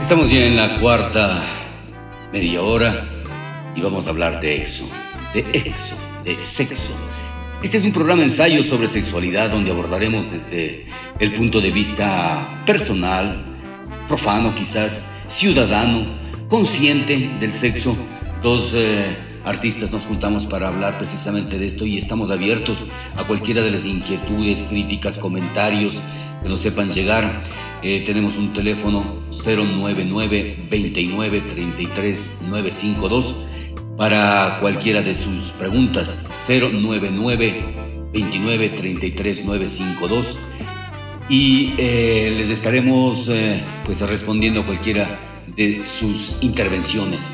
Estamos 0.00 0.30
ya 0.30 0.40
en 0.40 0.56
la 0.56 0.80
cuarta 0.80 1.42
media 2.32 2.62
hora 2.62 3.08
y 3.74 3.80
vamos 3.80 4.06
a 4.06 4.10
hablar 4.10 4.40
de 4.40 4.62
eso, 4.62 4.90
de 5.32 5.40
exo, 5.52 5.94
de 6.24 6.40
sexo. 6.40 6.92
Este 7.62 7.76
es 7.76 7.84
un 7.84 7.92
programa 7.92 8.24
ensayo 8.24 8.60
sobre 8.64 8.88
sexualidad 8.88 9.50
donde 9.50 9.70
abordaremos 9.70 10.28
desde 10.28 10.84
el 11.20 11.32
punto 11.32 11.60
de 11.60 11.70
vista 11.70 12.60
personal, 12.66 13.44
profano 14.08 14.52
quizás, 14.52 15.14
ciudadano, 15.26 16.04
consciente 16.48 17.30
del 17.38 17.52
sexo. 17.52 17.96
Dos 18.42 18.72
eh, 18.74 19.16
artistas 19.44 19.92
nos 19.92 20.06
juntamos 20.06 20.44
para 20.44 20.66
hablar 20.66 20.98
precisamente 20.98 21.56
de 21.56 21.66
esto 21.66 21.86
y 21.86 21.98
estamos 21.98 22.32
abiertos 22.32 22.84
a 23.14 23.22
cualquiera 23.22 23.62
de 23.62 23.70
las 23.70 23.84
inquietudes, 23.84 24.64
críticas, 24.64 25.20
comentarios 25.20 26.02
que 26.42 26.48
nos 26.48 26.58
sepan 26.58 26.90
llegar. 26.90 27.38
Eh, 27.84 28.02
tenemos 28.04 28.38
un 28.38 28.52
teléfono 28.52 29.22
099 29.30 30.66
29 30.68 31.40
33 31.42 32.40
952 32.48 33.46
para 34.02 34.58
cualquiera 34.58 35.00
de 35.00 35.14
sus 35.14 35.52
preguntas 35.52 36.26
099 36.48 38.10
29 38.12 38.68
33 38.70 39.44
952 39.44 40.38
y 41.28 41.74
eh, 41.78 42.34
les 42.36 42.50
estaremos 42.50 43.28
eh, 43.28 43.64
pues 43.86 44.00
respondiendo 44.00 44.62
a 44.62 44.66
cualquiera 44.66 45.20
de 45.54 45.84
sus 45.86 46.34
intervenciones. 46.40 47.28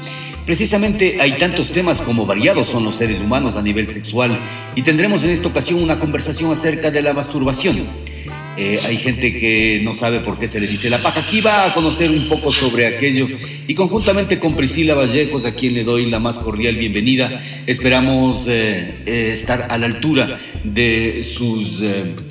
Precisamente 0.45 1.16
hay 1.23 1.39
tantos 1.39 1.73
temas 1.73 2.03
como 2.03 2.27
variados 2.27 2.66
son 2.66 2.85
los 2.85 2.97
seres 2.97 3.23
humanos 3.23 3.57
a 3.57 3.62
nivel 3.62 3.89
sexual 3.89 4.39
y 4.74 4.82
tendremos 4.82 5.23
en 5.24 5.31
esta 5.31 5.49
ocasión 5.49 5.82
una 5.82 5.99
conversación 5.99 6.53
acerca 6.53 6.90
de 6.90 7.01
la 7.01 7.15
masturbación. 7.15 7.86
Eh, 8.60 8.80
hay 8.85 8.97
gente 8.97 9.32
que 9.32 9.80
no 9.85 9.94
sabe 9.94 10.18
por 10.18 10.36
qué 10.36 10.48
se 10.48 10.59
le 10.59 10.66
dice 10.66 10.90
la 10.90 10.98
paja. 10.98 11.20
Aquí 11.20 11.40
va 11.40 11.66
a 11.66 11.72
conocer 11.72 12.10
un 12.10 12.26
poco 12.26 12.51
sobre 12.51 12.89
aquello 12.89 13.28
y 13.68 13.74
conjuntamente 13.74 14.40
con 14.40 14.56
Priscila 14.56 14.94
Vallejos, 14.94 15.44
a 15.44 15.52
quien 15.52 15.74
le 15.74 15.85
doy 15.85 16.10
la 16.10 16.18
más 16.18 16.40
cordial 16.40 16.74
bienvenida, 16.74 17.40
esperamos 17.68 18.47
eh, 18.48 19.05
eh, 19.06 19.30
estar 19.32 19.68
a 19.70 19.78
la 19.78 19.86
altura 19.86 20.40
de 20.64 21.22
sus 21.22 21.80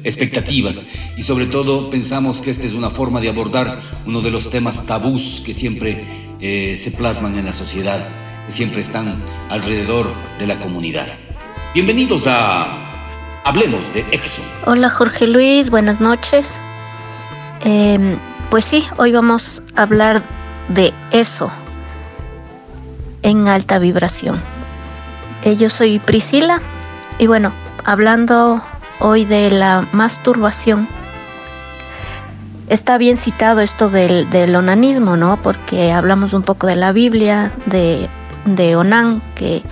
expectativas 0.03 0.83
y 1.17 1.21
sobre 1.21 1.45
todo 1.45 1.89
pensamos 1.89 2.41
que 2.41 2.51
esta 2.51 2.65
es 2.65 2.73
una 2.73 2.89
forma 2.89 3.21
de 3.21 3.29
abordar 3.29 3.81
uno 4.05 4.19
de 4.19 4.29
los 4.29 4.49
temas 4.49 4.85
tabús 4.85 5.41
que 5.45 5.53
siempre 5.53 6.03
se 6.41 6.91
plasman 6.91 7.37
en 7.37 7.45
la 7.45 7.53
sociedad, 7.53 8.45
que 8.45 8.51
siempre 8.51 8.81
están 8.81 9.23
alrededor 9.49 10.13
de 10.39 10.45
la 10.45 10.59
comunidad. 10.59 11.07
Bienvenidos 11.73 12.23
a 12.25 12.86
Hablemos 13.47 13.93
de 13.93 14.01
EXO. 14.11 14.41
Hola 14.65 14.89
Jorge 14.89 15.25
Luis, 15.25 15.69
buenas 15.69 16.01
noches. 16.01 16.55
Em, 17.63 18.17
pues 18.49 18.65
sí, 18.65 18.85
hoy 18.97 19.13
vamos 19.13 19.61
a 19.77 19.83
hablar 19.83 20.21
de 20.67 20.93
eso 21.11 21.49
en 23.21 23.47
alta 23.47 23.79
vibración. 23.79 24.41
Eh, 25.45 25.55
yo 25.55 25.69
soy 25.69 25.99
Priscila 25.99 26.59
y 27.19 27.27
bueno, 27.27 27.53
hablando 27.85 28.61
hoy 28.99 29.23
de 29.23 29.49
la 29.49 29.87
masturbación, 29.93 30.85
está 32.67 32.97
bien 32.97 33.15
citado 33.15 33.61
esto 33.61 33.89
del, 33.89 34.53
onanismo, 34.57 35.15
¿no? 35.15 35.41
Porque 35.41 35.93
hablamos 35.93 36.33
un 36.33 36.43
poco 36.43 36.67
de 36.67 36.75
la 36.75 36.91
Biblia, 36.91 37.53
de, 37.65 38.09
de 38.43 38.75
Onan, 38.75 39.21
que 39.35 39.63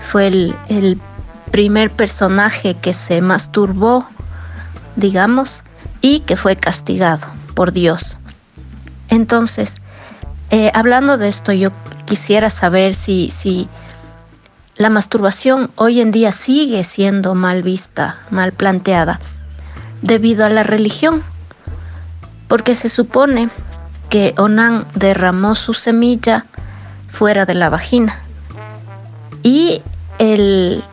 fue 0.00 0.28
el, 0.28 0.56
el 0.70 0.98
primer 1.52 1.92
personaje 1.92 2.74
que 2.74 2.92
se 2.92 3.20
masturbó, 3.20 4.06
digamos, 4.96 5.62
y 6.00 6.20
que 6.20 6.36
fue 6.36 6.56
castigado 6.56 7.28
por 7.54 7.72
Dios. 7.72 8.18
Entonces, 9.08 9.76
eh, 10.50 10.72
hablando 10.74 11.18
de 11.18 11.28
esto, 11.28 11.52
yo 11.52 11.70
quisiera 12.06 12.50
saber 12.50 12.94
si, 12.94 13.30
si 13.30 13.68
la 14.76 14.90
masturbación 14.90 15.70
hoy 15.76 16.00
en 16.00 16.10
día 16.10 16.32
sigue 16.32 16.82
siendo 16.82 17.34
mal 17.34 17.62
vista, 17.62 18.18
mal 18.30 18.52
planteada, 18.52 19.20
debido 20.00 20.44
a 20.44 20.50
la 20.50 20.62
religión, 20.62 21.22
porque 22.48 22.74
se 22.74 22.88
supone 22.88 23.50
que 24.08 24.34
Onan 24.36 24.86
derramó 24.94 25.54
su 25.54 25.74
semilla 25.74 26.46
fuera 27.08 27.46
de 27.46 27.54
la 27.54 27.68
vagina 27.68 28.20
y 29.42 29.82
el, 30.18 30.84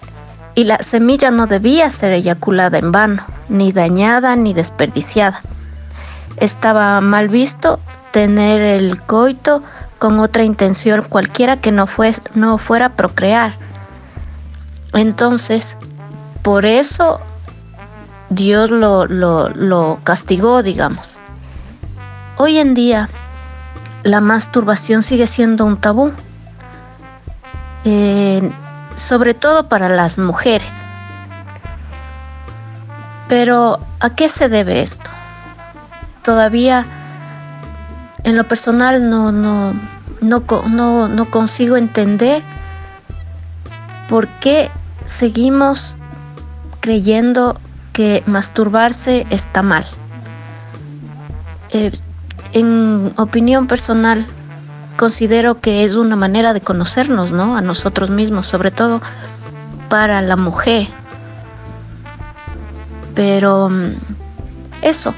y 0.56 0.64
la 0.66 0.80
semilla 0.80 1.32
no 1.32 1.48
debía 1.48 1.90
ser 1.90 2.12
eyaculada 2.12 2.78
en 2.78 2.92
vano, 2.92 3.26
ni 3.48 3.72
dañada 3.72 4.36
ni 4.36 4.54
desperdiciada. 4.54 5.42
Estaba 6.38 7.00
mal 7.02 7.30
visto 7.30 7.80
tener 8.12 8.62
el 8.62 9.02
coito 9.02 9.64
con 10.00 10.20
otra 10.20 10.44
intención 10.44 11.04
cualquiera 11.08 11.62
que 11.62 11.72
no, 11.72 11.86
no 12.34 12.58
fuera 12.58 12.96
procrear. 12.96 13.54
Entonces, 14.94 15.76
por 16.42 16.66
eso 16.66 17.20
Dios 18.30 18.72
lo, 18.72 19.06
lo, 19.06 20.00
castigó, 20.04 20.64
digamos. 20.64 21.20
Hoy 22.38 22.58
en 22.58 22.74
día, 22.74 23.10
la 24.04 24.22
masturbación 24.22 25.04
sigue 25.04 25.28
siendo 25.28 25.66
un 25.66 25.78
tabú. 25.78 26.12
Eh, 27.84 28.50
sobre 29.00 29.34
todo 29.34 29.68
para 29.68 29.90
las 29.90 30.18
mujeres. 30.18 30.74
Pero 33.28 33.80
¿a 34.00 34.10
qué 34.12 34.30
se 34.30 34.50
debe 34.50 34.82
esto? 34.82 35.10
Todavía 36.24 36.86
en 38.24 38.36
lo 38.36 38.48
personal 38.48 39.10
no, 39.10 39.32
no, 39.32 39.74
no, 40.22 41.08
no, 41.08 41.26
consigo 41.32 41.78
entender 41.78 42.44
por 44.08 44.28
qué 44.28 44.70
seguimos 45.06 45.96
creyendo 46.80 47.60
que 47.94 48.24
masturbarse 48.26 49.26
está 49.30 49.62
mal. 49.62 49.86
Eh, 51.72 51.92
en 52.54 53.14
opinión 53.18 53.68
personal, 53.68 54.26
considero 55.00 55.62
que 55.62 55.86
es 55.86 55.96
una 55.96 56.18
manera 56.18 56.54
de 56.54 56.60
conocernos, 56.60 57.32
¿no? 57.32 57.56
A 57.56 57.62
nosotros 57.62 58.10
mismos, 58.10 58.48
sobre 58.48 58.70
todo 58.70 59.02
para 59.88 60.22
la 60.22 60.36
mujer. 60.36 60.90
Pero 63.16 63.70
mm, 63.70 63.94
eso, 64.82 65.16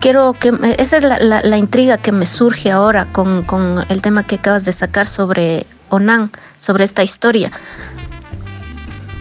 quiero 0.00 0.32
que, 0.32 0.52
esa 0.78 0.96
es 0.96 1.04
la, 1.04 1.56
intriga 1.56 1.98
que 1.98 2.10
me 2.10 2.26
surge 2.26 2.72
ahora 2.72 3.06
con, 3.12 3.46
el 3.88 4.02
tema 4.02 4.24
que 4.24 4.34
acabas 4.34 4.64
de 4.64 4.72
sacar 4.72 5.06
sobre 5.06 5.64
Onan, 5.90 6.28
sobre 6.58 6.82
esta 6.82 7.04
historia. 7.04 7.52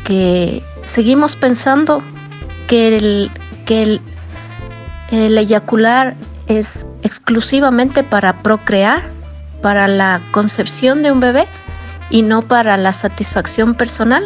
Que 0.06 0.64
seguimos 0.86 1.36
pensando 1.36 2.02
que 2.68 2.98
el, 2.98 3.32
que 3.68 4.02
el 5.12 5.38
eyacular 5.38 6.16
es 6.48 6.84
exclusivamente 7.04 8.04
para 8.04 8.40
procrear 8.40 9.04
para 9.64 9.88
la 9.88 10.22
concepción 10.32 11.02
de 11.02 11.12
un 11.12 11.22
bebé 11.22 11.48
y 12.12 12.22
no 12.22 12.42
para 12.44 12.78
la 12.78 12.94
satisfacción 12.94 13.74
personal? 13.74 14.24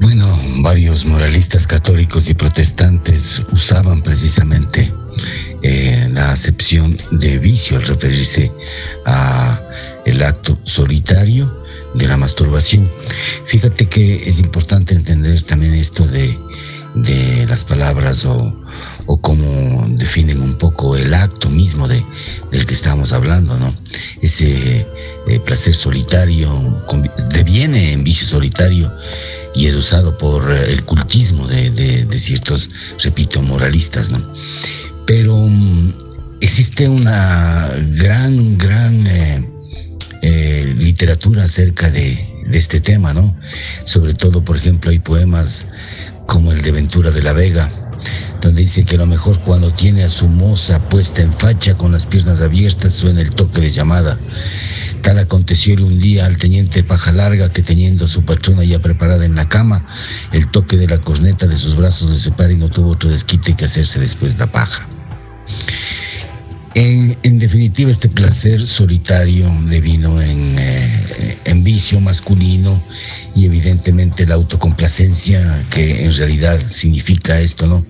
Bueno, 0.00 0.28
varios 0.58 1.06
moralistas 1.06 1.66
católicos 1.66 2.28
y 2.28 2.34
protestantes 2.34 3.42
usaban 3.50 4.02
precisamente 4.02 4.92
eh, 5.62 6.08
la 6.12 6.30
acepción 6.30 6.96
de 7.10 7.38
vicio 7.38 7.78
al 7.78 7.86
referirse 7.86 8.52
a 9.06 9.60
el 10.04 10.22
acto 10.22 10.58
solitario 10.62 11.64
de 11.94 12.06
la 12.06 12.18
masturbación. 12.18 12.88
Fíjate 13.46 13.86
que 13.86 14.28
es 14.28 14.38
importante 14.38 14.94
entender 14.94 15.42
también 15.42 15.74
esto 15.74 16.06
de, 16.06 16.38
de 16.94 17.46
las 17.48 17.64
palabras 17.64 18.26
o, 18.26 18.60
o 19.06 19.20
cómo 19.20 19.86
definen 19.90 20.40
un 20.40 20.56
poco 20.58 20.96
el 20.96 21.14
acto 21.14 21.50
mismo 21.50 21.88
de, 21.88 22.02
del 22.50 22.66
que 22.66 22.74
estábamos 22.74 23.12
hablando, 23.12 23.56
¿no? 23.58 23.74
Ese 24.22 24.86
eh, 25.26 25.40
placer 25.44 25.74
solitario 25.74 26.82
deviene 27.30 27.92
en 27.92 28.04
vicio 28.04 28.26
solitario 28.26 28.92
y 29.54 29.66
es 29.66 29.74
usado 29.74 30.16
por 30.16 30.52
eh, 30.52 30.72
el 30.72 30.84
cultismo 30.84 31.46
de, 31.46 32.06
ciertos, 32.18 32.70
repito, 33.02 33.42
moralistas, 33.42 34.10
¿no? 34.10 34.20
Pero 35.06 35.36
mm, 35.36 35.92
existe 36.40 36.88
una 36.88 37.70
gran, 37.96 38.58
gran 38.58 39.06
eh, 39.06 40.74
literatura 40.76 41.44
acerca 41.44 41.90
de, 41.90 42.30
de 42.46 42.58
este 42.58 42.80
tema, 42.80 43.14
¿no? 43.14 43.36
Sobre 43.84 44.14
todo, 44.14 44.44
por 44.44 44.56
ejemplo, 44.56 44.90
hay 44.90 44.98
poemas 44.98 45.66
como 46.26 46.52
el 46.52 46.62
de 46.62 46.72
Ventura 46.72 47.10
de 47.10 47.22
la 47.22 47.32
Vega, 47.32 47.70
donde 48.40 48.62
dice 48.62 48.84
que 48.84 48.96
lo 48.96 49.06
mejor 49.06 49.38
cuando 49.40 49.70
tiene 49.72 50.04
a 50.04 50.08
su 50.08 50.28
moza 50.28 50.78
puesta 50.88 51.22
en 51.22 51.32
facha 51.32 51.76
con 51.76 51.92
las 51.92 52.06
piernas 52.06 52.40
abiertas 52.40 52.92
suena 52.92 53.20
el 53.20 53.30
toque 53.30 53.60
de 53.60 53.70
llamada. 53.70 54.18
Tal 55.02 55.18
aconteció 55.18 55.74
un 55.74 55.98
día 55.98 56.26
al 56.26 56.36
teniente 56.36 56.82
Paja 56.84 57.12
Larga 57.12 57.50
que 57.50 57.62
teniendo 57.62 58.04
a 58.04 58.08
su 58.08 58.22
patrona 58.22 58.64
ya 58.64 58.80
preparada 58.80 59.24
en 59.24 59.34
la 59.34 59.48
cama, 59.48 59.84
el 60.32 60.50
toque 60.50 60.76
de 60.76 60.86
la 60.86 60.98
corneta 60.98 61.46
de 61.46 61.56
sus 61.56 61.76
brazos 61.76 62.10
le 62.10 62.16
separa 62.16 62.52
y 62.52 62.56
no 62.56 62.68
tuvo 62.68 62.90
otro 62.90 63.08
desquite 63.08 63.54
que 63.54 63.64
hacerse 63.64 63.98
después 63.98 64.38
la 64.38 64.46
paja. 64.46 64.86
En, 66.74 67.38
definitiva, 67.38 67.90
este 67.90 68.08
placer 68.08 68.64
solitario 68.64 69.50
devino 69.66 70.22
en, 70.22 70.58
eh, 70.58 71.38
en 71.44 71.64
vicio 71.64 72.00
masculino 72.00 72.80
y 73.34 73.46
evidentemente 73.46 74.24
la 74.24 74.34
autocomplacencia, 74.34 75.64
que 75.70 76.04
en 76.04 76.16
realidad 76.16 76.60
significa 76.64 77.40
esto, 77.40 77.66
¿no? 77.66 77.84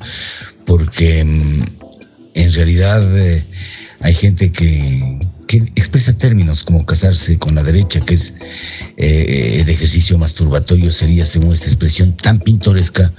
Porque 0.65 1.25
mm, 1.25 1.63
en 2.35 2.53
realidad 2.55 3.19
eh, 3.19 3.45
hay 4.01 4.15
gente 4.15 4.51
que, 4.51 5.21
que 5.51 5.57
expresa 5.75 6.13
términos 6.13 6.63
como 6.63 6.87
casarse 6.87 7.37
con 7.37 7.57
la 7.57 7.65
derecha, 7.65 7.99
que 8.03 8.15
es 8.15 8.35
eh, 8.97 9.59
el 9.61 9.69
ejercicio 9.69 10.17
masturbatorio, 10.17 10.93
sería, 10.93 11.25
según 11.25 11.53
esta 11.53 11.67
expresión, 11.67 12.17
tan 12.17 12.39
pintoresca 12.39 13.13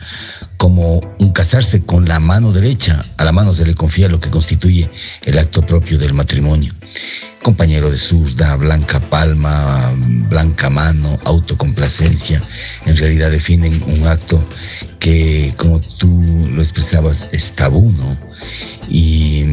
como 0.55 1.01
un 1.19 1.33
casarse 1.33 1.81
con 1.81 2.07
la 2.07 2.21
mano 2.21 2.53
derecha. 2.53 3.05
A 3.17 3.25
la 3.25 3.33
mano 3.33 3.53
se 3.53 3.65
le 3.65 3.75
confía 3.75 4.07
lo 4.07 4.21
que 4.21 4.29
constituye 4.29 4.89
el 5.25 5.39
acto 5.39 5.65
propio 5.65 5.97
del 5.97 6.13
matrimonio. 6.13 6.73
Compañero 7.43 7.91
de 7.91 7.97
Susda, 7.97 8.55
Blanca 8.55 9.01
Palma, 9.09 9.93
blanca 10.29 10.69
mano, 10.69 11.19
autocomplacencia, 11.25 12.41
en 12.85 12.95
realidad 12.95 13.29
definen 13.29 13.83
un 13.87 14.07
acto 14.07 14.41
que, 14.99 15.53
como 15.57 15.81
tú 15.81 16.47
lo 16.49 16.61
expresabas, 16.61 17.27
es 17.33 17.51
tabú, 17.51 17.91
¿no? 17.91 18.17
Y 18.87 19.43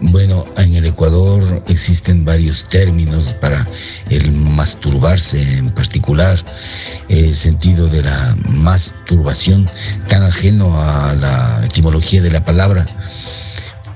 bueno, 0.00 0.44
en 0.58 0.74
el 0.74 0.84
Ecuador 0.84 1.64
existen 1.68 2.24
varios 2.24 2.68
términos 2.68 3.34
para 3.40 3.66
el 4.10 4.32
masturbarse 4.32 5.58
en 5.58 5.70
particular, 5.70 6.38
el 7.08 7.34
sentido 7.34 7.88
de 7.88 8.02
la 8.02 8.36
masturbación, 8.48 9.70
tan 10.08 10.22
ajeno 10.22 10.80
a 10.80 11.14
la 11.14 11.62
etimología 11.64 12.22
de 12.22 12.30
la 12.30 12.44
palabra, 12.44 12.86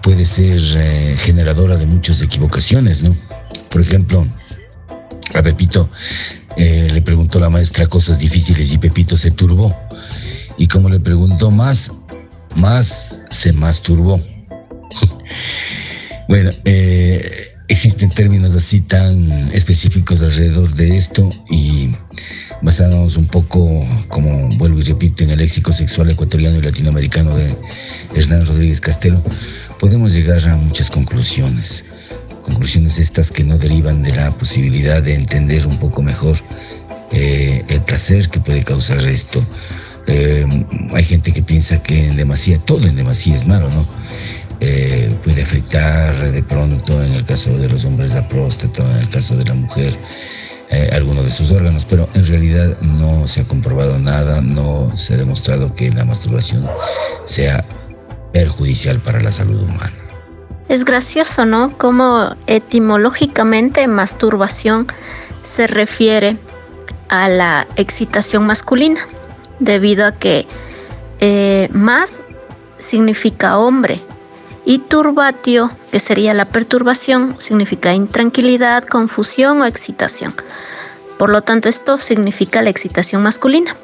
puede 0.02 0.24
ser 0.24 0.60
eh, 0.76 1.16
generadora 1.18 1.76
de 1.76 1.86
muchas 1.86 2.22
equivocaciones, 2.22 3.02
¿no? 3.02 3.14
Por 3.68 3.80
ejemplo, 3.80 4.26
a 5.34 5.42
Pepito 5.42 5.88
eh, 6.56 6.88
le 6.92 7.02
preguntó 7.02 7.38
la 7.40 7.50
maestra 7.50 7.86
cosas 7.86 8.18
difíciles 8.18 8.72
y 8.72 8.78
Pepito 8.78 9.16
se 9.16 9.30
turbó. 9.30 9.76
Y 10.58 10.66
como 10.66 10.88
le 10.88 11.00
preguntó 11.00 11.50
más, 11.50 11.92
más 12.56 13.20
se 13.30 13.52
masturbó. 13.52 14.20
bueno, 16.30 16.52
eh, 16.64 17.56
existen 17.66 18.08
términos 18.10 18.54
así 18.54 18.82
tan 18.82 19.50
específicos 19.52 20.22
alrededor 20.22 20.72
de 20.76 20.96
esto 20.96 21.28
y 21.50 21.90
basándonos 22.62 23.16
un 23.16 23.26
poco, 23.26 23.84
como 24.06 24.56
vuelvo 24.56 24.78
y 24.78 24.82
repito, 24.82 25.24
en 25.24 25.30
el 25.30 25.40
léxico 25.40 25.72
sexual 25.72 26.08
ecuatoriano 26.08 26.56
y 26.56 26.62
latinoamericano 26.62 27.36
de 27.36 27.56
Hernán 28.14 28.46
Rodríguez 28.46 28.80
Castelo, 28.80 29.20
podemos 29.80 30.14
llegar 30.14 30.48
a 30.48 30.54
muchas 30.54 30.88
conclusiones. 30.92 31.84
Conclusiones 32.44 33.00
estas 33.00 33.32
que 33.32 33.42
no 33.42 33.58
derivan 33.58 34.04
de 34.04 34.14
la 34.14 34.30
posibilidad 34.30 35.02
de 35.02 35.14
entender 35.14 35.66
un 35.66 35.80
poco 35.80 36.00
mejor 36.00 36.36
eh, 37.10 37.64
el 37.68 37.80
placer 37.82 38.28
que 38.28 38.38
puede 38.38 38.62
causar 38.62 39.04
esto. 39.04 39.44
Eh, 40.06 40.46
hay 40.94 41.04
gente 41.04 41.32
que 41.32 41.42
piensa 41.42 41.82
que 41.82 42.06
en 42.06 42.16
demasía, 42.16 42.58
todo 42.58 42.86
en 42.86 42.94
demasía 42.94 43.34
es 43.34 43.48
malo, 43.48 43.68
¿no? 43.68 43.84
Eh, 44.60 45.16
puede 45.22 45.42
afectar 45.42 46.14
de 46.32 46.42
pronto, 46.42 47.02
en 47.02 47.14
el 47.14 47.24
caso 47.24 47.56
de 47.56 47.68
los 47.68 47.84
hombres, 47.84 48.14
la 48.14 48.28
próstata, 48.28 48.82
en 48.96 48.98
el 48.98 49.08
caso 49.08 49.36
de 49.36 49.44
la 49.44 49.54
mujer, 49.54 49.94
alguno 50.92 51.22
de 51.24 51.30
sus 51.30 51.50
órganos, 51.50 51.84
pero 51.84 52.08
en 52.14 52.24
realidad 52.24 52.76
no 52.82 53.26
se 53.26 53.40
ha 53.40 53.44
comprobado 53.44 53.98
nada, 53.98 54.40
no 54.40 54.96
se 54.96 55.14
ha 55.14 55.16
demostrado 55.16 55.72
que 55.74 55.90
la 55.90 56.04
masturbación 56.04 56.64
sea 57.24 57.64
perjudicial 58.32 59.00
para 59.00 59.20
la 59.20 59.32
salud 59.32 59.60
humana. 59.62 59.92
Es 60.68 60.84
gracioso, 60.84 61.44
¿no? 61.44 61.76
Como 61.76 62.36
etimológicamente 62.46 63.88
masturbación 63.88 64.86
se 65.42 65.66
refiere 65.66 66.36
a 67.08 67.28
la 67.28 67.66
excitación 67.74 68.46
masculina, 68.46 69.00
debido 69.58 70.06
a 70.06 70.12
que 70.12 70.46
eh, 71.18 71.68
más 71.72 72.22
significa 72.78 73.58
hombre 73.58 74.00
y 74.64 74.78
turbatio, 74.78 75.70
que 75.90 76.00
sería 76.00 76.34
la 76.34 76.46
perturbación, 76.46 77.40
significa 77.40 77.94
intranquilidad, 77.94 78.84
confusión 78.84 79.62
o 79.62 79.66
excitación. 79.66 80.34
Por 81.18 81.30
lo 81.30 81.42
tanto, 81.42 81.68
esto 81.68 81.98
significa 81.98 82.62
la 82.62 82.70
excitación 82.70 83.22
masculina. 83.22 83.74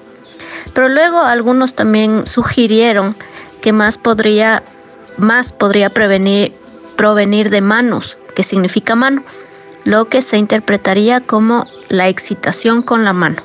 Pero 0.74 0.88
luego 0.88 1.20
algunos 1.20 1.74
también 1.74 2.26
sugirieron 2.26 3.16
que 3.60 3.72
más 3.72 3.98
podría, 3.98 4.62
más 5.16 5.52
podría 5.52 5.90
prevenir, 5.90 6.54
provenir 6.96 7.50
de 7.50 7.60
manos, 7.60 8.18
que 8.34 8.42
significa 8.42 8.94
mano, 8.94 9.22
lo 9.84 10.08
que 10.08 10.22
se 10.22 10.36
interpretaría 10.36 11.20
como 11.20 11.66
la 11.88 12.08
excitación 12.08 12.82
con 12.82 13.04
la 13.04 13.12
mano. 13.12 13.42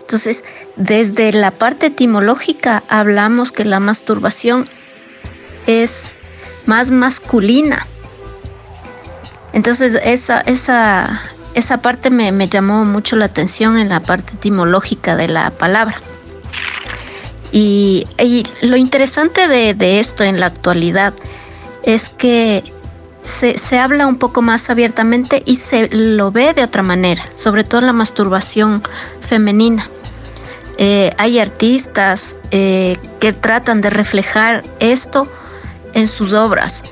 Entonces, 0.00 0.44
desde 0.76 1.32
la 1.32 1.50
parte 1.50 1.86
etimológica 1.86 2.82
hablamos 2.88 3.52
que 3.52 3.64
la 3.64 3.80
masturbación 3.80 4.66
es 5.66 6.12
más 6.66 6.90
masculina. 6.90 7.86
Entonces, 9.52 9.98
esa, 10.04 10.40
esa, 10.40 11.20
esa 11.54 11.78
parte 11.78 12.10
me, 12.10 12.48
llamó 12.48 12.84
mucho 12.84 13.16
la 13.16 13.26
atención 13.26 13.78
en 13.78 13.88
la 13.88 14.00
parte 14.00 14.34
etimológica 14.34 15.16
de 15.16 15.28
la 15.28 15.50
palabra. 15.50 16.00
Y, 17.52 18.06
lo 18.62 18.76
interesante 18.76 19.46
de, 19.46 20.00
esto 20.00 20.24
en 20.24 20.40
la 20.40 20.46
actualidad 20.46 21.14
es 21.84 22.08
que 22.08 22.64
se, 23.22 23.78
habla 23.78 24.08
un 24.08 24.16
poco 24.16 24.42
más 24.42 24.68
abiertamente 24.70 25.42
y 25.46 25.54
se 25.54 25.88
lo 25.94 26.32
ve 26.32 26.52
de 26.52 26.64
otra 26.64 26.82
manera, 26.82 27.24
sobre 27.38 27.62
todo 27.62 27.80
la 27.82 27.92
masturbación 27.92 28.82
femenina. 29.20 29.88
Eh, 30.76 31.14
hay 31.18 31.38
artistas 31.38 32.34
eh, 32.50 32.96
que 33.20 33.32
tratan 33.32 33.80
de 33.80 33.90
reflejar 33.90 34.64
esto 34.80 35.28
en 35.94 36.08
sus 36.08 36.32
obras 36.32 36.82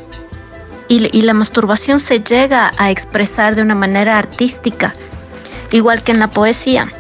y, 0.93 1.23
la 1.23 1.33
masturbación 1.33 2.01
se 2.01 2.21
llega 2.21 2.73
a 2.77 2.91
expresar 2.91 3.55
de 3.55 3.63
una 3.63 3.75
manera 3.75 4.19
artística, 4.19 4.95
igual 5.71 6.03
que 6.03 6.13
en 6.13 6.19
la 6.19 6.29
poesía. 6.29 6.93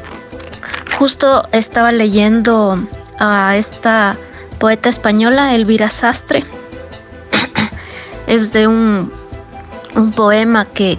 Justo 0.98 1.46
estaba 1.52 1.92
leyendo 1.92 2.78
a 3.18 3.56
esta 3.56 4.16
poeta 4.58 4.88
española, 4.88 5.54
Elvira 5.54 5.90
Sastre. 5.90 6.44
es 8.26 8.52
de 8.52 8.66
un, 8.66 9.12
poema 10.16 10.64
que, 10.64 10.98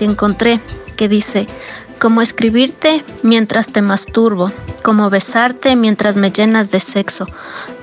encontré 0.00 0.60
que 0.96 1.08
dice, 1.08 1.46
como 1.98 2.22
escribirte 2.22 3.04
mientras 3.22 3.68
te 3.68 3.82
masturbo, 3.82 4.52
como 4.82 5.10
besarte 5.10 5.76
mientras 5.76 6.16
me 6.16 6.30
llenas 6.30 6.70
de 6.70 6.80
sexo, 6.80 7.26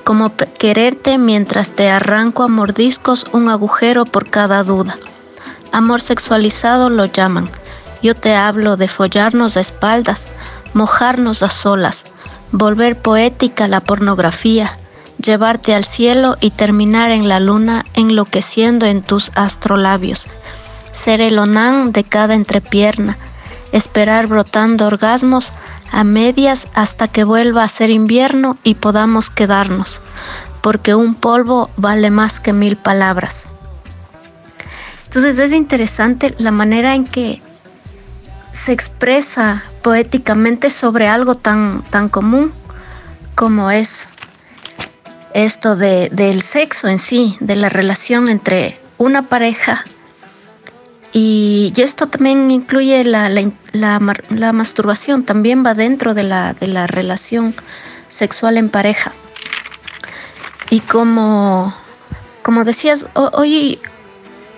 como 0.04 0.32
quererte 0.34 1.18
mientras 1.18 1.70
te 1.70 1.88
arranco 1.88 2.42
a 2.42 2.48
mordiscos 2.48 3.26
un 3.32 3.48
agujero 3.48 4.04
por 4.04 4.28
cada 4.28 4.64
duda. 4.64 4.96
Amor 5.72 6.00
sexualizado 6.00 6.90
lo 6.90 7.04
llaman. 7.04 7.50
Yo 8.02 8.14
te 8.14 8.34
hablo 8.34 8.76
de 8.76 8.88
follarnos 8.88 9.56
a 9.56 9.60
espaldas, 9.60 10.24
mojarnos 10.74 11.42
a 11.42 11.50
solas, 11.50 12.04
volver 12.52 12.98
poética 12.98 13.68
la 13.68 13.80
pornografía, 13.80 14.78
llevarte 15.22 15.74
al 15.74 15.84
cielo 15.84 16.36
y 16.40 16.50
terminar 16.50 17.10
en 17.10 17.28
la 17.28 17.40
luna 17.40 17.84
enloqueciendo 17.94 18.86
en 18.86 19.02
tus 19.02 19.30
astrolabios, 19.34 20.26
ser 20.92 21.20
el 21.20 21.38
onán 21.38 21.92
de 21.92 22.04
cada 22.04 22.34
entrepierna, 22.34 23.18
esperar 23.76 24.26
brotando 24.26 24.86
orgasmos 24.86 25.52
a 25.92 26.04
medias 26.04 26.66
hasta 26.74 27.08
que 27.08 27.24
vuelva 27.24 27.62
a 27.62 27.68
ser 27.68 27.90
invierno 27.90 28.56
y 28.62 28.74
podamos 28.74 29.30
quedarnos, 29.30 30.00
porque 30.62 30.94
un 30.94 31.14
polvo 31.14 31.70
vale 31.76 32.10
más 32.10 32.40
que 32.40 32.52
mil 32.52 32.76
palabras. 32.76 33.44
Entonces 35.04 35.38
es 35.38 35.52
interesante 35.52 36.34
la 36.38 36.50
manera 36.50 36.94
en 36.94 37.04
que 37.04 37.40
se 38.52 38.72
expresa 38.72 39.62
poéticamente 39.82 40.70
sobre 40.70 41.08
algo 41.08 41.36
tan, 41.36 41.82
tan 41.90 42.08
común 42.08 42.52
como 43.34 43.70
es 43.70 44.00
esto 45.34 45.76
de, 45.76 46.08
del 46.10 46.40
sexo 46.40 46.88
en 46.88 46.98
sí, 46.98 47.36
de 47.40 47.56
la 47.56 47.68
relación 47.68 48.28
entre 48.28 48.80
una 48.96 49.22
pareja 49.22 49.84
y, 51.12 51.72
esto 51.76 52.08
también 52.08 52.50
incluye 52.50 53.04
la, 53.04 53.28
la, 53.72 54.52
masturbación, 54.52 55.24
también 55.24 55.64
va 55.64 55.74
dentro 55.74 56.14
de 56.14 56.22
la, 56.22 56.54
de 56.54 56.66
la 56.66 56.86
relación 56.86 57.54
sexual 58.08 58.56
en 58.56 58.68
pareja. 58.68 59.12
Y 60.70 60.80
como, 60.80 61.74
como 62.42 62.64
decías, 62.64 63.06
hoy 63.14 63.78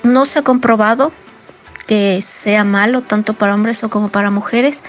no 0.03 0.27
se 0.27 0.39
ha 0.39 0.43
comprobado 0.43 1.13
que 1.87 2.21
sea 2.23 2.65
malo 2.65 3.03
tanto 3.03 3.35
para 3.35 3.55
hombres 3.55 3.81
como 3.91 4.11
para 4.11 4.31
mujeres. 4.31 4.83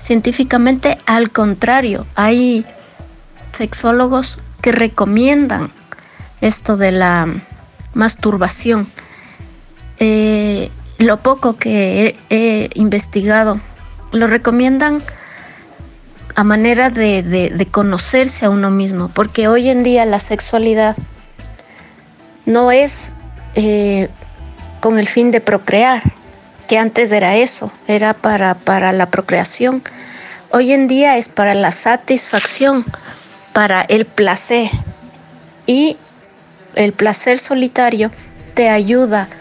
Científicamente, 0.00 0.98
al 1.06 1.30
contrario, 1.30 2.06
hay 2.14 2.64
sexólogos 3.52 4.38
que 4.62 4.72
recomiendan 4.72 5.70
esto 6.40 6.76
de 6.76 6.92
la 6.92 7.28
masturbación. 7.94 8.86
Eh, 9.98 10.70
lo 11.00 11.18
poco 11.18 11.56
que 11.56 12.14
he, 12.28 12.70
investigado, 12.74 13.58
lo 14.12 14.26
recomiendan 14.26 15.02
a 16.36 16.44
manera 16.44 16.90
de, 16.90 17.66
conocerse 17.70 18.44
a 18.44 18.50
uno 18.50 18.70
mismo, 18.70 19.08
porque 19.08 19.48
hoy 19.48 19.70
en 19.70 19.82
día 19.82 20.04
la 20.04 20.20
sexualidad 20.20 20.96
no 22.44 22.70
es 22.70 23.10
eh, 23.54 24.08
con 24.80 24.98
el 24.98 25.08
fin 25.08 25.30
de 25.30 25.40
procrear, 25.40 26.02
que 26.68 26.78
antes 26.78 27.10
era 27.12 27.34
eso, 27.34 27.72
era 27.88 28.12
para, 28.12 28.54
para 28.54 28.92
la 28.92 29.06
procreación. 29.06 29.82
Hoy 30.50 30.72
en 30.72 30.86
día 30.86 31.16
es 31.16 31.28
para 31.28 31.54
la 31.54 31.72
satisfacción, 31.72 32.84
para 33.54 33.82
el 33.82 34.04
placer. 34.04 34.68
Y 35.66 35.96
el 36.74 36.92
placer 36.92 37.38
solitario 37.38 38.10
te 38.54 38.68
ayuda 38.68 39.22
a 39.22 39.39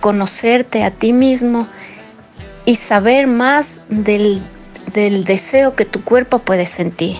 conocerte 0.00 0.84
a 0.84 0.90
ti 0.90 1.12
mismo 1.12 1.66
y 2.64 2.76
saber 2.76 3.26
más 3.26 3.80
del, 3.88 4.42
del 4.92 5.24
deseo 5.24 5.74
que 5.74 5.84
tu 5.84 6.02
cuerpo 6.02 6.38
puede 6.38 6.66
sentir. 6.66 7.16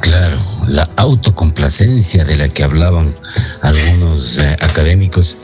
Claro, 0.00 0.38
la 0.66 0.88
autocomplacencia 0.96 2.24
de 2.24 2.36
la 2.36 2.48
que 2.48 2.64
hablaban 2.64 3.14
algunos 3.62 4.38
eh, 4.38 4.56
académicos 4.60 5.36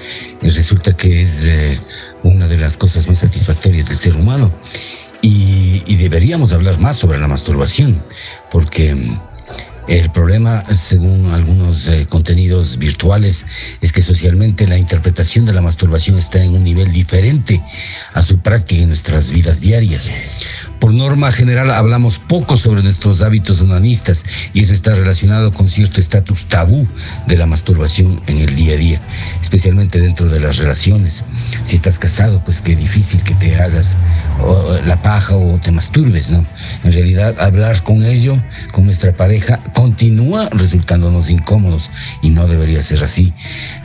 resulta 0.43 0.97
que 0.97 1.23
es 1.23 1.45
eh, 1.45 1.81
una 2.25 2.47
de 2.49 2.59
las 2.59 2.77
cosas 2.77 3.09
más 3.09 3.19
satisfactorias 3.19 3.87
del 3.87 3.97
ser 3.97 4.17
humano. 4.17 4.53
Y, 5.23 5.85
y 5.87 5.97
deberíamos 5.97 6.53
hablar 6.53 6.81
más 6.81 6.97
sobre 6.97 7.21
la 7.21 7.29
masturbación, 7.29 8.03
porque 8.51 8.95
mm, 8.95 9.21
el 9.99 10.11
problema, 10.11 10.65
según 10.75 11.33
algunos 11.35 11.87
eh, 11.87 12.07
contenidos 12.09 12.79
virtuales, 12.79 13.45
es 13.83 13.93
que 13.93 14.01
socialmente 14.01 14.67
la 14.67 14.79
interpretación 14.79 15.45
de 15.45 15.53
la 15.53 15.61
masturbación 15.61 16.17
está 16.17 16.43
en 16.43 16.55
un 16.55 16.65
nivel 16.65 16.91
diferente 16.93 17.63
a 18.15 18.23
su 18.23 18.39
práctica 18.39 18.83
en 18.83 18.89
nuestras 18.89 19.31
vidas 19.31 19.61
diarias. 19.61 20.11
Por 20.83 20.93
norma 20.93 21.31
general 21.31 21.71
hablamos 21.71 22.19
poco 22.19 22.57
sobre 22.57 22.83
nuestros 22.83 23.23
hábitos 23.23 23.61
onanistas 23.61 24.25
y 24.53 24.63
eso 24.63 24.73
está 24.73 24.93
relacionado 24.93 25.53
con 25.53 25.69
cierto 25.69 26.01
estatus 26.01 26.47
tabú 26.47 26.89
de 27.29 27.39
la 27.39 27.47
masturbación 27.47 28.21
en 28.27 28.39
el 28.39 28.57
día 28.57 28.75
a 28.75 28.79
día, 28.79 29.01
especialmente 29.41 30.01
dentro 30.01 30.29
de 30.29 30.41
las 30.41 30.57
relaciones. 30.57 31.23
Si 31.63 31.77
estás 31.77 32.01
casado, 32.01 32.43
pues 32.45 32.61
qué 32.63 32.75
difícil 32.75 33.23
que 33.23 33.37
te 33.37 33.55
hagas 33.61 33.97
la 34.85 35.01
paja 35.03 35.37
o 35.37 35.57
te 35.61 35.71
masturbes, 35.71 36.31
¿no? 36.31 36.45
En 36.83 36.93
realidad 36.93 37.37
hablar 37.39 37.81
con 37.85 38.05
ello, 38.05 38.37
con 38.73 38.85
nuestra 38.85 39.13
pareja, 39.13 39.61
continúa 39.75 40.49
resultándonos 40.51 41.31
incómodos 41.31 41.93
y 42.23 42.31
no 42.31 42.49
debería 42.49 42.83
ser 42.83 43.05
así. 43.05 43.33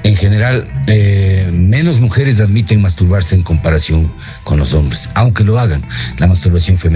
En 0.01 0.15
general, 0.15 0.67
eh, 0.87 1.47
menos 1.53 2.01
mujeres 2.01 2.39
admiten 2.39 2.81
masturbarse 2.81 3.35
en 3.35 3.43
comparación 3.43 4.11
con 4.43 4.57
los 4.57 4.73
hombres, 4.73 5.11
aunque 5.13 5.43
lo 5.43 5.59
hagan. 5.59 5.83
La 6.17 6.25
masturbación 6.25 6.75
femenina 6.75 6.86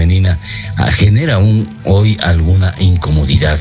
ah, 0.76 0.90
genera 0.90 1.34
aún 1.34 1.68
hoy 1.84 2.16
alguna 2.22 2.74
incomodidad. 2.80 3.58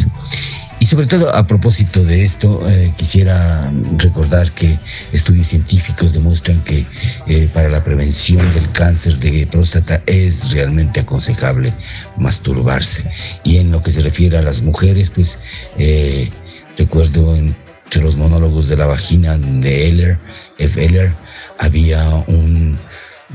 Y 0.81 0.87
sobre 0.87 1.05
todo 1.05 1.33
a 1.35 1.45
propósito 1.45 2.03
de 2.03 2.23
esto, 2.23 2.67
eh, 2.67 2.91
quisiera 2.97 3.71
recordar 3.97 4.51
que 4.51 4.79
estudios 5.11 5.45
científicos 5.45 6.11
demuestran 6.11 6.59
que 6.63 6.83
eh, 7.27 7.47
para 7.53 7.69
la 7.69 7.83
prevención 7.83 8.41
del 8.55 8.67
cáncer 8.71 9.15
de 9.19 9.45
próstata 9.45 10.01
es 10.07 10.49
realmente 10.49 11.01
aconsejable 11.01 11.71
masturbarse. 12.17 13.03
Y 13.43 13.57
en 13.57 13.69
lo 13.69 13.83
que 13.83 13.91
se 13.91 14.01
refiere 14.01 14.39
a 14.39 14.41
las 14.41 14.63
mujeres, 14.63 15.11
pues 15.11 15.37
eh, 15.77 16.27
recuerdo 16.75 17.35
entre 17.35 18.01
los 18.01 18.17
monólogos 18.17 18.67
de 18.67 18.77
la 18.77 18.87
vagina 18.87 19.37
de 19.37 19.87
Eller, 19.87 20.17
F. 20.57 20.83
Eller, 20.83 21.13
había 21.59 22.03
un, 22.25 22.75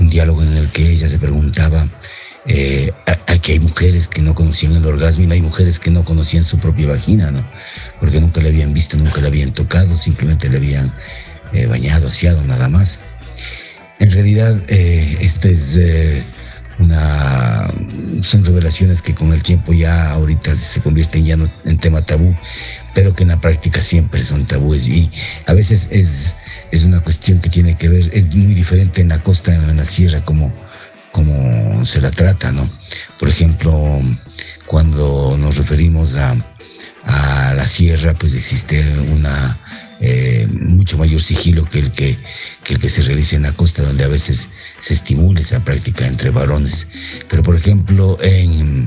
un 0.00 0.10
diálogo 0.10 0.42
en 0.42 0.56
el 0.56 0.66
que 0.68 0.90
ella 0.90 1.06
se 1.06 1.20
preguntaba 1.20 1.86
eh, 2.48 2.92
aquí 3.26 3.52
hay 3.52 3.60
mujeres 3.60 4.08
que 4.08 4.22
no 4.22 4.34
conocían 4.34 4.74
el 4.74 4.86
orgasmo 4.86 5.24
y 5.24 5.32
hay 5.32 5.42
mujeres 5.42 5.78
que 5.78 5.90
no 5.90 6.04
conocían 6.04 6.44
su 6.44 6.58
propia 6.58 6.88
vagina, 6.88 7.30
¿no? 7.30 7.46
Porque 8.00 8.20
nunca 8.20 8.40
la 8.40 8.48
habían 8.48 8.72
visto, 8.72 8.96
nunca 8.96 9.20
la 9.20 9.28
habían 9.28 9.52
tocado, 9.52 9.96
simplemente 9.96 10.48
le 10.48 10.56
habían 10.56 10.92
eh, 11.52 11.66
bañado, 11.66 12.08
aseado, 12.08 12.42
nada 12.44 12.68
más. 12.68 13.00
En 13.98 14.10
realidad, 14.12 14.60
eh, 14.68 15.18
esto 15.20 15.48
es 15.48 15.76
eh, 15.78 16.22
una. 16.78 17.72
Son 18.20 18.44
revelaciones 18.44 19.02
que 19.02 19.14
con 19.14 19.32
el 19.32 19.42
tiempo 19.42 19.72
ya 19.72 20.10
ahorita 20.12 20.54
se 20.54 20.80
convierten 20.80 21.24
ya 21.24 21.36
no 21.36 21.48
en 21.64 21.78
tema 21.78 22.04
tabú, 22.04 22.34
pero 22.94 23.14
que 23.14 23.22
en 23.22 23.30
la 23.30 23.40
práctica 23.40 23.80
siempre 23.80 24.22
son 24.22 24.46
tabúes. 24.46 24.88
Y 24.88 25.10
a 25.46 25.54
veces 25.54 25.88
es, 25.90 26.36
es 26.70 26.84
una 26.84 27.00
cuestión 27.00 27.40
que 27.40 27.50
tiene 27.50 27.76
que 27.76 27.88
ver, 27.88 28.10
es 28.12 28.34
muy 28.34 28.54
diferente 28.54 29.00
en 29.00 29.08
la 29.08 29.22
costa 29.22 29.54
en 29.54 29.76
la 29.76 29.84
sierra, 29.84 30.22
como 30.22 30.52
como 31.16 31.82
se 31.86 32.02
la 32.02 32.10
trata, 32.10 32.52
¿no? 32.52 32.68
Por 33.18 33.30
ejemplo, 33.30 33.72
cuando 34.66 35.38
nos 35.38 35.56
referimos 35.56 36.14
a, 36.16 36.36
la 37.54 37.64
sierra, 37.64 38.12
pues 38.14 38.34
existe 38.34 38.84
una 39.12 39.56
eh, 40.00 40.46
mucho 40.60 40.98
mayor 40.98 41.22
sigilo 41.22 41.64
que 41.64 41.78
el 41.78 41.92
que, 41.92 42.18
el 42.68 42.78
que 42.78 42.88
se 42.88 43.00
realiza 43.00 43.36
en 43.36 43.42
la 43.42 43.52
costa, 43.52 43.82
donde 43.82 44.04
a 44.04 44.08
veces 44.08 44.48
se 44.78 44.92
estimula 44.92 45.40
esa 45.40 45.60
práctica 45.60 46.06
entre 46.06 46.30
varones. 46.30 46.88
Pero 47.30 47.42
por 47.42 47.56
ejemplo, 47.56 48.18
eh, 48.20 48.84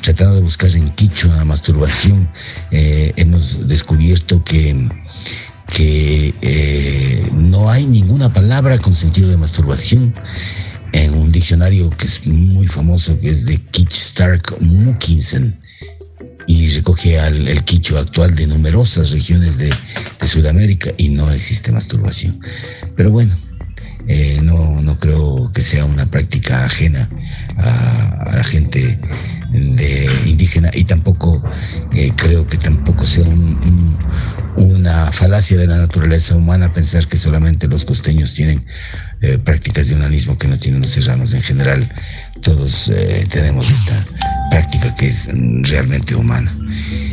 tratando 0.00 0.36
de 0.36 0.40
buscar 0.40 0.74
en 0.74 0.90
Quichua 0.90 1.36
la 1.36 1.44
masturbación, 1.44 2.28
eh, 2.72 3.12
hemos 3.16 3.68
descubierto 3.68 4.42
que 4.42 4.88
que 5.66 7.28
no 7.32 7.68
hay 7.68 7.84
ninguna 7.84 8.32
palabra 8.32 8.78
con 8.78 8.94
sentido 8.94 9.28
de 9.28 9.36
masturbación 9.36 10.14
en 10.94 11.12
un 11.14 11.32
diccionario 11.32 11.90
que 11.90 12.06
es 12.06 12.24
muy 12.24 12.68
famoso, 12.68 13.18
que 13.18 13.28
es 13.28 13.44
de 13.44 13.58
Kitch 13.58 13.94
Stark 13.94 14.56
Mukinsen, 14.60 15.58
y 16.46 16.68
recoge 16.70 17.18
al, 17.18 17.48
el 17.48 17.64
quicho 17.64 17.98
actual 17.98 18.34
de 18.36 18.46
numerosas 18.46 19.10
regiones 19.10 19.58
de, 19.58 19.72
Sudamérica 20.24 20.90
y 20.96 21.10
no 21.10 21.30
existe 21.30 21.70
masturbación. 21.70 22.40
Pero 22.96 23.10
bueno, 23.10 23.36
eh, 24.08 24.40
no, 24.42 24.80
no 24.80 24.96
creo 24.96 25.52
que 25.52 25.60
sea 25.60 25.84
una 25.84 26.06
práctica 26.06 26.64
ajena 26.64 27.06
a, 27.58 28.32
la 28.34 28.42
gente 28.42 28.98
de 29.52 30.10
indígena 30.24 30.70
y 30.72 30.84
tampoco 30.84 31.42
eh, 31.92 32.10
creo 32.16 32.46
que 32.46 32.56
tampoco 32.56 33.04
sea 33.04 33.24
un, 33.24 33.98
un, 34.56 34.74
una 34.74 35.12
falacia 35.12 35.58
de 35.58 35.66
la 35.66 35.76
naturaleza 35.76 36.34
humana 36.34 36.72
pensar 36.72 37.06
que 37.06 37.18
solamente 37.18 37.68
los 37.68 37.84
costeños 37.84 38.32
tienen 38.32 38.64
eh, 39.24 39.38
prácticas 39.38 39.88
de 39.88 39.94
onanismo 39.94 40.36
que 40.36 40.48
no 40.48 40.58
tienen 40.58 40.82
los 40.82 40.90
serranos 40.90 41.32
en 41.32 41.40
general. 41.40 41.90
Todos 42.42 42.90
eh, 42.90 43.26
tenemos 43.30 43.70
esta 43.70 43.94
práctica 44.50 44.94
que 44.96 45.06
es 45.06 45.30
realmente 45.70 46.14
humana. 46.14 46.54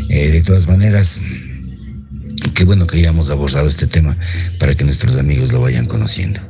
Eh, 0.09 0.29
de 0.31 0.41
todas 0.41 0.67
maneras, 0.67 1.21
qué 2.53 2.65
bueno 2.65 2.85
que 2.85 2.97
hayamos 2.97 3.29
abordado 3.29 3.65
este 3.65 3.87
tema 3.87 4.13
para 4.59 4.75
que 4.75 4.83
nuestros 4.83 5.17
amigos 5.17 5.53
lo 5.53 5.61
vayan 5.61 5.85
conociendo. 5.85 6.41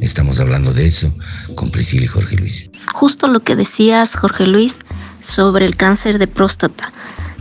Estamos 0.00 0.38
hablando 0.38 0.72
de 0.72 0.86
eso 0.86 1.12
con 1.56 1.70
Priscila 1.72 2.04
y 2.04 2.08
Jorge 2.08 2.36
Luis. 2.36 2.70
Justo 2.94 3.26
lo 3.26 3.40
que 3.40 3.56
decías, 3.56 4.14
Jorge 4.14 4.46
Luis, 4.46 4.76
sobre 5.20 5.66
el 5.66 5.74
cáncer 5.74 6.20
de 6.20 6.28
próstata. 6.28 6.92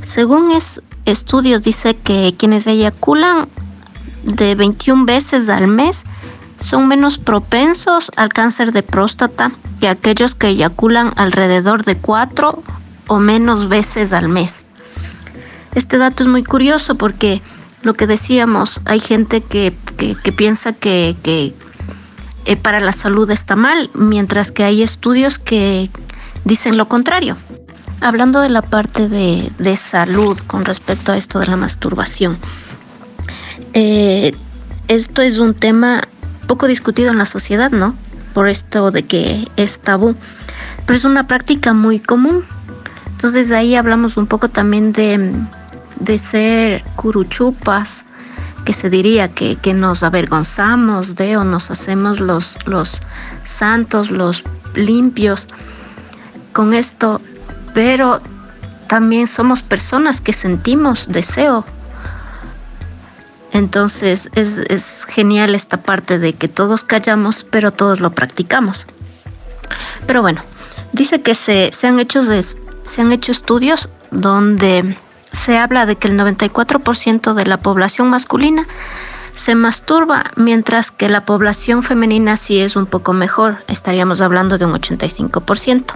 Según 0.03 0.49
es, 0.49 0.81
estudios 1.06 1.61
dice 1.61 1.95
que 1.95 2.34
quienes 2.35 2.65
eyaculan 2.65 3.47
de 4.23 4.56
21 4.56 5.06
veces 5.06 5.47
al 5.47 5.68
mes 5.68 6.03
son 6.61 6.88
menos 6.88 7.18
propensos 7.18 8.11
al 8.15 8.30
cáncer 8.30 8.72
de 8.72 8.84
próstata 8.84 9.52
que 9.80 9.88
aquellos 9.88 10.36
que 10.36 10.48
eyaculan 10.48 11.14
alrededor 11.15 11.84
de 11.84 11.98
4 11.98 12.61
o 13.07 13.19
menos 13.19 13.69
veces 13.69 14.14
al 14.14 14.30
mes. 14.30 14.65
Este 15.76 15.98
dato 15.98 16.23
es 16.23 16.30
muy 16.30 16.44
curioso 16.44 16.95
porque 16.95 17.41
lo 17.81 17.94
que 17.94 18.07
decíamos, 18.07 18.81
hay 18.86 18.99
gente 18.99 19.41
que, 19.41 19.76
que, 19.98 20.15
que 20.15 20.31
piensa 20.31 20.73
que, 20.73 21.15
que 21.23 21.53
eh, 22.45 22.56
para 22.56 22.80
la 22.80 22.94
salud 22.94 23.30
está 23.31 23.56
mal, 23.56 23.90
mientras 23.94 24.52
que 24.52 24.64
hay 24.64 24.81
estudios 24.81 25.40
que 25.40 25.90
dicen 26.45 26.77
lo 26.77 26.88
contrario. 26.88 27.38
Hablando 28.02 28.40
de 28.40 28.49
la 28.49 28.61
parte 28.61 29.10
de, 29.10 29.52
de 29.60 29.77
salud 29.77 30.38
con 30.48 30.65
respecto 30.65 31.11
a 31.11 31.18
esto 31.18 31.40
de 31.40 31.48
la 31.48 31.57
masturbación, 31.57 32.38
eh, 33.73 34.34
esto 34.88 35.22
es 35.22 35.38
un 35.40 35.53
tema 35.53 36.07
poco 36.49 36.65
discutido 36.65 37.11
en 37.11 37.19
la 37.19 37.27
sociedad, 37.27 37.69
¿no? 37.69 37.95
Por 38.34 38.49
esto 38.49 38.89
de 38.89 39.03
que 39.03 39.47
es 39.55 39.77
tabú, 39.77 40.15
pero 40.88 40.97
es 40.97 41.05
una 41.05 41.27
práctica 41.27 41.76
muy 41.76 41.99
común. 41.99 42.43
Entonces 43.11 43.51
ahí 43.51 43.76
hablamos 43.76 44.17
un 44.17 44.26
poco 44.26 44.49
también 44.49 44.91
de, 44.91 45.31
de 45.99 46.17
ser 46.17 46.84
curuchupas, 46.95 48.03
que 48.65 48.73
se 48.73 48.89
diría 48.89 49.27
que, 49.27 49.57
que, 49.57 49.76
nos 49.76 50.01
avergonzamos 50.01 51.15
de 51.15 51.38
o 51.38 51.43
nos 51.43 51.69
hacemos 51.69 52.19
los, 52.19 52.57
los 52.65 52.99
santos, 53.45 54.09
los 54.09 54.43
limpios 54.73 55.47
con 56.51 56.73
esto, 56.73 57.21
pero 57.76 58.19
también 58.88 59.27
somos 59.27 59.61
personas 59.61 60.19
que 60.19 60.34
sentimos 60.34 61.05
deseo. 61.09 61.63
Entonces 63.51 64.30
es, 64.35 65.05
genial 65.05 65.55
esta 65.55 65.77
parte 65.77 66.19
de 66.19 66.34
que 66.34 66.47
todos 66.47 66.84
callamos, 66.84 67.45
pero 67.49 67.71
todos 67.71 67.99
lo 67.99 68.11
practicamos. 68.11 68.85
Pero 70.05 70.21
bueno, 70.21 70.41
dice 70.93 71.21
que 71.21 71.35
se, 71.35 71.71
se, 71.73 71.88
han, 71.88 71.99
hecho 71.99 72.23
de, 72.23 72.43
se 72.43 73.01
han 73.01 73.11
hecho 73.11 73.31
estudios 73.31 73.89
donde 74.11 74.97
se 75.31 75.57
habla 75.57 75.85
de 75.85 75.95
que 75.95 76.07
el 76.07 76.17
94% 76.17 77.34
de 77.34 77.45
la 77.45 77.57
población 77.57 78.09
masculina 78.09 78.65
se 79.35 79.55
masturba, 79.55 80.31
mientras 80.35 80.91
que 80.91 81.07
la 81.07 81.26
población 81.26 81.81
femenina 81.81 82.35
sí 82.35 82.59
es 82.59 82.76
un 82.76 82.85
poco 82.85 83.13
mejor, 83.13 83.63
estaríamos 83.67 84.19
hablando 84.21 84.57
de 84.57 84.65
un 84.65 84.73
85%. 84.73 85.93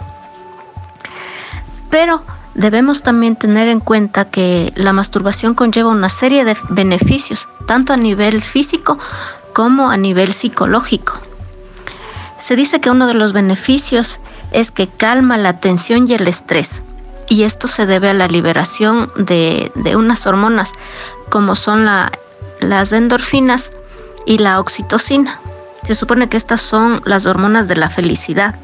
Pero 1.89 2.23
debemos 2.55 3.01
también 3.01 3.35
tener 3.35 3.67
en 3.67 3.79
cuenta 3.79 4.25
que 4.25 4.71
la 4.75 4.93
masturbación 4.93 5.53
conlleva 5.53 5.89
una 5.89 6.09
serie 6.09 6.45
de 6.45 6.57
beneficios, 6.69 7.47
tanto 7.65 7.93
a 7.93 7.97
nivel 7.97 8.41
físico 8.41 8.97
como 9.53 9.89
a 9.89 9.97
nivel 9.97 10.33
psicológico. 10.33 11.19
Se 12.41 12.55
dice 12.55 12.81
que 12.81 12.89
uno 12.89 13.07
de 13.07 13.13
los 13.13 13.33
beneficios 13.33 14.19
es 14.51 14.71
que 14.71 14.87
calma 14.87 15.37
la 15.37 15.59
tensión 15.59 16.07
y 16.07 16.13
el 16.13 16.27
estrés. 16.27 16.81
Y 17.29 17.43
esto 17.43 17.67
se 17.67 17.85
debe 17.85 18.09
a 18.09 18.13
la 18.13 18.27
liberación 18.27 19.09
de, 19.15 19.71
de 19.75 19.95
unas 19.95 20.27
hormonas 20.27 20.71
como 21.29 21.55
son 21.55 21.85
la, 21.85 22.11
las 22.59 22.91
endorfinas 22.91 23.69
y 24.25 24.37
la 24.37 24.59
oxitocina. 24.59 25.39
Se 25.83 25.95
supone 25.95 26.29
que 26.29 26.37
estas 26.37 26.61
son 26.61 27.01
las 27.05 27.25
hormonas 27.25 27.67
de 27.67 27.75
la 27.75 27.89
felicidad 27.89 28.55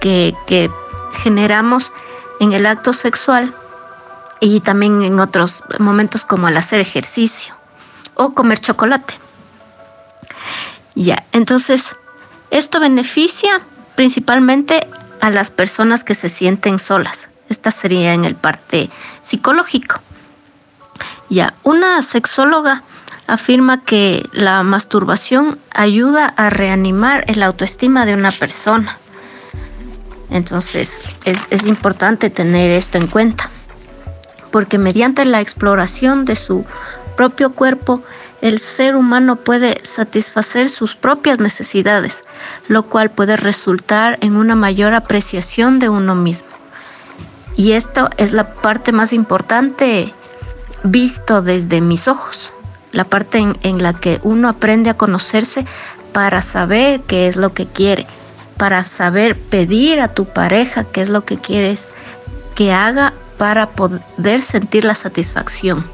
que, 0.00 0.34
que 0.46 0.70
generamos 1.12 1.92
en 2.42 2.52
el 2.52 2.66
acto 2.66 2.92
sexual 2.92 3.54
y 4.40 4.58
también 4.58 5.02
en 5.02 5.20
otros 5.20 5.62
momentos 5.78 6.24
como 6.24 6.48
al 6.48 6.56
hacer 6.56 6.80
ejercicio 6.80 7.54
o 8.14 8.34
comer 8.34 8.58
chocolate. 8.58 9.14
Ya, 10.96 11.24
entonces, 11.30 11.94
esto 12.50 12.80
beneficia 12.80 13.60
principalmente 13.94 14.88
a 15.20 15.30
las 15.30 15.52
personas 15.52 16.02
que 16.02 16.16
se 16.16 16.28
sienten 16.28 16.80
solas. 16.80 17.28
Esta 17.48 17.70
sería 17.70 18.12
en 18.12 18.24
el 18.24 18.34
parte 18.34 18.90
psicológico. 19.22 20.00
Ya, 21.28 21.54
una 21.62 22.02
sexóloga 22.02 22.82
afirma 23.28 23.84
que 23.84 24.28
la 24.32 24.64
masturbación 24.64 25.60
ayuda 25.72 26.26
a 26.26 26.50
reanimar 26.50 27.24
el 27.28 27.44
autoestima 27.44 28.04
de 28.04 28.14
una 28.14 28.32
persona. 28.32 28.98
Entonces, 30.32 31.00
es, 31.24 31.66
importante 31.66 32.30
tener 32.30 32.70
esto 32.70 32.96
en 32.96 33.06
cuenta, 33.06 33.50
porque 34.50 34.78
mediante 34.78 35.24
la 35.26 35.40
exploración 35.40 36.24
de 36.24 36.36
su 36.36 36.64
propio 37.16 37.52
cuerpo, 37.52 38.02
el 38.40 38.58
ser 38.58 38.96
humano 38.96 39.36
puede 39.36 39.78
satisfacer 39.84 40.70
sus 40.70 40.96
propias 40.96 41.38
necesidades, 41.38 42.20
lo 42.66 42.84
cual 42.84 43.10
puede 43.10 43.36
resultar 43.36 44.18
en 44.22 44.36
una 44.36 44.56
mayor 44.56 44.94
apreciación 44.94 45.78
de 45.78 45.90
uno 45.90 46.14
mismo. 46.14 46.48
Y 47.54 47.72
esto 47.72 48.08
es 48.16 48.32
la 48.32 48.54
parte 48.54 48.90
más 48.90 49.12
importante 49.12 50.14
visto 50.82 51.42
desde 51.42 51.82
mis 51.82 52.08
ojos, 52.08 52.50
la 52.90 53.04
parte 53.04 53.38
en, 53.38 53.82
la 53.82 53.92
que 53.92 54.18
uno 54.22 54.48
aprende 54.48 54.88
a 54.88 54.96
conocerse 54.96 55.66
para 56.12 56.40
saber 56.40 57.02
qué 57.02 57.28
es 57.28 57.36
lo 57.36 57.52
que 57.52 57.66
quiere, 57.66 58.06
para 58.56 58.84
saber 58.84 59.38
pedir 59.38 60.00
a 60.00 60.08
tu 60.08 60.26
pareja 60.26 60.84
qué 60.84 61.02
es 61.02 61.10
lo 61.10 61.24
que 61.24 61.38
quieres 61.38 61.88
que 62.54 62.72
haga 62.72 63.12
para 63.38 63.70
poder 63.70 64.40
sentir 64.40 64.84
la 64.84 64.94
satisfacción. 64.94 65.84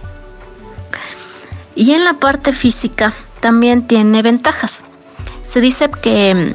Y 1.74 1.92
en 1.92 2.04
la 2.04 2.14
parte 2.14 2.52
física 2.52 3.14
también 3.40 3.86
tiene 3.86 4.20
ventajas. 4.22 4.80
Se 5.46 5.60
dice 5.60 5.90
que 6.02 6.54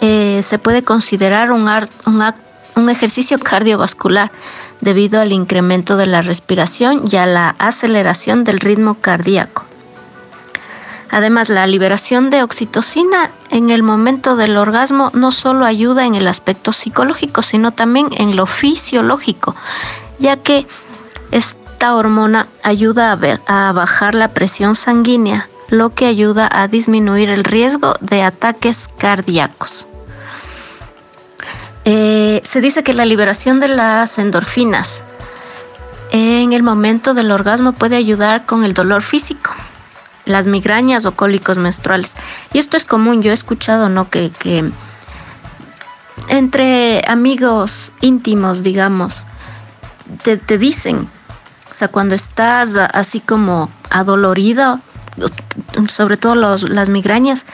eh, 0.00 0.40
se 0.42 0.58
puede 0.58 0.82
considerar 0.82 1.52
un, 1.52 1.68
un, 2.06 2.34
un 2.76 2.90
ejercicio 2.90 3.38
cardiovascular 3.38 4.32
debido 4.80 5.20
al 5.20 5.32
incremento 5.32 5.96
de 5.96 6.06
la 6.06 6.22
respiración 6.22 7.02
y 7.10 7.16
a 7.16 7.26
la 7.26 7.50
aceleración 7.58 8.44
del 8.44 8.60
ritmo 8.60 8.94
cardíaco. 8.94 9.67
Además, 11.10 11.48
la 11.48 11.66
liberación 11.66 12.30
de 12.30 12.42
oxitocina 12.42 13.30
en 13.50 13.70
el 13.70 13.82
momento 13.82 14.36
del 14.36 14.56
orgasmo 14.56 15.10
no 15.14 15.32
solo 15.32 15.64
ayuda 15.64 16.04
en 16.04 16.14
el 16.14 16.28
aspecto 16.28 16.72
psicológico, 16.72 17.42
sino 17.42 17.72
también 17.72 18.08
en 18.16 18.36
lo 18.36 18.46
fisiológico, 18.46 19.56
ya 20.18 20.36
que 20.36 20.66
esta 21.30 21.94
hormona 21.94 22.48
ayuda 22.62 23.18
a, 23.46 23.72
bajar 23.72 24.14
la 24.14 24.28
presión 24.28 24.74
sanguínea, 24.74 25.48
lo 25.68 25.94
que 25.94 26.06
ayuda 26.06 26.48
a 26.50 26.68
disminuir 26.68 27.30
el 27.30 27.44
riesgo 27.44 27.94
de 28.00 28.22
ataques 28.22 28.88
cardíacos. 28.98 29.86
Eh, 31.84 32.42
se 32.44 32.60
dice 32.60 32.82
que 32.82 32.92
la 32.92 33.06
liberación 33.06 33.60
de 33.60 33.68
las 33.68 34.18
endorfinas 34.18 35.02
en 36.10 36.52
el 36.52 36.62
momento 36.62 37.14
del 37.14 37.30
orgasmo 37.30 37.72
puede 37.72 37.96
ayudar 37.96 38.44
con 38.44 38.64
el 38.64 38.74
dolor 38.74 39.02
físico, 39.02 39.54
las 40.28 40.46
migrañas 40.46 41.06
o 41.06 41.12
cólicos 41.12 41.58
menstruales. 41.58 42.12
Y 42.52 42.58
esto 42.58 42.76
es 42.76 42.84
común, 42.84 43.22
yo 43.22 43.30
he 43.30 43.34
escuchado, 43.34 43.88
¿no? 43.88 44.08
Que, 44.10 44.30
entre 46.28 47.02
amigos 47.08 47.90
íntimos, 48.00 48.62
digamos, 48.62 49.24
te, 50.22 50.36
te 50.36 50.58
dicen 50.58 51.08
o 51.70 51.74
sea, 51.78 51.86
cuando 51.86 52.16
estás 52.16 52.74
así 52.76 53.20
como 53.20 53.70
adolorida, 53.88 54.80
sobre 55.88 56.16
todo 56.16 56.34
los, 56.34 56.68
las 56.68 56.88
migrañas, 56.88 57.44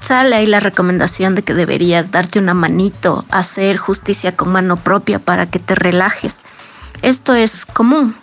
sale 0.00 0.34
ahí 0.34 0.46
la 0.46 0.58
recomendación 0.58 1.36
de 1.36 1.44
que 1.44 1.54
deberías 1.54 2.10
darte 2.10 2.40
una 2.40 2.54
manito, 2.54 3.24
hacer 3.30 3.76
justicia 3.76 4.34
con 4.34 4.50
mano 4.50 4.76
propia 4.76 5.20
para 5.20 5.46
que 5.46 5.60
te 5.60 5.76
relajes. 5.76 6.38
Esto 7.02 7.32
es 7.34 7.64
común. 7.64 8.16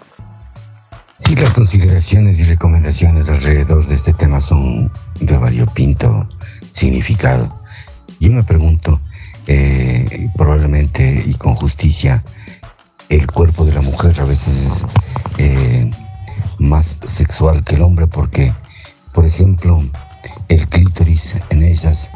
Sí, 1.24 1.36
las 1.36 1.54
consideraciones 1.54 2.40
y 2.40 2.46
recomendaciones 2.46 3.30
alrededor 3.30 3.86
de 3.86 3.94
este 3.94 4.12
tema 4.12 4.42
son 4.42 4.92
de 5.20 5.38
variopinto 5.38 6.28
significado. 6.72 7.62
Yo 8.20 8.32
me 8.32 8.44
pregunto, 8.44 9.00
eh, 9.46 10.30
probablemente 10.36 11.24
y 11.26 11.36
con 11.36 11.54
justicia, 11.54 12.24
el 13.08 13.28
cuerpo 13.28 13.66
de 13.66 13.74
la 13.74 13.82
mujer 13.82 14.20
a 14.20 14.26
veces 14.26 14.58
es 14.58 14.86
eh, 15.38 15.92
más 16.58 16.98
sexual 17.06 17.64
que 17.64 17.76
el 17.76 17.84
hombre 17.84 18.08
porque, 18.08 18.52
por 19.14 19.26
ejemplo, 19.26 19.84
el 20.50 20.68
clítoris 20.70 21.38
en 21.52 21.62
ellas 21.62 22.10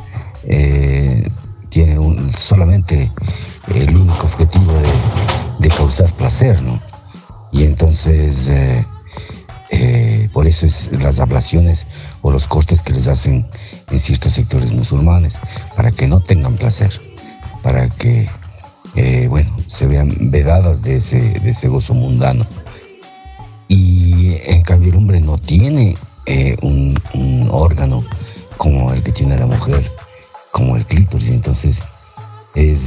eh, 0.46 1.30
tiene 1.70 2.00
un, 2.00 2.32
solamente 2.32 3.12
el 3.76 3.96
único 3.96 4.24
objetivo 4.24 4.74
de, 4.74 4.90
de, 5.60 5.70
causar 5.70 6.12
placer, 6.14 6.60
¿no? 6.64 6.82
Y 7.52 7.64
entonces, 7.64 8.50
eh, 9.70 10.30
por 10.32 10.46
eso 10.48 10.66
es 10.66 10.92
las 10.92 11.20
ablaciones 11.20 11.88
o 12.22 12.32
los 12.32 12.48
cortes 12.48 12.84
que 12.84 12.94
les 12.94 13.08
hacen 13.08 13.48
en 13.90 14.00
ciertos 14.00 14.34
sectores 14.34 14.72
musulmanes, 14.72 15.42
para 15.76 15.92
que 15.92 16.08
no 16.08 16.22
tengan 16.22 16.56
placer, 16.56 16.92
para 17.64 17.90
que 17.90 18.30
eh, 18.96 19.28
bueno, 19.30 19.52
se 19.68 19.88
vean 19.88 20.16
vedadas 20.32 20.84
de 20.84 20.98
ese, 20.98 21.20
de 21.40 21.50
ese 21.50 21.68
gozo 21.68 21.94
mundano. 21.94 22.46
Y 23.68 24.38
en 24.46 24.62
cambio 24.62 24.92
el 24.92 24.98
hombre 24.98 25.20
no 25.20 25.38
tiene 25.38 25.98
eh, 26.28 26.56
un, 26.62 27.00
un, 27.14 27.50
órgano 27.52 28.06
como 28.58 28.94
el 28.94 29.02
que 29.02 29.12
tiene 29.12 29.38
la 29.38 29.48
mujer, 29.48 29.92
como 30.52 30.76
el 30.76 30.86
clítoris. 30.86 31.30
Entonces 31.30 31.84
es 32.54 32.86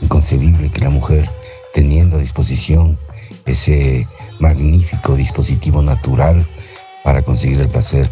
inconcebible 0.00 0.70
que 0.70 0.80
la 0.80 0.90
mujer, 0.90 1.28
teniendo 1.74 2.16
a 2.16 2.20
disposición 2.20 2.98
ese 3.46 4.08
magnífico 4.38 5.16
dispositivo 5.16 5.82
natural 5.82 6.48
para 7.04 7.22
conseguir 7.22 7.60
el 7.60 7.68
placer, 7.68 8.10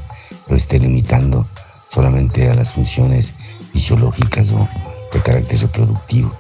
lo 0.49 0.57
esté 0.57 0.79
limitando 0.79 1.47
solamente 1.89 2.49
a 2.51 2.55
las 2.55 2.73
funciones 2.73 3.35
fisiológicas 3.73 4.53
o 4.53 4.69
de 5.13 5.21
carácter 5.21 5.61
reproductivo. 5.61 6.35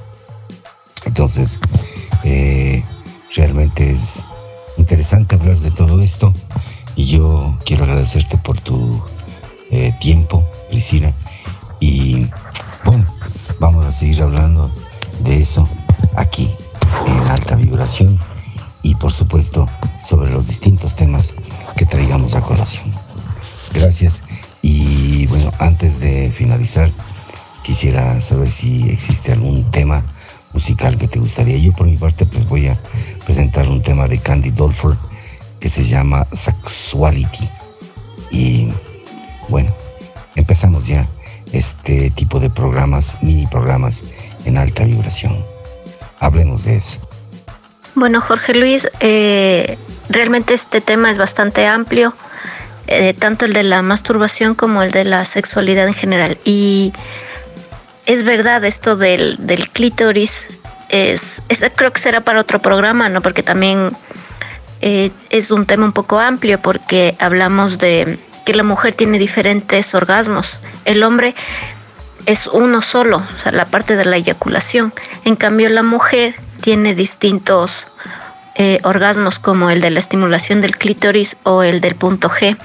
Entonces, 1.04 1.58
eh, 2.24 2.84
realmente 3.34 3.90
es 3.90 4.22
interesante 4.76 5.36
hablar 5.36 5.56
de 5.56 5.70
todo 5.70 6.00
esto 6.00 6.34
y 6.96 7.06
yo 7.06 7.58
quiero 7.64 7.84
agradecerte 7.84 8.36
por 8.38 8.60
tu 8.60 9.02
eh, 9.70 9.94
tiempo, 10.00 10.46
Priscila. 10.68 11.14
Y 11.78 12.28
bueno, 12.84 13.06
vamos 13.58 13.86
a 13.86 13.90
seguir 13.90 14.22
hablando 14.22 14.74
de 15.22 15.40
eso 15.40 15.68
aquí 16.16 16.54
en 17.06 17.26
alta 17.28 17.56
vibración 17.56 18.20
y 18.82 18.94
por 18.94 19.12
supuesto 19.12 19.68
sobre 20.02 20.30
los 20.30 20.48
distintos 20.48 20.94
temas 20.94 21.34
que 21.76 21.86
traigamos 21.86 22.34
a 22.34 22.40
colación. 22.40 22.92
Gracias 23.74 24.22
y 24.62 25.26
bueno, 25.26 25.52
antes 25.58 26.00
de 26.00 26.30
finalizar, 26.30 26.90
quisiera 27.62 28.20
saber 28.20 28.48
si 28.48 28.90
existe 28.90 29.32
algún 29.32 29.70
tema 29.70 30.04
musical 30.52 30.96
que 30.98 31.08
te 31.08 31.18
gustaría. 31.18 31.56
Yo 31.56 31.72
por 31.72 31.86
mi 31.86 31.96
parte 31.96 32.26
pues 32.26 32.48
voy 32.48 32.68
a 32.68 32.80
presentar 33.24 33.68
un 33.68 33.82
tema 33.82 34.06
de 34.06 34.18
Candy 34.18 34.50
Dolfer 34.50 34.96
que 35.60 35.68
se 35.68 35.84
llama 35.84 36.26
Sexuality. 36.32 37.48
Y 38.30 38.72
bueno, 39.48 39.72
empezamos 40.36 40.86
ya 40.86 41.08
este 41.52 42.10
tipo 42.10 42.40
de 42.40 42.50
programas, 42.50 43.18
mini 43.22 43.46
programas 43.46 44.04
en 44.44 44.56
alta 44.56 44.84
vibración. 44.84 45.44
Hablemos 46.20 46.64
de 46.64 46.76
eso. 46.76 47.09
Bueno, 47.94 48.20
Jorge 48.20 48.54
Luis, 48.54 48.88
eh, 49.00 49.78
realmente 50.08 50.54
este 50.54 50.80
tema 50.80 51.10
es 51.10 51.18
bastante 51.18 51.66
amplio, 51.66 52.14
eh, 52.86 53.14
tanto 53.14 53.44
el 53.44 53.52
de 53.52 53.64
la 53.64 53.82
masturbación 53.82 54.54
como 54.54 54.82
el 54.82 54.90
de 54.90 55.04
la 55.04 55.24
sexualidad 55.24 55.86
en 55.88 55.94
general. 55.94 56.38
Y 56.44 56.92
es 58.06 58.22
verdad 58.22 58.64
esto 58.64 58.96
del, 58.96 59.36
del 59.38 59.68
clítoris, 59.70 60.46
es, 60.90 61.40
creo 61.76 61.92
que 61.92 62.00
será 62.00 62.22
para 62.22 62.40
otro 62.40 62.60
programa, 62.60 63.08
¿no? 63.08 63.20
Porque 63.20 63.42
también 63.42 63.92
eh, 64.80 65.10
es 65.30 65.50
un 65.50 65.66
tema 65.66 65.84
un 65.84 65.92
poco 65.92 66.18
amplio 66.18 66.60
porque 66.60 67.16
hablamos 67.18 67.78
de 67.78 68.18
que 68.44 68.54
la 68.54 68.62
mujer 68.62 68.94
tiene 68.94 69.18
diferentes 69.18 69.94
orgasmos. 69.94 70.58
El 70.84 71.02
hombre 71.02 71.34
es 72.26 72.46
uno 72.46 72.82
solo, 72.82 73.18
o 73.18 73.42
sea, 73.42 73.52
la 73.52 73.66
parte 73.66 73.96
de 73.96 74.04
la 74.04 74.16
eyaculación. 74.16 74.92
En 75.24 75.36
cambio, 75.36 75.68
la 75.68 75.82
mujer 75.82 76.34
tiene 76.60 76.94
distintos 76.94 77.88
eh, 78.54 78.78
orgasmos 78.82 79.38
como 79.38 79.70
el 79.70 79.80
de 79.80 79.90
la 79.90 80.00
estimulación 80.00 80.60
del 80.60 80.76
clítoris 80.76 81.36
o 81.44 81.62
el 81.62 81.80
del 81.80 81.94
punto 81.94 82.28
G. 82.28 82.56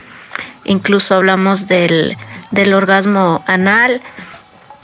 Incluso 0.65 1.15
hablamos 1.15 1.67
del, 1.67 2.17
del 2.51 2.73
orgasmo 2.73 3.43
anal. 3.47 4.01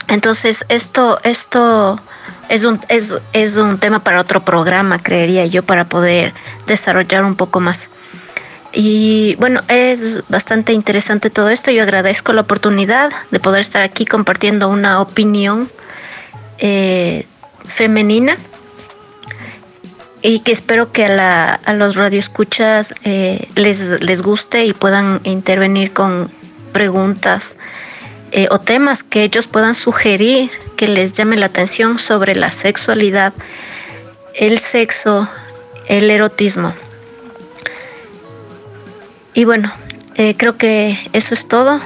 Entonces, 0.08 0.64
esto, 0.68 1.20
esto 1.24 2.00
es 2.48 2.64
un, 2.64 2.80
es, 2.88 3.14
es 3.32 3.56
un 3.56 3.78
tema 3.78 4.02
para 4.04 4.20
otro 4.20 4.44
programa, 4.44 4.98
creería 4.98 5.44
yo, 5.46 5.62
para 5.62 5.84
poder 5.84 6.34
desarrollar 6.66 7.24
un 7.24 7.36
poco 7.36 7.60
más. 7.60 7.88
Y 8.72 9.36
bueno, 9.36 9.60
es 9.68 10.26
bastante 10.28 10.72
interesante 10.72 11.28
todo 11.30 11.50
esto. 11.50 11.70
Yo 11.70 11.82
agradezco 11.82 12.32
la 12.32 12.40
oportunidad 12.40 13.12
de 13.30 13.38
poder 13.40 13.60
estar 13.60 13.82
aquí 13.82 14.06
compartiendo 14.06 14.68
una 14.68 15.00
opinión 15.00 15.70
eh, 16.58 17.26
femenina 17.66 18.38
y 20.22 20.40
que 20.40 20.52
espero 20.52 20.92
que 20.92 21.04
a, 21.04 21.08
la, 21.08 21.54
a 21.54 21.72
los 21.72 21.96
radioescuchas 21.96 22.94
eh, 23.04 23.48
les, 23.56 24.00
les 24.02 24.22
guste 24.22 24.64
y 24.64 24.72
puedan 24.72 25.20
intervenir 25.24 25.92
con 25.92 26.30
preguntas 26.72 27.54
eh, 28.30 28.46
o 28.50 28.60
temas 28.60 29.02
que 29.02 29.24
ellos 29.24 29.46
puedan 29.46 29.74
sugerir 29.74 30.50
que 30.76 30.86
les 30.86 31.12
llame 31.12 31.36
la 31.36 31.46
atención 31.46 31.98
sobre 31.98 32.34
la 32.34 32.50
sexualidad, 32.50 33.34
el 34.34 34.58
sexo, 34.58 35.28
el 35.86 36.10
erotismo. 36.10 36.72
Y 39.34 39.44
bueno, 39.44 39.72
eh, 40.14 40.34
creo 40.36 40.56
que 40.56 40.98
eso 41.12 41.34
es 41.34 41.48
todo 41.48 41.80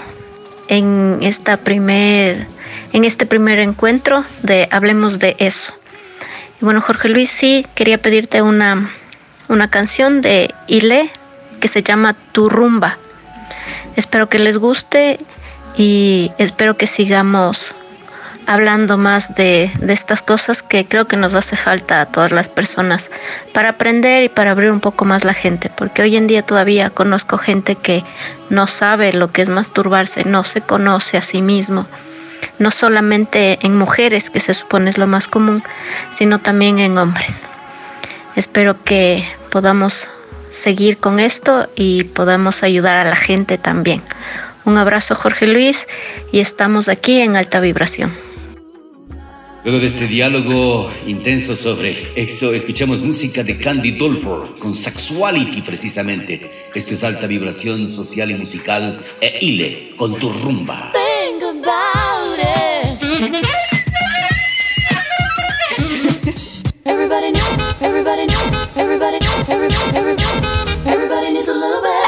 en 0.68 1.18
esta 1.22 1.56
primer, 1.58 2.46
en 2.92 3.04
este 3.04 3.26
primer 3.26 3.58
encuentro 3.58 4.24
de 4.42 4.68
Hablemos 4.70 5.18
de 5.18 5.36
eso. 5.38 5.72
Y 6.60 6.64
bueno, 6.64 6.80
Jorge 6.80 7.08
Luis, 7.08 7.30
sí 7.30 7.66
quería 7.74 7.98
pedirte 7.98 8.42
una, 8.42 8.90
una 9.48 9.68
canción 9.68 10.20
de 10.20 10.54
Ile 10.66 11.10
que 11.60 11.68
se 11.68 11.82
llama 11.82 12.14
Tu 12.32 12.48
rumba. 12.48 12.98
Espero 13.96 14.28
que 14.28 14.38
les 14.38 14.58
guste 14.58 15.18
y 15.76 16.32
espero 16.38 16.76
que 16.76 16.86
sigamos 16.86 17.74
hablando 18.46 18.96
más 18.96 19.34
de, 19.34 19.70
estas 19.88 20.22
cosas 20.22 20.62
que 20.62 20.86
creo 20.86 21.06
que 21.06 21.16
nos 21.16 21.34
hace 21.34 21.56
falta 21.56 22.00
a 22.00 22.06
todas 22.06 22.30
las 22.30 22.48
personas 22.48 23.10
para 23.52 23.70
aprender 23.70 24.24
y 24.24 24.28
para 24.28 24.52
abrir 24.52 24.70
un 24.70 24.80
poco 24.80 25.04
más 25.04 25.24
la 25.24 25.34
gente, 25.34 25.68
porque 25.68 26.02
hoy 26.02 26.16
en 26.16 26.26
día 26.26 26.42
todavía 26.42 26.90
conozco 26.90 27.38
gente 27.38 27.74
que 27.74 28.04
no 28.48 28.66
sabe 28.66 29.12
lo 29.12 29.32
que 29.32 29.42
es 29.42 29.48
masturbarse, 29.48 30.24
no 30.24 30.44
se 30.44 30.60
conoce 30.60 31.16
a 31.16 31.22
sí 31.22 31.42
mismo, 31.42 31.86
no 32.58 32.70
solamente 32.70 33.58
en 33.62 33.76
mujeres, 33.76 34.30
que 34.30 34.40
se 34.40 34.54
supone 34.54 34.90
es 34.90 34.98
lo 34.98 35.06
más 35.06 35.28
común, 35.28 35.62
sino 36.16 36.38
también 36.38 36.78
en 36.78 36.98
hombres. 36.98 37.36
Espero 38.34 38.82
que 38.84 39.24
podamos 39.50 40.06
seguir 40.50 40.98
con 40.98 41.20
esto 41.20 41.68
y 41.76 42.04
podamos 42.04 42.62
ayudar 42.62 42.96
a 42.96 43.04
la 43.04 43.16
gente 43.16 43.58
también. 43.58 44.02
Un 44.64 44.78
abrazo 44.78 45.14
Jorge 45.14 45.46
Luis 45.46 45.86
y 46.32 46.40
estamos 46.40 46.88
aquí 46.88 47.20
en 47.20 47.36
alta 47.36 47.60
vibración. 47.60 48.12
Luego 49.66 49.80
de 49.80 49.86
este 49.86 50.06
diálogo 50.06 50.92
intenso 51.08 51.56
sobre 51.56 52.12
eso, 52.14 52.54
escuchamos 52.54 53.02
música 53.02 53.42
de 53.42 53.58
Candy 53.58 53.92
Dolford 53.92 54.60
con 54.60 54.72
Sexuality 54.72 55.60
precisamente. 55.62 56.68
Esto 56.72 56.94
es 56.94 57.02
alta 57.02 57.26
vibración 57.26 57.88
social 57.88 58.30
y 58.30 58.34
musical 58.34 59.04
e 59.20 59.38
Ile 59.40 59.92
con 59.96 60.16
tu 60.20 60.30
rumba. 60.30 60.92
Everybody 63.16 63.40
know, 67.32 67.48
everybody 67.80 68.26
know, 68.26 68.44
everybody, 68.76 69.16
everybody, 69.48 69.96
everybody, 69.96 70.36
everybody 70.84 71.32
needs 71.32 71.48
a 71.48 71.54
little 71.54 71.80
bit 71.80 72.05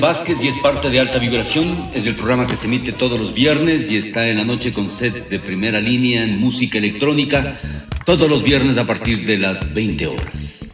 Vázquez 0.00 0.42
y 0.42 0.48
es 0.48 0.56
parte 0.56 0.88
de 0.88 0.98
Alta 0.98 1.18
Vibración, 1.18 1.90
es 1.94 2.06
el 2.06 2.14
programa 2.14 2.46
que 2.46 2.56
se 2.56 2.66
emite 2.66 2.92
todos 2.92 3.20
los 3.20 3.34
viernes 3.34 3.90
y 3.90 3.98
está 3.98 4.26
en 4.28 4.38
la 4.38 4.44
noche 4.44 4.72
con 4.72 4.88
sets 4.88 5.28
de 5.28 5.38
primera 5.38 5.78
línea 5.78 6.24
en 6.24 6.38
música 6.38 6.78
electrónica, 6.78 7.60
todos 8.06 8.28
los 8.28 8.42
viernes 8.42 8.78
a 8.78 8.86
partir 8.86 9.26
de 9.26 9.36
las 9.36 9.74
20 9.74 10.06
horas. 10.06 10.70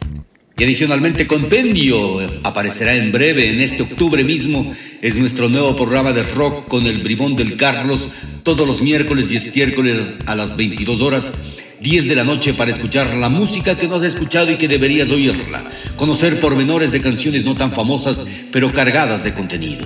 Y 0.57 0.63
adicionalmente 0.63 1.27
Compendio 1.27 2.19
aparecerá 2.43 2.95
en 2.95 3.11
breve, 3.11 3.49
en 3.49 3.59
este 3.59 3.83
octubre 3.83 4.23
mismo, 4.23 4.73
es 5.01 5.17
nuestro 5.17 5.49
nuevo 5.49 5.75
programa 5.75 6.13
de 6.13 6.23
rock 6.23 6.67
con 6.69 6.87
el 6.87 7.03
bribón 7.03 7.35
del 7.35 7.57
Carlos, 7.57 8.07
todos 8.43 8.65
los 8.65 8.81
miércoles 8.81 9.29
y 9.29 9.35
estiércoles 9.35 10.19
a 10.25 10.35
las 10.35 10.55
22 10.55 11.01
horas 11.01 11.33
10 11.81 12.07
de 12.07 12.15
la 12.15 12.23
noche 12.23 12.53
para 12.53 12.71
escuchar 12.71 13.13
la 13.13 13.29
música 13.29 13.77
que 13.77 13.87
no 13.87 13.95
has 13.95 14.03
escuchado 14.03 14.51
y 14.51 14.57
que 14.57 14.67
deberías 14.67 15.11
oírla, 15.11 15.71
conocer 15.97 16.39
pormenores 16.39 16.91
de 16.91 17.01
canciones 17.01 17.43
no 17.43 17.55
tan 17.55 17.73
famosas 17.73 18.23
pero 18.51 18.71
cargadas 18.71 19.23
de 19.23 19.33
contenido. 19.33 19.85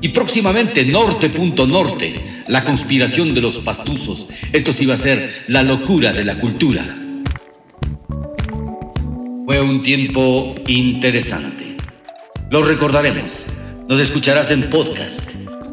Y 0.00 0.10
próximamente 0.10 0.84
Norte.norte, 0.84 1.66
Norte, 1.66 2.14
la 2.46 2.64
conspiración 2.64 3.34
de 3.34 3.40
los 3.40 3.58
pastuzos. 3.58 4.28
Esto 4.52 4.72
sí 4.72 4.86
va 4.86 4.94
a 4.94 4.98
ser 4.98 5.44
la 5.48 5.64
locura 5.64 6.12
de 6.12 6.24
la 6.24 6.38
cultura. 6.38 6.96
Fue 9.44 9.60
un 9.60 9.82
tiempo 9.82 10.54
interesante. 10.68 11.76
Lo 12.50 12.62
recordaremos. 12.62 13.44
Nos 13.88 13.98
escucharás 13.98 14.50
en 14.50 14.70
podcast. 14.70 15.30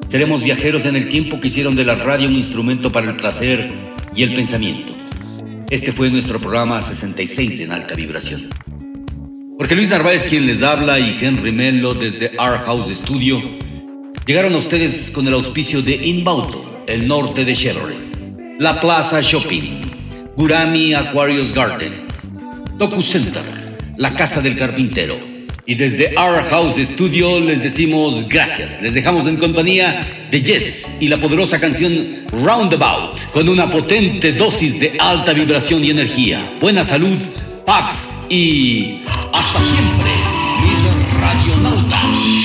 Seremos 0.09 0.43
viajeros 0.43 0.85
en 0.85 0.95
el 0.95 1.09
tiempo 1.09 1.39
que 1.39 1.47
hicieron 1.47 1.75
de 1.75 1.85
la 1.85 1.95
radio 1.95 2.27
un 2.27 2.35
instrumento 2.35 2.91
para 2.91 3.09
el 3.09 3.17
placer 3.17 3.69
y 4.15 4.23
el 4.23 4.33
pensamiento. 4.33 4.95
Este 5.69 5.91
fue 5.91 6.09
nuestro 6.09 6.39
programa 6.39 6.79
66 6.79 7.59
en 7.59 7.71
alta 7.71 7.95
vibración. 7.95 8.47
Porque 9.57 9.73
Luis 9.73 9.89
Narváez 9.89 10.23
quien 10.23 10.45
les 10.45 10.61
habla 10.61 10.99
y 10.99 11.17
Henry 11.21 11.51
Melo 11.51 11.93
desde 11.93 12.31
Art 12.37 12.65
House 12.65 12.89
Studio 12.89 13.41
llegaron 14.25 14.53
a 14.53 14.57
ustedes 14.57 15.09
con 15.11 15.27
el 15.29 15.33
auspicio 15.33 15.81
de 15.81 15.95
Inbauto, 15.95 16.83
el 16.87 17.07
norte 17.07 17.45
de 17.45 17.55
Chevrolet, 17.55 17.97
La 18.59 18.81
Plaza 18.81 19.21
Shopping, 19.21 19.79
Gurami 20.35 20.93
Aquarius 20.93 21.53
Garden, 21.53 22.05
Docu 22.77 23.01
Center, 23.01 23.43
La 23.95 24.13
Casa 24.13 24.41
del 24.41 24.57
Carpintero. 24.57 25.17
Y 25.65 25.75
desde 25.75 26.13
Our 26.17 26.43
House 26.43 26.75
Studio 26.75 27.39
les 27.39 27.63
decimos 27.63 28.27
gracias. 28.27 28.81
Les 28.81 28.93
dejamos 28.93 29.25
en 29.25 29.37
compañía 29.37 30.27
de 30.31 30.41
Jess 30.41 30.97
y 30.99 31.07
la 31.07 31.17
poderosa 31.17 31.59
canción 31.61 32.25
Roundabout, 32.33 33.17
con 33.31 33.47
una 33.47 33.69
potente 33.71 34.33
dosis 34.33 34.77
de 34.77 34.97
alta 34.99 35.31
vibración 35.31 35.83
y 35.85 35.91
energía. 35.91 36.45
Buena 36.59 36.83
salud, 36.83 37.17
Pax 37.65 38.04
y 38.29 39.01
hasta 39.33 39.59
siempre, 39.59 40.11
mis 40.61 41.19
radionautas. 41.19 42.44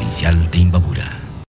provincial 0.00 0.50
de 0.50 0.58
Imbabura. 0.58 1.19